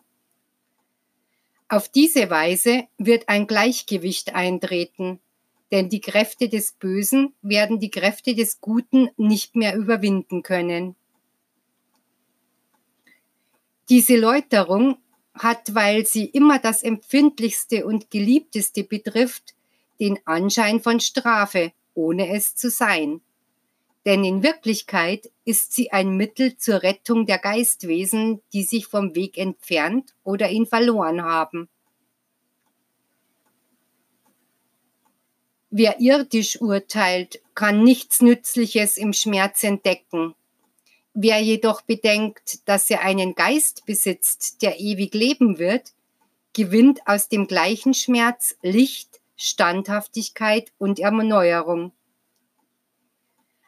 Auf 1.69 1.87
diese 1.87 2.29
Weise 2.29 2.87
wird 2.97 3.29
ein 3.29 3.47
Gleichgewicht 3.47 4.35
eintreten, 4.35 5.19
denn 5.71 5.87
die 5.87 6.01
Kräfte 6.01 6.49
des 6.49 6.73
Bösen 6.73 7.33
werden 7.41 7.79
die 7.79 7.91
Kräfte 7.91 8.35
des 8.35 8.59
Guten 8.59 9.09
nicht 9.15 9.55
mehr 9.55 9.75
überwinden 9.77 10.43
können. 10.43 10.95
Diese 13.89 14.17
Läuterung 14.17 14.97
hat, 15.33 15.73
weil 15.73 16.05
sie 16.05 16.25
immer 16.25 16.59
das 16.59 16.83
Empfindlichste 16.83 17.85
und 17.85 18.11
Geliebteste 18.11 18.83
betrifft, 18.83 19.55
den 19.99 20.19
Anschein 20.25 20.81
von 20.81 20.99
Strafe, 20.99 21.71
ohne 21.93 22.33
es 22.35 22.55
zu 22.55 22.69
sein 22.69 23.21
denn 24.05 24.23
in 24.23 24.43
Wirklichkeit 24.43 25.29
ist 25.45 25.73
sie 25.73 25.91
ein 25.91 26.17
Mittel 26.17 26.57
zur 26.57 26.81
Rettung 26.81 27.25
der 27.25 27.37
Geistwesen, 27.37 28.41
die 28.53 28.63
sich 28.63 28.87
vom 28.87 29.15
Weg 29.15 29.37
entfernt 29.37 30.15
oder 30.23 30.49
ihn 30.49 30.65
verloren 30.65 31.23
haben. 31.23 31.69
Wer 35.69 36.01
irdisch 36.01 36.59
urteilt, 36.59 37.41
kann 37.55 37.83
nichts 37.83 38.21
Nützliches 38.21 38.97
im 38.97 39.13
Schmerz 39.13 39.63
entdecken. 39.63 40.35
Wer 41.13 41.39
jedoch 41.39 41.81
bedenkt, 41.81 42.67
dass 42.67 42.89
er 42.89 43.01
einen 43.01 43.35
Geist 43.35 43.85
besitzt, 43.85 44.61
der 44.61 44.79
ewig 44.79 45.13
leben 45.13 45.59
wird, 45.59 45.93
gewinnt 46.53 46.99
aus 47.05 47.29
dem 47.29 47.47
gleichen 47.47 47.93
Schmerz 47.93 48.55
Licht, 48.61 49.21
Standhaftigkeit 49.37 50.71
und 50.77 50.99
Erneuerung. 50.99 51.93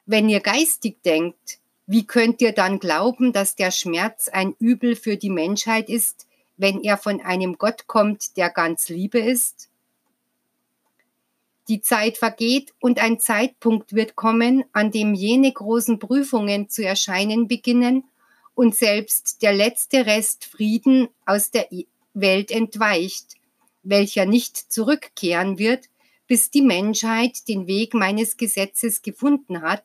Wenn 0.05 0.27
ihr 0.27 0.41
geistig 0.41 1.01
denkt, 1.03 1.59
wie 1.87 2.05
könnt 2.05 2.41
ihr 2.41 2.51
dann 2.51 2.79
glauben, 2.79 3.31
dass 3.31 3.55
der 3.55 3.71
Schmerz 3.71 4.27
ein 4.27 4.53
Übel 4.59 4.95
für 4.97 5.15
die 5.15 5.29
Menschheit 5.29 5.89
ist, 5.89 6.27
wenn 6.57 6.81
er 6.83 6.97
von 6.97 7.21
einem 7.21 7.57
Gott 7.57 7.87
kommt, 7.87 8.35
der 8.35 8.49
ganz 8.49 8.89
Liebe 8.89 9.19
ist? 9.19 9.69
Die 11.69 11.79
Zeit 11.79 12.17
vergeht 12.17 12.73
und 12.81 12.99
ein 12.99 13.21
Zeitpunkt 13.21 13.93
wird 13.93 14.17
kommen, 14.17 14.65
an 14.73 14.91
dem 14.91 15.13
jene 15.13 15.51
großen 15.51 15.99
Prüfungen 15.99 16.69
zu 16.69 16.85
erscheinen 16.85 17.47
beginnen 17.47 18.03
und 18.55 18.75
selbst 18.75 19.41
der 19.41 19.53
letzte 19.53 20.05
Rest 20.05 20.43
Frieden 20.43 21.07
aus 21.25 21.51
der 21.51 21.69
Welt 22.13 22.51
entweicht, 22.51 23.35
welcher 23.83 24.25
nicht 24.25 24.57
zurückkehren 24.57 25.57
wird, 25.57 25.85
bis 26.27 26.49
die 26.49 26.61
Menschheit 26.61 27.47
den 27.47 27.67
Weg 27.67 27.93
meines 27.93 28.35
Gesetzes 28.35 29.01
gefunden 29.01 29.61
hat 29.61 29.83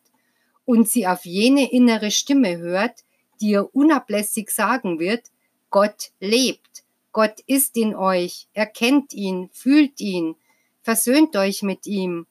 und 0.68 0.86
sie 0.86 1.06
auf 1.06 1.24
jene 1.24 1.72
innere 1.72 2.10
Stimme 2.10 2.58
hört, 2.58 3.02
die 3.40 3.52
ihr 3.52 3.74
unablässig 3.74 4.50
sagen 4.50 4.98
wird, 4.98 5.22
Gott 5.70 6.10
lebt, 6.20 6.84
Gott 7.10 7.40
ist 7.46 7.78
in 7.78 7.96
euch, 7.96 8.48
erkennt 8.52 9.14
ihn, 9.14 9.48
fühlt 9.50 9.98
ihn, 9.98 10.36
versöhnt 10.82 11.34
euch 11.36 11.62
mit 11.62 11.86
ihm. 11.86 12.26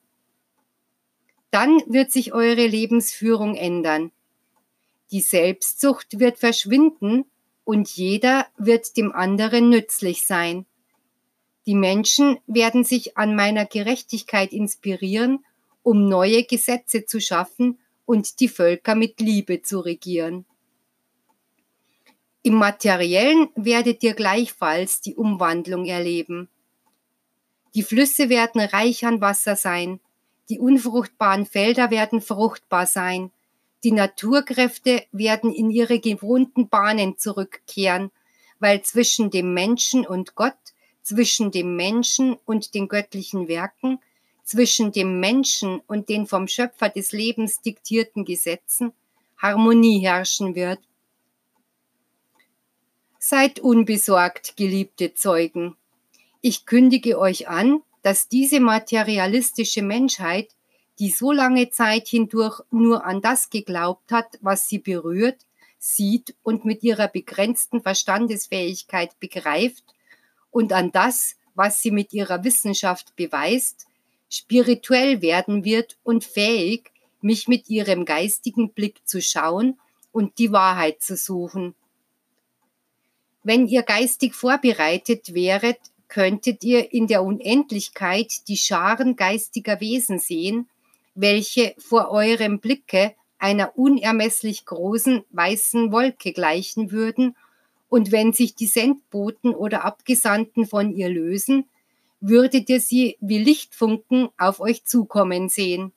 Dann 1.50 1.82
wird 1.88 2.12
sich 2.12 2.32
eure 2.32 2.68
Lebensführung 2.68 3.56
ändern. 3.56 4.12
Die 5.10 5.22
Selbstsucht 5.22 6.20
wird 6.20 6.38
verschwinden 6.38 7.26
und 7.64 7.90
jeder 7.90 8.46
wird 8.56 8.98
dem 8.98 9.14
anderen 9.14 9.70
nützlich 9.70 10.28
sein. 10.28 10.68
Die 11.66 11.74
Menschen 11.74 12.38
werden 12.46 12.84
sich 12.84 13.18
an 13.18 13.36
meiner 13.36 13.66
Gerechtigkeit 13.66 14.54
inspirieren 14.54 15.44
um 15.88 16.10
neue 16.10 16.44
Gesetze 16.44 17.06
zu 17.06 17.22
schaffen 17.22 17.80
und 18.08 18.40
die 18.40 18.48
Völker 18.48 18.96
mit 18.96 19.20
Liebe 19.20 19.62
zu 19.62 19.82
regieren. 19.82 20.46
Im 22.42 22.56
materiellen 22.56 23.50
werdet 23.56 24.02
ihr 24.02 24.14
gleichfalls 24.14 25.02
die 25.02 25.16
Umwandlung 25.16 25.86
erleben. 25.86 26.48
Die 27.76 27.84
Flüsse 27.84 28.30
werden 28.30 28.62
reich 28.62 29.06
an 29.06 29.20
Wasser 29.20 29.58
sein, 29.58 30.00
die 30.50 30.58
unfruchtbaren 30.58 31.46
Felder 31.46 31.92
werden 31.92 32.22
fruchtbar 32.22 32.86
sein, 32.86 33.32
die 33.84 33.92
Naturkräfte 33.92 35.04
werden 35.12 35.54
in 35.54 35.70
ihre 35.70 36.00
gewohnten 36.00 36.70
Bahnen 36.70 37.18
zurückkehren, 37.18 38.12
weil 38.60 38.82
zwischen 38.84 39.30
dem 39.30 39.54
Menschen 39.54 40.08
und 40.08 40.36
Gott, 40.36 40.56
zwischen 41.02 41.52
dem 41.52 41.76
Menschen 41.76 42.38
und 42.46 42.74
den 42.74 42.88
göttlichen 42.88 43.50
Werken, 43.50 44.00
zwischen 44.48 44.94
dem 44.94 45.20
Menschen 45.20 45.82
und 45.88 46.08
den 46.08 46.26
vom 46.26 46.48
Schöpfer 46.48 46.88
des 46.88 47.12
Lebens 47.12 47.62
diktierten 47.62 48.24
Gesetzen 48.24 48.94
Harmonie 49.38 50.00
herrschen 50.00 50.56
wird. 50.56 50.80
Seid 53.20 53.60
unbesorgt, 53.60 54.56
geliebte 54.56 55.14
Zeugen. 55.14 55.76
Ich 56.40 56.66
kündige 56.66 57.20
euch 57.20 57.50
an, 57.50 57.82
dass 58.04 58.30
diese 58.30 58.62
materialistische 58.62 59.82
Menschheit, 59.82 60.56
die 60.98 61.10
so 61.10 61.34
lange 61.34 61.70
Zeit 61.70 62.08
hindurch 62.08 62.62
nur 62.72 63.06
an 63.06 63.22
das 63.22 63.50
geglaubt 63.50 64.14
hat, 64.14 64.40
was 64.40 64.70
sie 64.70 64.80
berührt, 64.80 65.46
sieht 65.78 66.36
und 66.42 66.64
mit 66.64 66.84
ihrer 66.84 67.10
begrenzten 67.10 67.82
Verstandesfähigkeit 67.82 69.20
begreift 69.20 69.84
und 70.52 70.72
an 70.72 70.94
das, 70.94 71.36
was 71.54 71.82
sie 71.82 71.92
mit 71.92 72.14
ihrer 72.14 72.46
Wissenschaft 72.46 73.14
beweist, 73.18 73.88
spirituell 74.30 75.22
werden 75.22 75.64
wird 75.64 75.98
und 76.04 76.24
fähig, 76.24 76.92
mich 77.22 77.48
mit 77.48 77.70
ihrem 77.70 78.06
geistigen 78.06 78.72
Blick 78.72 79.08
zu 79.08 79.22
schauen 79.22 79.80
und 80.12 80.38
die 80.38 80.52
Wahrheit 80.52 81.02
zu 81.02 81.16
suchen. 81.16 81.76
Wenn 83.44 83.68
ihr 83.68 83.84
geistig 83.84 84.36
vorbereitet 84.36 85.34
wäret, 85.34 85.80
könntet 86.08 86.64
ihr 86.64 86.94
in 86.94 87.08
der 87.08 87.24
Unendlichkeit 87.24 88.48
die 88.48 88.58
Scharen 88.58 89.16
geistiger 89.16 89.80
Wesen 89.80 90.20
sehen, 90.20 90.70
welche 91.16 91.74
vor 91.78 92.12
eurem 92.12 92.60
Blicke 92.60 93.16
einer 93.40 93.78
unermesslich 93.78 94.66
großen 94.66 95.24
weißen 95.32 95.92
Wolke 95.92 96.34
gleichen 96.34 96.92
würden, 96.92 97.36
und 97.90 98.12
wenn 98.12 98.34
sich 98.34 98.54
die 98.54 98.68
Sendboten 98.68 99.56
oder 99.56 99.86
Abgesandten 99.86 100.66
von 100.66 100.94
ihr 100.94 101.08
lösen, 101.08 101.70
würdet 102.20 102.70
ihr 102.70 102.82
sie 102.82 103.18
wie 103.20 103.40
Lichtfunken 103.40 104.30
auf 104.38 104.60
euch 104.60 104.86
zukommen 104.86 105.50
sehen. 105.50 105.92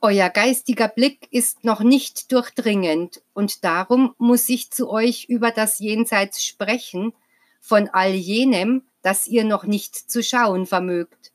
Euer 0.00 0.30
geistiger 0.30 0.88
Blick 0.88 1.28
ist 1.30 1.62
noch 1.62 1.80
nicht 1.80 2.32
durchdringend 2.32 3.22
und 3.34 3.62
darum 3.62 4.14
muss 4.18 4.48
ich 4.48 4.72
zu 4.72 4.90
euch 4.90 5.26
über 5.28 5.52
das 5.52 5.78
Jenseits 5.78 6.44
sprechen, 6.44 7.12
von 7.60 7.88
all 7.88 8.10
jenem, 8.10 8.82
das 9.02 9.28
ihr 9.28 9.44
noch 9.44 9.62
nicht 9.62 9.94
zu 9.94 10.22
schauen 10.24 10.66
vermögt. 10.66 11.32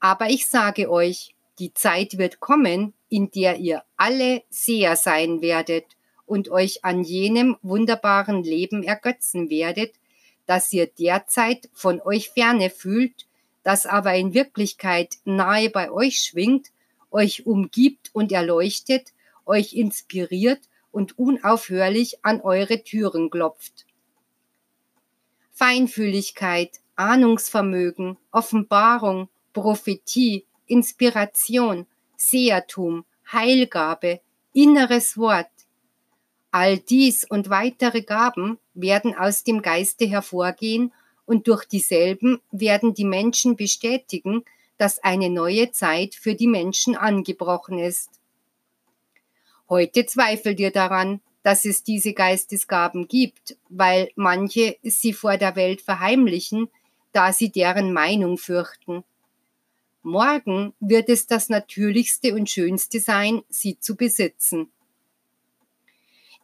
Aber 0.00 0.28
ich 0.28 0.46
sage 0.46 0.90
euch, 0.90 1.34
die 1.58 1.72
Zeit 1.72 2.18
wird 2.18 2.40
kommen, 2.40 2.92
in 3.08 3.30
der 3.30 3.56
ihr 3.56 3.82
alle 3.96 4.42
Seher 4.50 4.96
sein 4.96 5.40
werdet 5.40 5.96
und 6.26 6.50
euch 6.50 6.84
an 6.84 7.02
jenem 7.02 7.56
wunderbaren 7.62 8.42
Leben 8.42 8.82
ergötzen 8.82 9.48
werdet, 9.48 9.94
das 10.46 10.72
ihr 10.72 10.86
derzeit 10.86 11.68
von 11.72 12.00
euch 12.00 12.30
ferne 12.30 12.70
fühlt, 12.70 13.26
das 13.62 13.84
aber 13.86 14.14
in 14.14 14.32
Wirklichkeit 14.32 15.16
nahe 15.24 15.70
bei 15.70 15.90
euch 15.90 16.18
schwingt 16.20 16.68
euch 17.16 17.46
umgibt 17.46 18.10
und 18.12 18.30
erleuchtet, 18.30 19.12
euch 19.46 19.72
inspiriert 19.72 20.60
und 20.90 21.18
unaufhörlich 21.18 22.24
an 22.24 22.40
eure 22.40 22.82
Türen 22.82 23.30
klopft. 23.30 23.86
Feinfühligkeit, 25.52 26.80
Ahnungsvermögen, 26.96 28.18
Offenbarung, 28.30 29.28
Prophetie, 29.52 30.44
Inspiration, 30.66 31.86
Sehertum, 32.16 33.04
Heilgabe, 33.32 34.20
inneres 34.52 35.16
Wort. 35.16 35.50
All 36.50 36.78
dies 36.78 37.24
und 37.24 37.48
weitere 37.48 38.02
Gaben 38.02 38.58
werden 38.76 39.16
aus 39.16 39.42
dem 39.42 39.62
Geiste 39.62 40.06
hervorgehen 40.06 40.92
und 41.24 41.48
durch 41.48 41.64
dieselben 41.64 42.40
werden 42.52 42.94
die 42.94 43.04
Menschen 43.04 43.56
bestätigen, 43.56 44.44
dass 44.78 45.02
eine 45.02 45.30
neue 45.30 45.72
Zeit 45.72 46.14
für 46.14 46.34
die 46.34 46.46
Menschen 46.46 46.96
angebrochen 46.96 47.78
ist. 47.78 48.10
Heute 49.68 50.06
zweifelt 50.06 50.60
ihr 50.60 50.70
daran, 50.70 51.20
dass 51.42 51.64
es 51.64 51.82
diese 51.82 52.12
Geistesgaben 52.12 53.08
gibt, 53.08 53.56
weil 53.68 54.10
manche 54.14 54.76
sie 54.82 55.12
vor 55.12 55.36
der 55.36 55.56
Welt 55.56 55.80
verheimlichen, 55.80 56.68
da 57.12 57.32
sie 57.32 57.50
deren 57.50 57.92
Meinung 57.92 58.36
fürchten. 58.36 59.04
Morgen 60.02 60.72
wird 60.78 61.08
es 61.08 61.26
das 61.26 61.48
Natürlichste 61.48 62.34
und 62.34 62.48
Schönste 62.50 63.00
sein, 63.00 63.42
sie 63.48 63.78
zu 63.80 63.96
besitzen. 63.96 64.70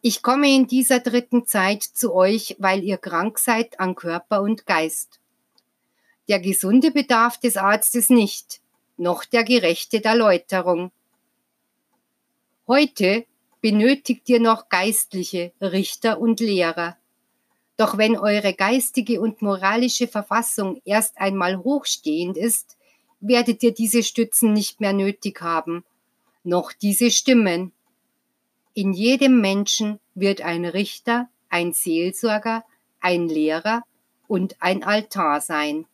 Ich 0.05 0.21
komme 0.21 0.53
in 0.53 0.67
dieser 0.67 0.99
dritten 0.99 1.45
Zeit 1.47 1.81
zu 1.81 2.13
euch, 2.13 2.57
weil 2.59 2.83
ihr 2.83 2.97
krank 2.97 3.39
seid 3.39 3.79
an 3.79 3.95
Körper 3.95 4.41
und 4.41 4.65
Geist. 4.65 5.21
Der 6.27 6.41
Gesunde 6.41 6.91
bedarf 6.91 7.39
des 7.39 7.55
Arztes 7.55 8.09
nicht, 8.09 8.59
noch 8.97 9.23
der 9.23 9.45
Gerechte 9.45 10.01
der 10.01 10.15
Läuterung. 10.15 10.91
Heute 12.67 13.25
benötigt 13.61 14.27
ihr 14.27 14.41
noch 14.41 14.67
Geistliche, 14.67 15.53
Richter 15.61 16.19
und 16.19 16.41
Lehrer. 16.41 16.97
Doch 17.77 17.97
wenn 17.97 18.17
eure 18.17 18.53
geistige 18.53 19.21
und 19.21 19.41
moralische 19.41 20.09
Verfassung 20.09 20.81
erst 20.83 21.17
einmal 21.17 21.59
hochstehend 21.59 22.35
ist, 22.35 22.75
werdet 23.21 23.63
ihr 23.63 23.73
diese 23.73 24.03
Stützen 24.03 24.51
nicht 24.51 24.81
mehr 24.81 24.91
nötig 24.91 25.39
haben, 25.39 25.85
noch 26.43 26.73
diese 26.73 27.09
Stimmen. 27.09 27.71
In 28.75 28.93
jedem 28.93 29.39
Menschen 29.39 29.99
wird 30.15 30.41
ein 30.41 30.65
Richter, 30.65 31.29
ein 31.49 31.73
Seelsorger, 31.73 32.65
ein 32.99 33.27
Lehrer 33.27 33.83
und 34.27 34.55
ein 34.61 34.83
Altar 34.83 35.41
sein. 35.41 35.85